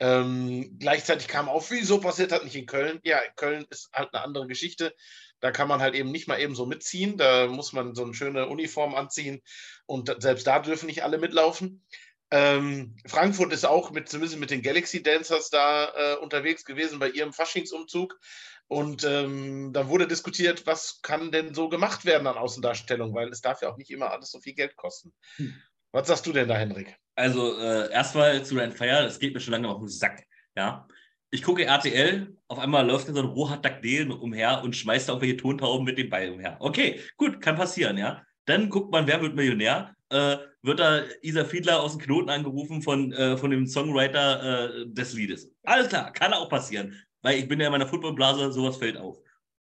Ähm, 0.00 0.76
gleichzeitig 0.78 1.28
kam 1.28 1.48
auf, 1.48 1.70
wieso 1.70 2.00
passiert 2.00 2.32
hat 2.32 2.44
nicht 2.44 2.56
in 2.56 2.66
Köln? 2.66 3.00
Ja, 3.04 3.20
Köln 3.36 3.64
ist 3.70 3.90
halt 3.92 4.12
eine 4.12 4.24
andere 4.24 4.46
Geschichte. 4.46 4.94
Da 5.40 5.50
kann 5.50 5.68
man 5.68 5.80
halt 5.80 5.94
eben 5.94 6.10
nicht 6.10 6.26
mal 6.26 6.40
eben 6.40 6.54
so 6.54 6.66
mitziehen. 6.66 7.16
Da 7.16 7.46
muss 7.46 7.72
man 7.72 7.94
so 7.94 8.02
eine 8.02 8.14
schöne 8.14 8.48
Uniform 8.48 8.94
anziehen 8.94 9.42
und 9.86 10.14
selbst 10.20 10.46
da 10.46 10.58
dürfen 10.58 10.86
nicht 10.86 11.04
alle 11.04 11.18
mitlaufen. 11.18 11.84
Ähm, 12.30 12.96
Frankfurt 13.06 13.52
ist 13.52 13.64
auch 13.64 13.92
mit, 13.92 14.08
zumindest 14.08 14.40
mit 14.40 14.50
den 14.50 14.62
Galaxy 14.62 15.02
Dancers 15.02 15.50
da 15.50 15.92
äh, 15.94 16.16
unterwegs 16.16 16.64
gewesen 16.64 16.98
bei 16.98 17.10
ihrem 17.10 17.32
Faschingsumzug. 17.32 18.18
Und 18.66 19.04
ähm, 19.04 19.72
dann 19.72 19.88
wurde 19.88 20.08
diskutiert, 20.08 20.66
was 20.66 21.02
kann 21.02 21.30
denn 21.30 21.54
so 21.54 21.68
gemacht 21.68 22.04
werden 22.04 22.26
an 22.26 22.38
Außendarstellung, 22.38 23.14
weil 23.14 23.28
es 23.28 23.42
darf 23.42 23.62
ja 23.62 23.70
auch 23.70 23.76
nicht 23.76 23.90
immer 23.90 24.10
alles 24.10 24.30
so 24.30 24.40
viel 24.40 24.54
Geld 24.54 24.74
kosten. 24.74 25.12
Hm. 25.36 25.54
Was 25.92 26.08
sagst 26.08 26.26
du 26.26 26.32
denn 26.32 26.48
da, 26.48 26.56
Henrik? 26.56 26.96
Also 27.14 27.58
äh, 27.58 27.92
erstmal 27.92 28.44
zu 28.44 28.56
Rand 28.56 28.74
Fire, 28.74 29.02
das 29.02 29.18
geht 29.18 29.34
mir 29.34 29.40
schon 29.40 29.52
lange 29.52 29.68
auf 29.68 29.78
den 29.78 29.88
Sack. 29.88 30.24
Ja. 30.56 30.86
Ich 31.30 31.42
gucke 31.42 31.64
RTL, 31.64 32.36
auf 32.48 32.58
einmal 32.58 32.86
läuft 32.86 33.08
da 33.08 33.12
so 33.12 33.20
ein 33.20 33.26
Rohat 33.26 33.64
Dagdelen 33.64 34.12
umher 34.12 34.62
und 34.62 34.76
schmeißt 34.76 35.08
da 35.08 35.14
irgendwelche 35.14 35.36
Tontauben 35.36 35.84
mit 35.84 35.98
dem 35.98 36.08
Ball 36.08 36.30
umher. 36.30 36.56
Okay, 36.60 37.00
gut, 37.16 37.40
kann 37.40 37.56
passieren, 37.56 37.98
ja. 37.98 38.22
Dann 38.46 38.68
guckt 38.68 38.92
man, 38.92 39.06
wer 39.06 39.20
wird 39.20 39.34
Millionär? 39.34 39.94
Äh, 40.10 40.36
wird 40.62 40.78
da 40.80 41.02
Isa 41.22 41.44
Fiedler 41.44 41.80
aus 41.80 41.92
dem 41.92 42.02
Knoten 42.02 42.30
angerufen 42.30 42.82
von, 42.82 43.12
äh, 43.12 43.36
von 43.36 43.50
dem 43.50 43.66
Songwriter 43.66 44.82
äh, 44.82 44.86
des 44.86 45.14
Liedes. 45.14 45.50
Alles 45.64 45.88
klar, 45.88 46.12
kann 46.12 46.32
auch 46.32 46.48
passieren 46.48 46.94
weil 47.24 47.38
ich 47.38 47.48
bin 47.48 47.58
ja 47.58 47.66
in 47.66 47.72
meiner 47.72 47.86
Footballblase, 47.88 48.52
sowas 48.52 48.76
fällt 48.76 48.98
auf. 48.98 49.18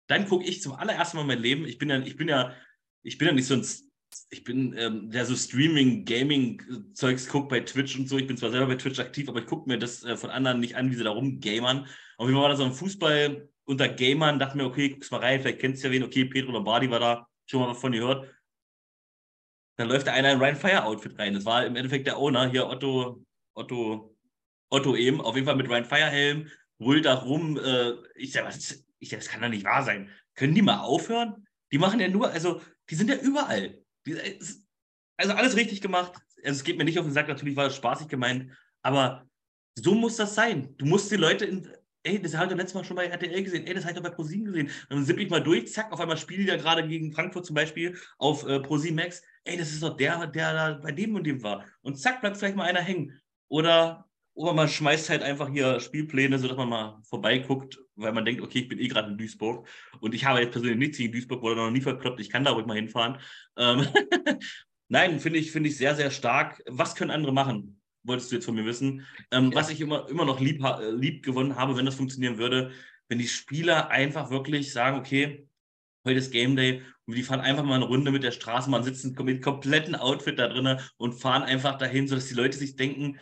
Dann 0.07 0.27
gucke 0.27 0.45
ich 0.45 0.61
zum 0.61 0.73
allerersten 0.73 1.15
Mal 1.15 1.21
in 1.21 1.27
mein 1.27 1.39
Leben, 1.39 1.65
ich 1.65 1.77
bin 1.77 1.89
ja, 1.89 1.99
ich 1.99 2.17
bin 2.17 2.27
ja, 2.27 2.53
ich 3.03 3.17
bin 3.17 3.29
ja 3.29 3.33
nicht 3.33 3.47
so 3.47 3.55
ein, 3.55 3.65
ich 4.29 4.43
bin 4.43 4.75
ähm, 4.77 5.09
der 5.11 5.25
so 5.25 5.35
Streaming, 5.35 6.05
Gaming-Zeugs 6.05 7.27
guckt 7.27 7.49
bei 7.49 7.61
Twitch 7.61 7.97
und 7.97 8.09
so. 8.09 8.17
Ich 8.17 8.27
bin 8.27 8.37
zwar 8.37 8.51
selber 8.51 8.67
bei 8.67 8.75
Twitch 8.75 8.99
aktiv, 8.99 9.29
aber 9.29 9.39
ich 9.39 9.45
gucke 9.45 9.69
mir 9.69 9.77
das 9.77 10.03
äh, 10.03 10.17
von 10.17 10.29
anderen 10.29 10.59
nicht 10.59 10.75
an, 10.75 10.91
wie 10.91 10.95
sie 10.95 11.03
da 11.03 11.11
rumgamern. 11.11 11.87
Und 12.17 12.29
wie 12.29 12.35
war 12.35 12.49
da 12.49 12.55
so 12.55 12.63
ein 12.63 12.73
Fußball 12.73 13.49
unter 13.65 13.89
Gamern, 13.89 14.39
dachte 14.39 14.57
mir, 14.57 14.65
okay, 14.65 14.89
guck's 14.89 15.11
mal 15.11 15.19
rein, 15.19 15.41
vielleicht 15.41 15.59
kennst 15.59 15.83
du 15.83 15.87
ja 15.87 15.93
wen, 15.93 16.03
okay, 16.03 16.25
Pedro 16.25 16.51
Lombardi 16.51 16.89
war 16.89 16.99
da, 16.99 17.27
schon 17.45 17.59
mal 17.61 17.69
was 17.69 17.79
von 17.79 17.91
gehört. 17.91 18.33
Dann 19.77 19.89
läuft 19.89 20.07
da 20.07 20.13
einer 20.13 20.31
in 20.31 20.39
Ryan 20.39 20.55
Fire 20.55 20.83
Outfit 20.85 21.19
rein. 21.19 21.33
Das 21.33 21.45
war 21.45 21.65
im 21.65 21.75
Endeffekt 21.75 22.07
der 22.07 22.17
Owner, 22.17 22.49
hier 22.49 22.67
Otto, 22.67 23.23
Otto, 23.53 24.15
Otto 24.69 24.95
eben, 24.95 25.21
auf 25.21 25.35
jeden 25.35 25.45
Fall 25.45 25.55
mit 25.55 25.69
Ryan 25.69 25.85
Fire 25.85 26.09
Helm, 26.09 26.49
brüllt 26.79 27.05
da 27.05 27.15
rum. 27.15 27.57
Äh, 27.57 27.93
ich 28.15 28.31
sage, 28.31 28.47
ich 28.99 29.09
sag, 29.09 29.19
das 29.19 29.27
kann 29.27 29.41
doch 29.41 29.49
nicht 29.49 29.65
wahr 29.65 29.83
sein. 29.83 30.09
Können 30.33 30.55
die 30.55 30.61
mal 30.61 30.79
aufhören? 30.79 31.45
Die 31.71 31.77
machen 31.77 31.99
ja 31.99 32.07
nur, 32.07 32.31
also, 32.31 32.61
die 32.89 32.95
sind 32.95 33.09
ja 33.09 33.17
überall. 33.17 33.77
Also 35.17 35.33
alles 35.33 35.55
richtig 35.55 35.81
gemacht. 35.81 36.13
Also 36.43 36.59
es 36.59 36.63
geht 36.63 36.77
mir 36.77 36.85
nicht 36.85 36.99
auf 36.99 37.05
den 37.05 37.13
Sack, 37.13 37.27
natürlich 37.27 37.55
war 37.55 37.65
das 37.65 37.75
spaßig 37.75 38.07
gemeint, 38.07 38.51
aber 38.81 39.27
so 39.75 39.95
muss 39.95 40.15
das 40.15 40.35
sein. 40.35 40.75
Du 40.77 40.85
musst 40.85 41.11
die 41.11 41.15
Leute 41.15 41.45
in, 41.45 41.67
ey, 42.03 42.21
das 42.21 42.35
habe 42.35 42.51
ich 42.51 42.57
letztes 42.57 42.75
Mal 42.75 42.83
schon 42.83 42.95
bei 42.95 43.07
RTL 43.07 43.43
gesehen, 43.43 43.65
ey, 43.67 43.73
das 43.73 43.83
habe 43.83 43.93
ich 43.93 43.97
doch 43.97 44.09
bei 44.09 44.15
ProSieben 44.15 44.45
gesehen. 44.45 44.69
Dann 44.89 45.05
sippe 45.05 45.21
ich 45.21 45.29
mal 45.29 45.41
durch, 45.41 45.71
zack, 45.71 45.91
auf 45.91 45.99
einmal 45.99 46.17
spiele 46.17 46.41
ich 46.41 46.47
da 46.47 46.57
gerade 46.57 46.87
gegen 46.87 47.11
Frankfurt 47.11 47.45
zum 47.45 47.55
Beispiel 47.55 47.97
auf 48.17 48.47
äh, 48.47 48.59
ProSieben 48.59 48.95
Max. 48.95 49.21
Ey, 49.43 49.57
das 49.57 49.71
ist 49.71 49.83
doch 49.83 49.97
der, 49.97 50.27
der 50.27 50.53
da 50.53 50.73
bei 50.73 50.91
dem 50.91 51.15
und 51.15 51.25
dem 51.25 51.41
war. 51.43 51.65
Und 51.81 51.99
zack, 51.99 52.21
bleibt 52.21 52.37
vielleicht 52.37 52.55
mal 52.55 52.65
einer 52.65 52.81
hängen. 52.81 53.19
Oder 53.49 54.06
oder 54.37 54.53
man 54.53 54.69
schmeißt 54.69 55.09
halt 55.09 55.23
einfach 55.23 55.49
hier 55.49 55.79
Spielpläne, 55.79 56.37
sodass 56.37 56.57
man 56.57 56.69
mal 56.69 57.01
vorbeiguckt, 57.09 57.79
weil 57.95 58.13
man 58.13 58.23
denkt, 58.23 58.41
okay, 58.41 58.59
ich 58.59 58.67
bin 58.67 58.79
eh 58.79 58.87
gerade 58.87 59.09
in 59.09 59.17
Duisburg 59.17 59.67
und 59.99 60.13
ich 60.13 60.25
habe 60.25 60.39
jetzt 60.39 60.51
persönlich 60.51 60.77
nichts 60.77 60.97
gegen 60.97 61.11
Duisburg, 61.11 61.41
wurde 61.41 61.55
noch 61.55 61.71
nie 61.71 61.81
verkloppt, 61.81 62.19
ich 62.19 62.29
kann 62.29 62.43
da 62.43 62.51
ruhig 62.51 62.67
mal 62.67 62.75
hinfahren. 62.75 63.17
Ähm 63.57 63.87
Nein, 64.89 65.19
finde 65.19 65.39
ich, 65.39 65.51
find 65.51 65.65
ich 65.65 65.75
sehr, 65.75 65.95
sehr 65.95 66.11
stark. 66.11 66.63
Was 66.67 66.95
können 66.95 67.11
andere 67.11 67.33
machen? 67.33 67.81
wolltest 68.03 68.31
du 68.31 68.35
jetzt 68.35 68.45
von 68.45 68.55
mir 68.55 68.63
wissen. 68.63 69.05
Ähm, 69.31 69.51
ja. 69.51 69.57
Was 69.57 69.69
ich 69.69 69.81
immer, 69.81 70.07
immer 70.09 70.23
noch 70.23 70.39
lieb, 70.39 70.63
äh, 70.63 70.91
lieb 70.91 71.23
gewonnen 71.23 71.57
habe, 71.57 71.75
wenn 71.75 71.85
das 71.85 71.95
funktionieren 71.95 72.37
würde, 72.37 72.71
wenn 73.09 73.19
die 73.19 73.27
Spieler 73.27 73.89
einfach 73.89 74.29
wirklich 74.29 74.71
sagen, 74.71 74.97
okay, 74.97 75.45
heute 76.05 76.19
ist 76.19 76.31
Game 76.31 76.55
Day 76.55 76.83
und 77.05 77.17
die 77.17 77.23
fahren 77.23 77.41
einfach 77.41 77.63
mal 77.63 77.75
eine 77.75 77.85
Runde 77.85 78.11
mit 78.11 78.23
der 78.23 78.31
Straßenbahn, 78.31 78.83
sitzen 78.83 79.13
mit 79.23 79.41
kompletten 79.41 79.95
Outfit 79.95 80.39
da 80.39 80.47
drinnen 80.47 80.79
und 80.95 81.13
fahren 81.13 81.43
einfach 81.43 81.77
dahin, 81.77 82.07
sodass 82.07 82.27
die 82.27 82.35
Leute 82.35 82.57
sich 82.57 82.77
denken, 82.77 83.19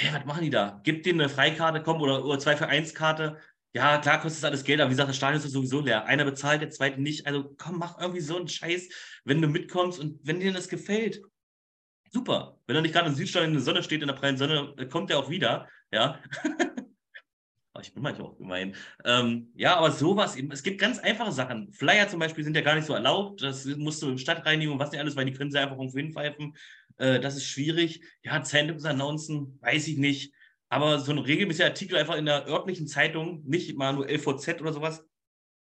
hey, 0.00 0.14
was 0.14 0.24
machen 0.24 0.42
die 0.42 0.50
da? 0.50 0.80
Gib 0.82 1.02
denen 1.02 1.20
eine 1.20 1.28
Freikarte, 1.28 1.82
komm, 1.82 2.00
oder, 2.00 2.24
oder 2.24 2.38
zwei 2.38 2.56
für 2.56 2.66
eins 2.68 2.94
Karte. 2.94 3.36
Ja, 3.72 3.98
klar 3.98 4.20
kostet 4.20 4.42
das 4.42 4.48
alles 4.48 4.64
Geld, 4.64 4.80
aber 4.80 4.90
wie 4.90 4.94
gesagt, 4.94 5.10
das 5.10 5.16
Stadion 5.16 5.42
ist 5.42 5.52
sowieso 5.52 5.80
leer. 5.80 6.06
Einer 6.06 6.24
bezahlt, 6.24 6.62
der 6.62 6.70
zweite 6.70 7.00
nicht. 7.00 7.26
Also 7.26 7.54
komm, 7.56 7.78
mach 7.78 8.00
irgendwie 8.00 8.20
so 8.20 8.36
einen 8.36 8.48
Scheiß, 8.48 8.88
wenn 9.24 9.40
du 9.40 9.48
mitkommst 9.48 10.00
und 10.00 10.18
wenn 10.24 10.40
dir 10.40 10.52
das 10.52 10.68
gefällt. 10.68 11.22
Super. 12.10 12.58
Wenn 12.66 12.76
er 12.76 12.82
nicht 12.82 12.92
gerade 12.92 13.08
im 13.08 13.14
Südstadion 13.14 13.50
in 13.50 13.54
der 13.54 13.62
Sonne 13.62 13.82
steht, 13.82 14.02
in 14.02 14.08
der 14.08 14.14
prallen 14.14 14.36
Sonne, 14.36 14.74
kommt 14.90 15.10
er 15.10 15.18
auch 15.18 15.30
wieder. 15.30 15.68
Ja. 15.92 16.18
ich 17.80 17.94
bin 17.94 18.02
manchmal 18.02 18.28
auch 18.28 18.36
gemein. 18.36 18.74
Ähm, 19.04 19.52
ja, 19.54 19.76
aber 19.76 19.92
sowas, 19.92 20.36
es 20.36 20.62
gibt 20.62 20.80
ganz 20.80 20.98
einfache 20.98 21.32
Sachen. 21.32 21.72
Flyer 21.72 22.08
zum 22.08 22.18
Beispiel 22.18 22.42
sind 22.42 22.56
ja 22.56 22.62
gar 22.62 22.74
nicht 22.74 22.86
so 22.86 22.94
erlaubt. 22.94 23.42
Das 23.42 23.64
musst 23.64 24.02
du 24.02 24.16
Stadtreinigung 24.18 24.74
und 24.74 24.80
was 24.80 24.90
nicht 24.90 25.00
alles, 25.00 25.14
weil 25.14 25.26
die 25.26 25.32
können 25.32 25.50
sie 25.50 25.58
einfach 25.58 25.76
irgendwo 25.76 25.98
hinpfeifen. 25.98 26.56
Äh, 27.00 27.18
das 27.18 27.36
ist 27.36 27.46
schwierig. 27.46 28.02
Ja, 28.22 28.42
Zeitungen 28.42 28.84
announcen, 28.84 29.58
weiß 29.62 29.88
ich 29.88 29.96
nicht. 29.96 30.32
Aber 30.68 31.00
so 31.00 31.10
ein 31.10 31.18
regelmäßiger 31.18 31.66
Artikel 31.66 31.96
einfach 31.96 32.16
in 32.16 32.26
der 32.26 32.46
örtlichen 32.46 32.86
Zeitung, 32.86 33.42
nicht 33.44 33.76
mal 33.76 33.92
nur 33.92 34.08
LVZ 34.08 34.60
oder 34.60 34.72
sowas, 34.72 35.04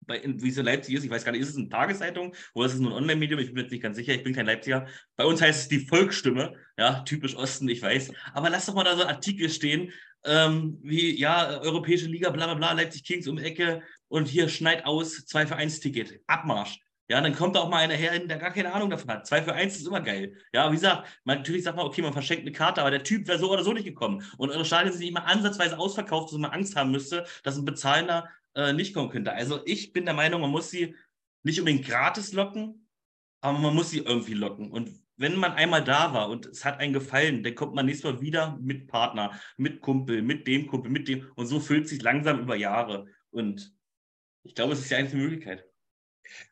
bei, 0.06 0.22
wie 0.24 0.48
es 0.48 0.56
in 0.56 0.64
Leipzig 0.64 0.94
ist, 0.94 1.04
ich 1.04 1.10
weiß 1.10 1.24
gar 1.24 1.32
nicht, 1.32 1.42
ist 1.42 1.50
es 1.50 1.56
eine 1.56 1.68
Tageszeitung 1.68 2.34
oder 2.54 2.66
ist 2.66 2.74
es 2.74 2.80
nur 2.80 2.90
ein 2.90 2.96
Online-Medium? 2.96 3.38
Ich 3.38 3.46
bin 3.46 3.54
mir 3.54 3.62
jetzt 3.62 3.70
nicht 3.70 3.82
ganz 3.82 3.96
sicher, 3.96 4.12
ich 4.12 4.24
bin 4.24 4.34
kein 4.34 4.46
Leipziger. 4.46 4.86
Bei 5.16 5.24
uns 5.24 5.40
heißt 5.40 5.62
es 5.62 5.68
die 5.68 5.86
Volksstimme, 5.86 6.54
ja, 6.76 7.00
typisch 7.02 7.36
Osten, 7.36 7.68
ich 7.68 7.80
weiß. 7.80 8.10
Aber 8.34 8.50
lass 8.50 8.66
doch 8.66 8.74
mal 8.74 8.84
da 8.84 8.96
so 8.96 9.04
Artikel 9.04 9.48
stehen, 9.48 9.92
ähm, 10.24 10.78
wie, 10.82 11.18
ja, 11.18 11.60
Europäische 11.60 12.06
Liga, 12.06 12.30
bla 12.30 12.46
bla 12.46 12.54
bla, 12.54 12.72
Leipzig 12.72 13.04
Kings 13.04 13.28
um 13.28 13.38
Ecke 13.38 13.82
und 14.08 14.26
hier 14.26 14.48
schneit 14.48 14.84
aus, 14.84 15.24
2 15.26 15.46
für 15.46 15.56
1 15.56 15.80
Ticket, 15.80 16.20
Abmarsch. 16.26 16.78
Ja, 17.10 17.20
dann 17.20 17.34
kommt 17.34 17.56
auch 17.56 17.68
mal 17.68 17.78
einer 17.78 17.94
her, 17.94 18.16
der 18.20 18.38
gar 18.38 18.52
keine 18.52 18.72
Ahnung 18.72 18.88
davon 18.88 19.10
hat. 19.10 19.26
2 19.26 19.42
für 19.42 19.52
1 19.52 19.76
ist 19.76 19.86
immer 19.88 20.00
geil. 20.00 20.36
Ja, 20.52 20.70
wie 20.70 20.76
gesagt, 20.76 21.08
man, 21.24 21.38
natürlich 21.38 21.64
sagt 21.64 21.76
man, 21.76 21.84
okay, 21.84 22.02
man 22.02 22.12
verschenkt 22.12 22.42
eine 22.42 22.52
Karte, 22.52 22.80
aber 22.80 22.92
der 22.92 23.02
Typ 23.02 23.26
wäre 23.26 23.36
so 23.36 23.50
oder 23.50 23.64
so 23.64 23.72
nicht 23.72 23.84
gekommen. 23.84 24.22
Und 24.38 24.50
eure 24.50 24.64
Stadien 24.64 24.92
sind 24.92 25.00
nicht 25.00 25.12
mal 25.12 25.24
ansatzweise 25.24 25.76
ausverkauft, 25.76 26.30
dass 26.30 26.38
man 26.38 26.52
Angst 26.52 26.76
haben 26.76 26.92
müsste, 26.92 27.26
dass 27.42 27.58
ein 27.58 27.64
Bezahlender 27.64 28.28
äh, 28.54 28.72
nicht 28.72 28.94
kommen 28.94 29.10
könnte. 29.10 29.32
Also 29.32 29.60
ich 29.64 29.92
bin 29.92 30.04
der 30.04 30.14
Meinung, 30.14 30.40
man 30.40 30.52
muss 30.52 30.70
sie 30.70 30.94
nicht 31.42 31.58
unbedingt 31.58 31.84
gratis 31.84 32.32
locken, 32.32 32.86
aber 33.40 33.58
man 33.58 33.74
muss 33.74 33.90
sie 33.90 33.98
irgendwie 33.98 34.34
locken. 34.34 34.70
Und 34.70 34.92
wenn 35.16 35.34
man 35.34 35.54
einmal 35.54 35.82
da 35.82 36.14
war 36.14 36.28
und 36.28 36.46
es 36.46 36.64
hat 36.64 36.78
einen 36.78 36.92
gefallen, 36.92 37.42
dann 37.42 37.56
kommt 37.56 37.74
man 37.74 37.86
nächstes 37.86 38.08
Mal 38.08 38.20
wieder 38.20 38.56
mit 38.60 38.86
Partner, 38.86 39.32
mit 39.56 39.80
Kumpel, 39.80 40.22
mit 40.22 40.46
dem 40.46 40.68
Kumpel, 40.68 40.92
mit 40.92 41.08
dem. 41.08 41.28
Und 41.34 41.46
so 41.46 41.58
füllt 41.58 41.88
sich 41.88 42.02
langsam 42.02 42.38
über 42.38 42.54
Jahre. 42.54 43.06
Und 43.30 43.74
ich 44.44 44.54
glaube, 44.54 44.74
es 44.74 44.78
ist 44.78 44.90
die 44.92 44.94
einzige 44.94 45.20
Möglichkeit. 45.20 45.66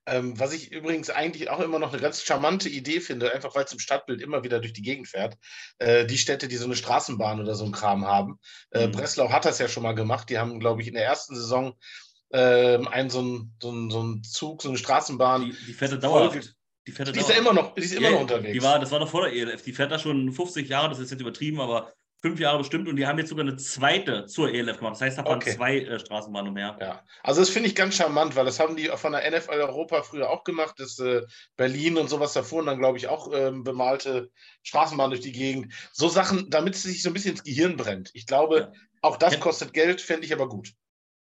Ähm, 0.06 0.38
was 0.38 0.52
ich 0.52 0.72
übrigens 0.72 1.10
eigentlich 1.10 1.50
auch 1.50 1.60
immer 1.60 1.78
noch 1.78 1.92
eine 1.92 2.00
ganz 2.00 2.22
charmante 2.22 2.68
Idee 2.68 3.00
finde, 3.00 3.32
einfach 3.32 3.54
weil 3.54 3.64
es 3.64 3.72
im 3.72 3.78
Stadtbild 3.78 4.20
immer 4.20 4.44
wieder 4.44 4.60
durch 4.60 4.72
die 4.72 4.82
Gegend 4.82 5.08
fährt. 5.08 5.36
Äh, 5.78 6.06
die 6.06 6.18
Städte, 6.18 6.48
die 6.48 6.56
so 6.56 6.64
eine 6.64 6.76
Straßenbahn 6.76 7.40
oder 7.40 7.54
so 7.54 7.64
ein 7.64 7.72
Kram 7.72 8.06
haben. 8.06 8.38
Äh, 8.70 8.86
mhm. 8.86 8.92
Breslau 8.92 9.30
hat 9.30 9.44
das 9.44 9.58
ja 9.58 9.68
schon 9.68 9.82
mal 9.82 9.94
gemacht. 9.94 10.30
Die 10.30 10.38
haben, 10.38 10.60
glaube 10.60 10.82
ich, 10.82 10.88
in 10.88 10.94
der 10.94 11.04
ersten 11.04 11.34
Saison 11.34 11.74
äh, 12.30 12.78
einen 12.86 13.10
so 13.10 13.20
einen, 13.20 13.56
so, 13.60 13.70
einen, 13.70 13.90
so 13.90 14.00
einen 14.00 14.24
Zug, 14.24 14.62
so 14.62 14.68
eine 14.68 14.78
Straßenbahn. 14.78 15.42
Die, 15.46 15.56
die 15.66 15.72
fährt 15.72 16.02
dauerhaft. 16.02 16.56
Die, 16.86 16.92
fährt 16.92 17.14
die 17.14 17.20
ist 17.20 17.28
ja 17.28 17.36
immer 17.36 17.52
noch, 17.52 17.74
die 17.74 17.82
ist 17.82 17.92
immer 17.92 18.08
ja, 18.08 18.10
noch 18.12 18.22
unterwegs. 18.22 18.52
Die 18.52 18.62
war, 18.62 18.78
das 18.78 18.90
war 18.90 18.98
noch 18.98 19.10
vor 19.10 19.28
der 19.28 19.34
ELF. 19.34 19.62
Die 19.62 19.72
fährt 19.72 19.92
da 19.92 19.98
schon 19.98 20.32
50 20.32 20.68
Jahre, 20.68 20.88
das 20.88 20.98
ist 20.98 21.10
jetzt 21.10 21.20
übertrieben, 21.20 21.60
aber 21.60 21.92
fünf 22.20 22.40
Jahre 22.40 22.58
bestimmt 22.58 22.88
und 22.88 22.96
die 22.96 23.06
haben 23.06 23.18
jetzt 23.18 23.28
sogar 23.28 23.46
eine 23.46 23.56
zweite 23.56 24.26
zur 24.26 24.52
ELF 24.52 24.78
gemacht. 24.78 24.94
Das 24.94 25.02
heißt, 25.02 25.18
da 25.18 25.22
fahren 25.22 25.36
okay. 25.36 25.54
zwei 25.54 25.78
äh, 25.78 25.98
Straßenbahnen 25.98 26.50
umher. 26.50 26.76
Ja, 26.80 27.04
also 27.22 27.40
das 27.40 27.50
finde 27.50 27.68
ich 27.68 27.74
ganz 27.74 27.94
charmant, 27.94 28.34
weil 28.34 28.44
das 28.44 28.58
haben 28.58 28.76
die 28.76 28.88
von 28.88 29.12
der 29.12 29.30
NFL 29.30 29.60
Europa 29.60 30.02
früher 30.02 30.28
auch 30.28 30.44
gemacht. 30.44 30.74
Das 30.78 30.98
äh, 30.98 31.22
Berlin 31.56 31.96
und 31.96 32.08
sowas 32.08 32.32
davor 32.32 32.60
und 32.60 32.66
dann, 32.66 32.78
glaube 32.78 32.98
ich, 32.98 33.08
auch 33.08 33.32
ähm, 33.32 33.62
bemalte 33.62 34.30
Straßenbahnen 34.62 35.12
durch 35.12 35.22
die 35.22 35.32
Gegend. 35.32 35.72
So 35.92 36.08
Sachen, 36.08 36.50
damit 36.50 36.74
es 36.74 36.82
sich 36.82 37.02
so 37.02 37.10
ein 37.10 37.14
bisschen 37.14 37.32
ins 37.32 37.44
Gehirn 37.44 37.76
brennt. 37.76 38.10
Ich 38.14 38.26
glaube, 38.26 38.72
ja. 38.72 38.72
auch 39.02 39.16
das 39.16 39.34
ja. 39.34 39.40
kostet 39.40 39.72
Geld, 39.72 40.00
fände 40.00 40.26
ich 40.26 40.32
aber 40.32 40.48
gut. 40.48 40.72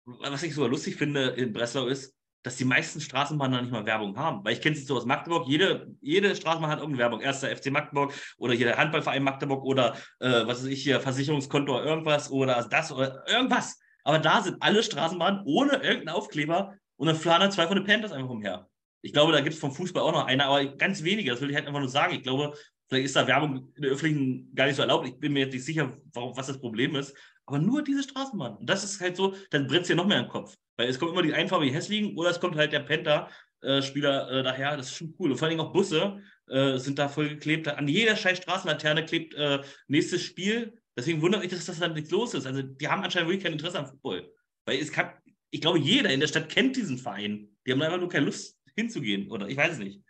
Was 0.05 0.43
ich 0.43 0.53
sogar 0.53 0.69
lustig 0.69 0.95
finde 0.95 1.29
in 1.29 1.51
Breslau 1.51 1.87
ist, 1.87 2.14
dass 2.45 2.57
die 2.57 2.65
meisten 2.65 3.01
Straßenbahnen 3.01 3.55
noch 3.55 3.61
nicht 3.63 3.71
mal 3.71 3.87
Werbung 3.87 4.15
haben. 4.17 4.45
Weil 4.45 4.53
ich 4.53 4.61
kenne 4.61 4.75
es 4.75 4.85
so 4.85 4.95
aus 4.95 5.05
Magdeburg, 5.05 5.47
jede, 5.47 5.87
jede 5.99 6.35
Straßenbahn 6.35 6.69
hat 6.69 6.77
irgendeine 6.77 6.99
Werbung. 6.99 7.21
Erster 7.21 7.53
FC 7.53 7.71
Magdeburg 7.71 8.13
oder 8.37 8.53
hier 8.53 8.67
der 8.67 8.77
Handballverein 8.77 9.23
Magdeburg 9.23 9.63
oder 9.63 9.95
äh, 10.19 10.45
was 10.45 10.61
weiß 10.61 10.69
ich 10.69 10.83
hier, 10.83 11.01
Versicherungskonto 11.01 11.75
oder 11.75 11.83
irgendwas 11.83 12.29
oder 12.29 12.63
das 12.69 12.91
oder 12.91 13.27
irgendwas. 13.27 13.79
Aber 14.03 14.19
da 14.19 14.43
sind 14.43 14.57
alle 14.61 14.83
Straßenbahnen 14.83 15.41
ohne 15.45 15.73
irgendeinen 15.73 16.09
Aufkleber 16.09 16.75
und 16.97 17.07
dann 17.07 17.19
dann 17.19 17.51
zwei 17.51 17.65
von 17.65 17.77
den 17.77 17.85
Panthers 17.85 18.11
einfach 18.11 18.29
umher. 18.29 18.69
Ich 19.01 19.11
glaube, 19.11 19.31
da 19.31 19.41
gibt 19.41 19.55
es 19.55 19.59
vom 19.59 19.71
Fußball 19.71 20.03
auch 20.03 20.11
noch 20.11 20.27
eine, 20.27 20.45
aber 20.45 20.63
ganz 20.77 21.03
wenige. 21.03 21.31
Das 21.31 21.41
will 21.41 21.49
ich 21.49 21.55
halt 21.55 21.65
einfach 21.65 21.79
nur 21.79 21.89
sagen. 21.89 22.13
Ich 22.13 22.21
glaube, 22.21 22.53
vielleicht 22.89 23.05
ist 23.05 23.15
da 23.15 23.25
Werbung 23.25 23.71
in 23.75 23.81
der 23.81 23.91
öffentlichen 23.91 24.53
gar 24.53 24.67
nicht 24.67 24.75
so 24.75 24.83
erlaubt. 24.83 25.07
Ich 25.07 25.19
bin 25.19 25.33
mir 25.33 25.45
jetzt 25.45 25.53
nicht 25.53 25.65
sicher, 25.65 25.97
warum, 26.13 26.37
was 26.37 26.45
das 26.45 26.59
Problem 26.59 26.95
ist. 26.95 27.17
Aber 27.47 27.57
nur 27.57 27.83
diese 27.83 28.03
Straßenbahn. 28.03 28.57
Und 28.57 28.69
das 28.69 28.83
ist 28.83 29.01
halt 29.01 29.15
so, 29.15 29.33
dann 29.49 29.65
brennt 29.65 29.81
es 29.81 29.87
dir 29.87 29.95
noch 29.95 30.05
mehr 30.05 30.19
im 30.19 30.27
Kopf. 30.27 30.55
Weil 30.77 30.89
es 30.89 30.99
kommt 30.99 31.11
immer 31.11 31.21
die 31.21 31.33
einfarbig 31.33 31.73
hässlichen 31.73 32.17
oder 32.17 32.29
es 32.29 32.39
kommt 32.39 32.55
halt 32.55 32.73
der 32.73 32.81
Penta-Spieler 32.81 34.31
äh, 34.31 34.43
daher. 34.43 34.77
Das 34.77 34.87
ist 34.87 34.95
schon 34.95 35.15
cool. 35.19 35.31
Und 35.31 35.37
vor 35.37 35.47
allem 35.47 35.59
auch 35.59 35.71
Busse 35.71 36.21
äh, 36.49 36.77
sind 36.77 36.99
da 36.99 37.07
voll 37.07 37.29
geklebt. 37.29 37.67
An 37.67 37.87
jeder 37.87 38.15
scheiß 38.15 38.37
Straßenlaterne 38.39 39.05
klebt 39.05 39.33
äh, 39.35 39.61
nächstes 39.87 40.23
Spiel. 40.23 40.77
Deswegen 40.97 41.21
wundert 41.21 41.41
mich, 41.41 41.51
dass 41.51 41.65
das 41.65 41.79
dann 41.79 41.93
nichts 41.93 42.11
los 42.11 42.33
ist. 42.33 42.45
Also 42.45 42.61
die 42.61 42.87
haben 42.87 43.03
anscheinend 43.03 43.29
wirklich 43.29 43.43
kein 43.43 43.53
Interesse 43.53 43.79
am 43.79 43.87
Football. 43.87 44.31
Weil 44.65 44.79
es 44.79 44.91
kann, 44.91 45.11
ich 45.51 45.61
glaube, 45.61 45.79
jeder 45.79 46.09
in 46.09 46.19
der 46.19 46.27
Stadt 46.27 46.49
kennt 46.49 46.75
diesen 46.75 46.97
Verein. 46.97 47.49
Die 47.65 47.71
haben 47.71 47.81
einfach 47.81 47.99
nur 47.99 48.09
keine 48.09 48.25
Lust 48.25 48.59
hinzugehen. 48.75 49.31
Oder 49.31 49.47
ich 49.47 49.57
weiß 49.57 49.73
es 49.73 49.79
nicht. 49.79 50.01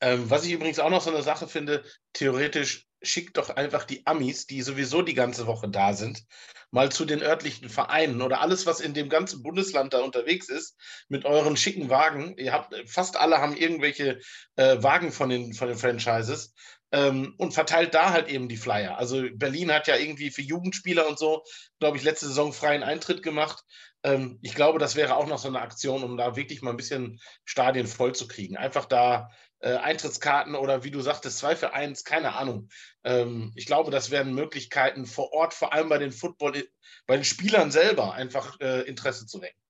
Ähm, 0.00 0.28
was 0.28 0.44
ich 0.44 0.52
übrigens 0.52 0.78
auch 0.78 0.90
noch 0.90 1.02
so 1.02 1.10
eine 1.10 1.22
Sache 1.22 1.48
finde, 1.48 1.84
theoretisch 2.12 2.86
schickt 3.04 3.36
doch 3.36 3.50
einfach 3.50 3.84
die 3.84 4.06
Amis, 4.06 4.46
die 4.46 4.62
sowieso 4.62 5.02
die 5.02 5.14
ganze 5.14 5.46
Woche 5.46 5.68
da 5.68 5.92
sind, 5.92 6.24
mal 6.70 6.90
zu 6.90 7.04
den 7.04 7.22
örtlichen 7.22 7.68
Vereinen 7.68 8.22
oder 8.22 8.40
alles, 8.40 8.66
was 8.66 8.80
in 8.80 8.94
dem 8.94 9.08
ganzen 9.08 9.42
Bundesland 9.42 9.94
da 9.94 10.00
unterwegs 10.00 10.48
ist, 10.48 10.76
mit 11.08 11.24
euren 11.24 11.56
schicken 11.56 11.90
Wagen. 11.90 12.36
Ihr 12.36 12.52
habt, 12.52 12.74
fast 12.88 13.16
alle 13.16 13.38
haben 13.38 13.56
irgendwelche 13.56 14.20
äh, 14.56 14.82
Wagen 14.82 15.12
von 15.12 15.28
den, 15.28 15.52
von 15.54 15.68
den 15.68 15.78
Franchises 15.78 16.54
ähm, 16.92 17.34
und 17.38 17.54
verteilt 17.54 17.94
da 17.94 18.10
halt 18.10 18.28
eben 18.28 18.48
die 18.48 18.56
Flyer. 18.56 18.98
Also 18.98 19.24
Berlin 19.34 19.72
hat 19.72 19.86
ja 19.88 19.96
irgendwie 19.96 20.30
für 20.30 20.42
Jugendspieler 20.42 21.08
und 21.08 21.18
so, 21.18 21.44
glaube 21.78 21.96
ich, 21.96 22.04
letzte 22.04 22.26
Saison 22.26 22.52
freien 22.52 22.82
Eintritt 22.82 23.22
gemacht. 23.22 23.64
Ähm, 24.04 24.38
ich 24.42 24.54
glaube, 24.54 24.78
das 24.78 24.94
wäre 24.94 25.16
auch 25.16 25.26
noch 25.26 25.38
so 25.38 25.48
eine 25.48 25.60
Aktion, 25.60 26.04
um 26.04 26.16
da 26.16 26.36
wirklich 26.36 26.62
mal 26.62 26.70
ein 26.70 26.76
bisschen 26.76 27.20
Stadien 27.44 27.86
voll 27.86 28.14
zu 28.14 28.28
kriegen. 28.28 28.56
Einfach 28.56 28.84
da 28.84 29.30
äh, 29.60 29.76
Eintrittskarten 29.76 30.54
oder 30.54 30.84
wie 30.84 30.90
du 30.90 31.00
sagtest, 31.00 31.38
zwei 31.38 31.56
für 31.56 31.72
eins, 31.72 32.04
keine 32.04 32.34
Ahnung. 32.34 32.68
Ähm, 33.02 33.52
ich 33.54 33.66
glaube, 33.66 33.90
das 33.90 34.10
wären 34.10 34.34
Möglichkeiten 34.34 35.06
vor 35.06 35.32
Ort, 35.32 35.54
vor 35.54 35.72
allem 35.72 35.88
bei 35.88 35.98
den 35.98 36.12
Football, 36.12 36.64
bei 37.06 37.16
den 37.16 37.24
Spielern 37.24 37.70
selber, 37.70 38.14
einfach 38.14 38.58
äh, 38.60 38.82
Interesse 38.82 39.26
zu 39.26 39.40
wecken. 39.40 39.60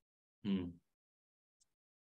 Hm. 0.45 0.81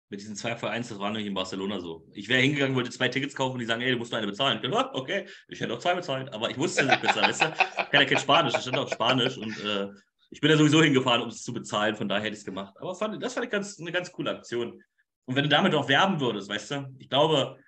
Mit 0.08 0.20
diesen 0.20 0.36
zwei 0.36 0.54
für 0.56 0.68
eins, 0.68 0.90
das 0.90 0.98
war 0.98 1.08
nämlich 1.08 1.26
in 1.26 1.34
Barcelona 1.34 1.80
so. 1.80 2.06
Ich 2.12 2.28
wäre 2.28 2.42
hingegangen, 2.42 2.76
wollte 2.76 2.90
zwei 2.90 3.08
Tickets 3.08 3.34
kaufen 3.34 3.54
und 3.54 3.60
die 3.60 3.66
sagen, 3.66 3.80
ey, 3.80 3.92
du 3.92 3.96
musst 3.96 4.12
nur 4.12 4.18
eine 4.18 4.26
bezahlen. 4.26 4.60
Ich 4.62 4.70
dachte, 4.70 4.94
okay, 4.94 5.26
ich 5.48 5.58
hätte 5.58 5.72
auch 5.72 5.78
zwei 5.78 5.94
bezahlt, 5.94 6.32
aber 6.34 6.50
ich 6.50 6.58
wusste 6.58 6.84
nicht 6.84 7.00
bezahlen, 7.00 7.30
weißt 7.30 7.42
du? 7.42 7.46
Ich 7.46 7.90
kann 7.90 8.00
ja 8.02 8.04
kein 8.04 8.18
Spanisch, 8.18 8.54
ich 8.54 8.60
stand 8.60 8.76
auf 8.76 8.92
Spanisch 8.92 9.38
und 9.38 9.58
äh, 9.64 9.88
ich 10.28 10.40
bin 10.40 10.50
ja 10.50 10.56
sowieso 10.56 10.82
hingefahren, 10.82 11.22
um 11.22 11.28
es 11.28 11.42
zu 11.42 11.52
bezahlen, 11.52 11.96
von 11.96 12.08
daher 12.08 12.24
hätte 12.24 12.34
ich 12.34 12.40
es 12.40 12.44
gemacht. 12.44 12.74
Aber 12.78 12.94
fand, 12.94 13.22
das 13.22 13.34
fand 13.34 13.46
ich 13.46 13.50
ganz, 13.50 13.80
eine 13.80 13.90
ganz 13.90 14.12
coole 14.12 14.30
Aktion. 14.30 14.82
Und 15.26 15.36
wenn 15.36 15.44
du 15.44 15.48
damit 15.48 15.74
auch 15.74 15.88
werben 15.88 16.20
würdest, 16.20 16.48
weißt 16.48 16.70
du, 16.72 16.94
ich 16.98 17.08
glaube, 17.08 17.58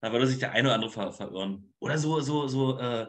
da 0.00 0.12
würde 0.12 0.26
sich 0.26 0.38
der 0.38 0.52
eine 0.52 0.68
oder 0.68 0.74
andere 0.74 0.90
ver 0.90 1.12
verirren. 1.12 1.72
Oder 1.80 1.98
so, 1.98 2.20
so, 2.20 2.46
so, 2.46 2.78
äh, 2.78 3.06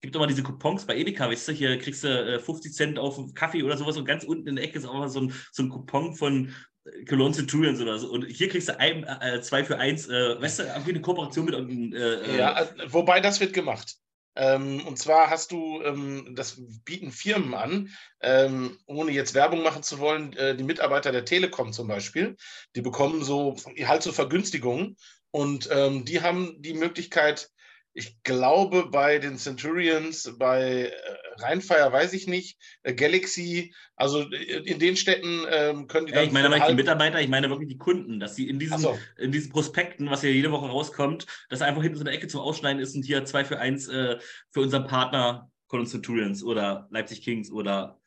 gibt 0.00 0.14
mal 0.14 0.26
diese 0.26 0.42
Coupons 0.42 0.84
bei 0.86 0.96
Edeka, 0.96 1.28
weißt 1.28 1.48
du, 1.48 1.52
hier 1.52 1.78
kriegst 1.78 2.04
du 2.04 2.08
äh, 2.08 2.38
50 2.38 2.72
Cent 2.72 2.98
auf 2.98 3.18
Kaffee 3.34 3.62
oder 3.62 3.76
sowas 3.76 3.96
und 3.96 4.04
ganz 4.04 4.24
unten 4.24 4.48
in 4.48 4.56
der 4.56 4.64
Ecke 4.64 4.78
ist 4.78 4.86
auch 4.86 4.94
mal 4.94 5.08
so 5.08 5.20
ein, 5.20 5.32
so 5.52 5.62
ein 5.62 5.68
Coupon 5.68 6.14
von 6.14 6.54
äh, 6.84 7.04
Cologne 7.04 7.34
Centurions 7.34 7.80
oder 7.80 7.98
so. 7.98 8.10
Und 8.10 8.26
hier 8.26 8.48
kriegst 8.48 8.68
du 8.68 8.78
ein, 8.78 9.04
äh, 9.04 9.40
zwei 9.40 9.64
für 9.64 9.78
eins, 9.78 10.08
äh, 10.08 10.40
weißt 10.40 10.60
du, 10.60 10.62
irgendwie 10.64 10.90
eine 10.90 11.00
Kooperation 11.00 11.46
mit 11.46 11.54
irgendeinem. 11.54 11.92
Äh, 11.92 12.14
äh, 12.14 12.38
ja, 12.38 12.68
wobei 12.88 13.20
das 13.20 13.40
wird 13.40 13.52
gemacht. 13.52 13.96
Ähm, 14.38 14.86
und 14.86 15.00
zwar 15.00 15.30
hast 15.30 15.50
du, 15.50 15.82
ähm, 15.82 16.36
das 16.36 16.62
bieten 16.84 17.10
Firmen 17.10 17.54
an, 17.54 17.90
ähm, 18.20 18.78
ohne 18.86 19.10
jetzt 19.10 19.34
Werbung 19.34 19.64
machen 19.64 19.82
zu 19.82 19.98
wollen, 19.98 20.32
äh, 20.34 20.54
die 20.54 20.62
Mitarbeiter 20.62 21.10
der 21.10 21.24
Telekom 21.24 21.72
zum 21.72 21.88
Beispiel, 21.88 22.36
die 22.76 22.80
bekommen 22.80 23.24
so 23.24 23.56
halt 23.84 24.04
so 24.04 24.12
Vergünstigungen 24.12 24.96
und 25.30 25.68
die 25.68 26.22
haben 26.22 26.56
die 26.62 26.72
Möglichkeit, 26.72 27.50
ich 27.98 28.22
glaube, 28.22 28.90
bei 28.90 29.18
den 29.18 29.38
Centurions, 29.38 30.36
bei 30.38 30.84
äh, 30.84 31.42
Rheinfire 31.42 31.92
weiß 31.92 32.12
ich 32.12 32.28
nicht, 32.28 32.56
äh, 32.84 32.94
Galaxy, 32.94 33.74
also 33.96 34.20
äh, 34.30 34.62
in 34.64 34.78
den 34.78 34.96
Städten 34.96 35.44
ähm, 35.50 35.88
können 35.88 36.06
die 36.06 36.12
dann. 36.12 36.22
Ja, 36.22 36.26
ich 36.28 36.32
meine 36.32 36.48
nicht 36.48 36.68
die 36.68 36.74
Mitarbeiter, 36.74 37.20
ich 37.20 37.28
meine 37.28 37.50
wirklich 37.50 37.68
die 37.68 37.76
Kunden, 37.76 38.20
dass 38.20 38.36
sie 38.36 38.48
in 38.48 38.60
diesen, 38.60 38.78
so. 38.78 38.96
in 39.16 39.32
diesen 39.32 39.50
Prospekten, 39.50 40.08
was 40.10 40.22
ja 40.22 40.28
jede 40.28 40.52
Woche 40.52 40.68
rauskommt, 40.68 41.26
dass 41.48 41.60
einfach 41.60 41.82
hinten 41.82 41.98
so 41.98 42.04
eine 42.04 42.12
Ecke 42.12 42.28
zum 42.28 42.40
Ausschneiden 42.40 42.80
ist 42.80 42.94
und 42.94 43.04
hier 43.04 43.24
zwei 43.24 43.44
für 43.44 43.58
eins 43.58 43.88
äh, 43.88 44.18
für 44.52 44.60
unseren 44.60 44.86
Partner 44.86 45.50
Cologne 45.66 45.90
Centurions 45.90 46.44
oder 46.44 46.86
Leipzig 46.92 47.22
Kings 47.22 47.50
oder 47.50 48.00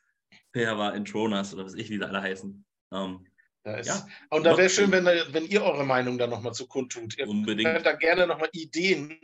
Perva 0.54 0.92
Intronas 0.92 1.54
oder 1.54 1.66
was 1.66 1.74
ich, 1.74 1.90
wie 1.90 1.98
sie 1.98 2.08
alle 2.08 2.22
heißen. 2.22 2.64
Ähm, 2.94 3.26
da 3.64 3.76
ist, 3.76 3.88
ja, 3.88 4.08
und 4.32 4.44
da 4.44 4.58
wäre 4.58 4.70
schön, 4.70 4.92
wenn, 4.92 5.06
wenn 5.06 5.46
ihr 5.46 5.62
eure 5.64 5.86
Meinung 5.86 6.18
da 6.18 6.26
nochmal 6.26 6.54
zu 6.54 6.66
kundtut. 6.68 7.18
Ihr 7.20 7.28
unbedingt. 7.28 7.70
könnt 7.70 7.86
da 7.86 7.94
gerne 7.94 8.26
nochmal 8.26 8.50
Ideen, 8.54 9.20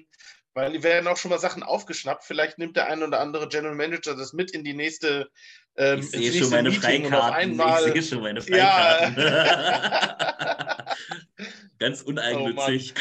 weil 0.57 0.71
die 0.71 0.81
werden 0.81 1.07
auch 1.07 1.17
schon 1.17 1.29
mal 1.29 1.37
Sachen 1.37 1.61
aufgeschnappt. 1.61 2.23
Vielleicht 2.23 2.57
nimmt 2.57 2.75
der 2.77 2.87
ein 2.87 3.03
oder 3.03 3.19
andere 3.19 3.47
General 3.47 3.75
Manager 3.75 4.15
das 4.15 4.33
mit 4.33 4.49
in 4.49 4.63
die 4.63 4.73
nächste. 4.73 5.29
Ähm, 5.77 5.99
ich 5.99 6.09
sehe 6.09 6.33
schon 6.33 6.49
meine 6.49 6.71
Freikarten. 6.71 7.31
Einmal, 7.31 7.85
ich 7.89 7.93
sehe 7.93 8.01
schon 8.01 8.23
meine 8.23 8.41
Freikarten. 8.41 9.21
Ja. 9.21 10.85
Ganz 11.77 12.01
uneigennützig. 12.01 12.95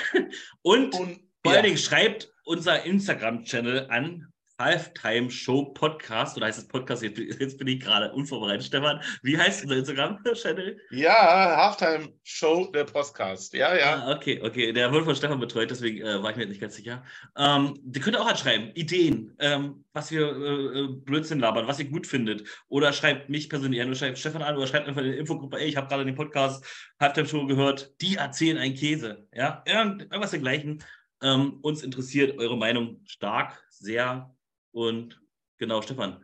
Oh 0.63 0.73
und, 0.73 0.95
und, 0.97 1.21
vor 1.43 1.55
allen 1.55 1.65
Dingen 1.65 1.79
schreibt 1.79 2.31
unser 2.45 2.83
Instagram-Channel 2.85 3.87
an 3.89 4.31
Halftime 4.59 5.31
Show 5.31 5.67
Podcast 5.67 6.37
oder 6.37 6.47
heißt 6.47 6.59
es 6.59 6.67
Podcast? 6.67 7.03
Jetzt 7.03 7.59
bin 7.59 7.67
ich 7.67 7.81
gerade 7.81 8.11
unvorbereitet, 8.13 8.65
Stefan. 8.65 9.03
Wie 9.23 9.37
heißt 9.37 9.65
unser 9.65 9.77
Instagram-Channel? 9.77 10.81
Ja, 10.91 11.57
Halftime 11.57 12.15
Show, 12.23 12.71
der 12.73 12.85
Podcast. 12.85 13.53
Ja, 13.53 13.77
ja. 13.77 13.97
Ah, 13.97 14.17
okay, 14.17 14.41
okay. 14.43 14.73
Der 14.73 14.91
wird 14.93 15.05
von 15.05 15.15
Stefan 15.15 15.41
betreut, 15.41 15.71
deswegen 15.71 16.01
äh, 16.01 16.23
war 16.23 16.31
ich 16.31 16.37
mir 16.39 16.47
nicht 16.47 16.61
ganz 16.61 16.77
sicher. 16.77 17.05
Ähm, 17.37 17.79
die 17.83 18.01
könnt 18.01 18.17
ihr 18.17 18.23
auch 18.23 18.29
anschreiben. 18.29 18.71
Ideen, 18.75 19.37
ähm, 19.41 19.85
was 19.93 20.11
wir 20.11 20.23
äh, 20.23 20.81
äh, 20.81 20.89
Blödsinn 20.89 21.41
labern, 21.41 21.67
was 21.67 21.79
ihr 21.79 21.91
gut 21.91 22.07
findet. 22.07 22.49
Oder 22.69 22.95
schreibt 22.95 23.29
mich 23.29 23.51
persönlich 23.51 23.83
an 23.83 23.89
oder 23.89 23.97
schreibt 23.97 24.19
Stefan 24.19 24.41
an 24.41 24.57
oder 24.57 24.67
schreibt 24.67 24.89
einfach 24.89 25.03
in 25.03 25.13
die 25.13 25.19
Infogruppe, 25.19 25.59
ey, 25.59 25.69
ich 25.69 25.77
habe 25.77 25.89
gerade 25.89 26.07
den 26.07 26.15
Podcast 26.15 26.65
Halftime 26.99 27.29
Show 27.29 27.45
gehört. 27.47 27.93
Die 28.01 28.17
erzählen 28.17 28.57
einen 28.57 28.75
Käse. 28.75 29.29
Ja, 29.35 29.63
irgendwas 29.67 30.31
dergleichen. 30.31 30.83
Ähm, 31.23 31.59
uns 31.61 31.83
interessiert 31.83 32.39
eure 32.39 32.57
Meinung 32.57 33.01
stark, 33.05 33.63
sehr 33.69 34.36
und 34.77 35.19
genau, 35.57 35.81
Stefan, 35.81 36.23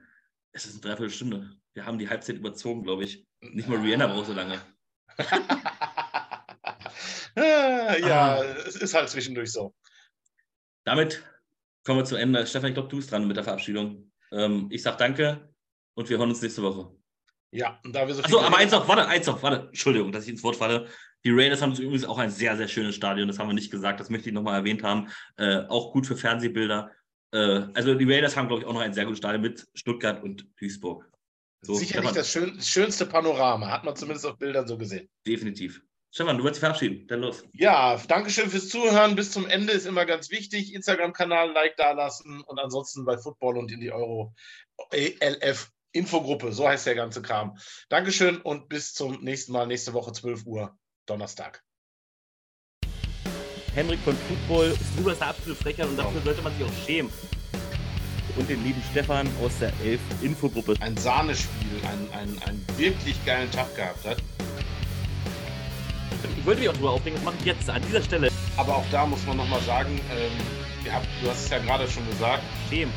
es 0.53 0.66
ist 0.66 0.74
eine 0.74 0.82
Dreiviertelstunde. 0.82 1.57
Wir 1.72 1.86
haben 1.86 1.96
die 1.96 2.11
Halbzeit 2.11 2.36
überzogen, 2.36 2.82
glaube 2.82 3.05
ich. 3.05 3.26
Nicht 3.40 3.66
mal 3.66 3.78
Rihanna 3.78 4.09
braucht 4.09 4.26
so 4.26 4.34
lange. 4.34 4.61
ja, 7.34 8.34
ah. 8.34 8.44
es 8.66 8.76
ist 8.76 8.92
halt 8.92 9.09
zwischendurch 9.09 9.50
so. 9.50 9.74
Damit 10.84 11.24
kommen 11.82 12.00
wir 12.00 12.05
zum 12.05 12.18
Ende. 12.18 12.46
Stefan, 12.46 12.68
ich 12.68 12.74
glaube, 12.74 12.90
du 12.90 12.96
bist 12.98 13.11
dran 13.11 13.26
mit 13.26 13.38
der 13.38 13.44
Verabschiedung. 13.44 14.12
Ähm, 14.32 14.68
ich 14.70 14.82
sage 14.82 14.98
danke 14.98 15.48
und 15.94 16.11
wir 16.11 16.18
hören 16.18 16.28
uns 16.28 16.42
nächste 16.42 16.62
Woche. 16.62 16.94
Ja, 17.53 17.80
und 17.84 17.94
da 17.94 18.07
wir 18.07 18.14
so 18.14 18.22
Achso, 18.22 18.38
aber 18.38 18.59
eins 18.59 18.72
noch, 18.72 18.86
warte, 18.86 19.09
eins 19.09 19.26
noch, 19.26 19.42
warte. 19.42 19.68
Entschuldigung, 19.68 20.12
dass 20.12 20.24
ich 20.24 20.30
ins 20.30 20.42
Wort 20.42 20.57
falle. 20.57 20.88
Die 21.24 21.30
Raiders 21.30 21.62
haben 21.62 21.72
übrigens 21.72 22.05
auch 22.05 22.18
ein 22.18 22.30
sehr, 22.30 22.55
sehr 22.59 22.68
schönes 22.68 22.96
Stadion. 22.96 23.28
Das 23.28 23.38
haben 23.38 23.48
wir 23.48 23.55
nicht 23.55 23.70
gesagt. 23.70 23.98
Das 23.98 24.11
möchte 24.11 24.28
ich 24.28 24.34
nochmal 24.34 24.59
erwähnt 24.59 24.82
haben. 24.82 25.09
Äh, 25.36 25.62
auch 25.68 25.92
gut 25.92 26.07
für 26.07 26.18
Fernsehbilder. 26.18 26.90
Äh, 27.33 27.66
also 27.74 27.95
die 27.95 28.11
Raiders 28.11 28.37
haben, 28.37 28.49
glaube 28.49 28.62
ich, 28.62 28.68
auch 28.68 28.74
noch 28.74 28.80
ein 28.80 28.95
sehr 28.95 29.05
gutes 29.05 29.18
Stadion 29.18 29.43
mit 29.43 29.66
Stuttgart 29.74 30.22
und 30.22 30.47
Duisburg. 30.59 31.11
So, 31.62 31.74
Sicherlich 31.74 32.11
Stefan. 32.11 32.14
das 32.14 32.30
schön, 32.30 32.61
schönste 32.61 33.07
Panorama, 33.07 33.70
hat 33.70 33.85
man 33.85 33.95
zumindest 33.95 34.26
auf 34.26 34.37
Bildern 34.37 34.66
so 34.66 34.76
gesehen. 34.76 35.09
Definitiv. 35.26 35.80
Stefan, 36.11 36.37
du 36.37 36.45
wirst 36.45 36.57
dich 36.57 36.61
verabschieden. 36.61 37.07
Dann 37.07 37.20
los. 37.20 37.45
Ja, 37.55 37.97
danke 38.07 38.30
schön 38.30 38.51
fürs 38.51 38.68
Zuhören. 38.68 39.16
Bis 39.16 39.30
zum 39.30 39.47
Ende 39.47 39.72
ist 39.72 39.87
immer 39.87 40.05
ganz 40.05 40.30
wichtig. 40.30 40.74
Instagram-Kanal, 40.74 41.53
Like 41.53 41.76
da 41.76 41.93
lassen 41.93 42.43
und 42.43 42.59
ansonsten 42.59 43.07
bei 43.07 43.16
Football 43.16 43.57
und 43.57 43.72
in 43.72 43.80
die 43.80 43.93
Euro 43.93 44.35
ELF 44.91 45.70
Infogruppe. 45.93 46.53
So 46.53 46.68
heißt 46.68 46.87
der 46.87 46.97
ganze 46.97 47.22
Kram. 47.22 47.57
Dankeschön 47.89 48.39
und 48.43 48.68
bis 48.68 48.93
zum 48.93 49.22
nächsten 49.22 49.53
Mal, 49.53 49.66
nächste 49.66 49.95
Woche 49.95 50.12
12 50.12 50.45
Uhr, 50.45 50.76
Donnerstag. 51.07 51.62
Henrik 53.75 54.01
von 54.01 54.14
Football 54.29 54.66
ist 54.66 55.01
nur 55.01 55.14
der 55.14 55.29
absolute 55.29 55.62
Frechheit 55.62 55.87
und 55.87 55.97
dafür 55.97 56.20
sollte 56.23 56.43
man 56.43 56.53
sich 56.55 56.64
auch 56.64 56.87
schämen. 56.87 57.11
Und 58.37 58.49
den 58.49 58.62
lieben 58.64 58.83
Stefan 58.91 59.29
aus 59.43 59.53
der 59.61 59.73
Elf 59.83 60.01
Infogruppe. 60.20 60.75
Ein 60.81 60.97
Sahnespiel, 60.97 61.81
einen, 61.91 62.12
einen, 62.12 62.43
einen 62.43 62.64
wirklich 62.77 63.16
geilen 63.25 63.51
Tag 63.51 63.75
gehabt 63.75 64.07
hat. 64.07 64.18
Ich 66.39 66.47
wollte 66.47 66.61
mich 66.61 66.68
auch 66.68 66.75
drüber 66.75 66.91
aufregen, 66.91 67.14
das 67.16 67.25
mache 67.25 67.37
ich 67.41 67.47
jetzt 67.47 67.70
an 67.70 67.83
dieser 67.87 68.03
Stelle. 68.03 68.29
Aber 68.57 68.77
auch 68.77 68.85
da 68.91 69.07
muss 69.07 69.25
man 69.27 69.39
nochmal 69.39 69.61
sagen, 69.62 70.01
ähm, 70.11 70.93
habt, 70.93 71.07
du 71.23 71.31
hast 71.31 71.45
es 71.45 71.51
ja 71.51 71.59
gerade 71.59 71.89
schon 71.89 72.09
gesagt. 72.11 72.43
Schämen. 72.68 72.93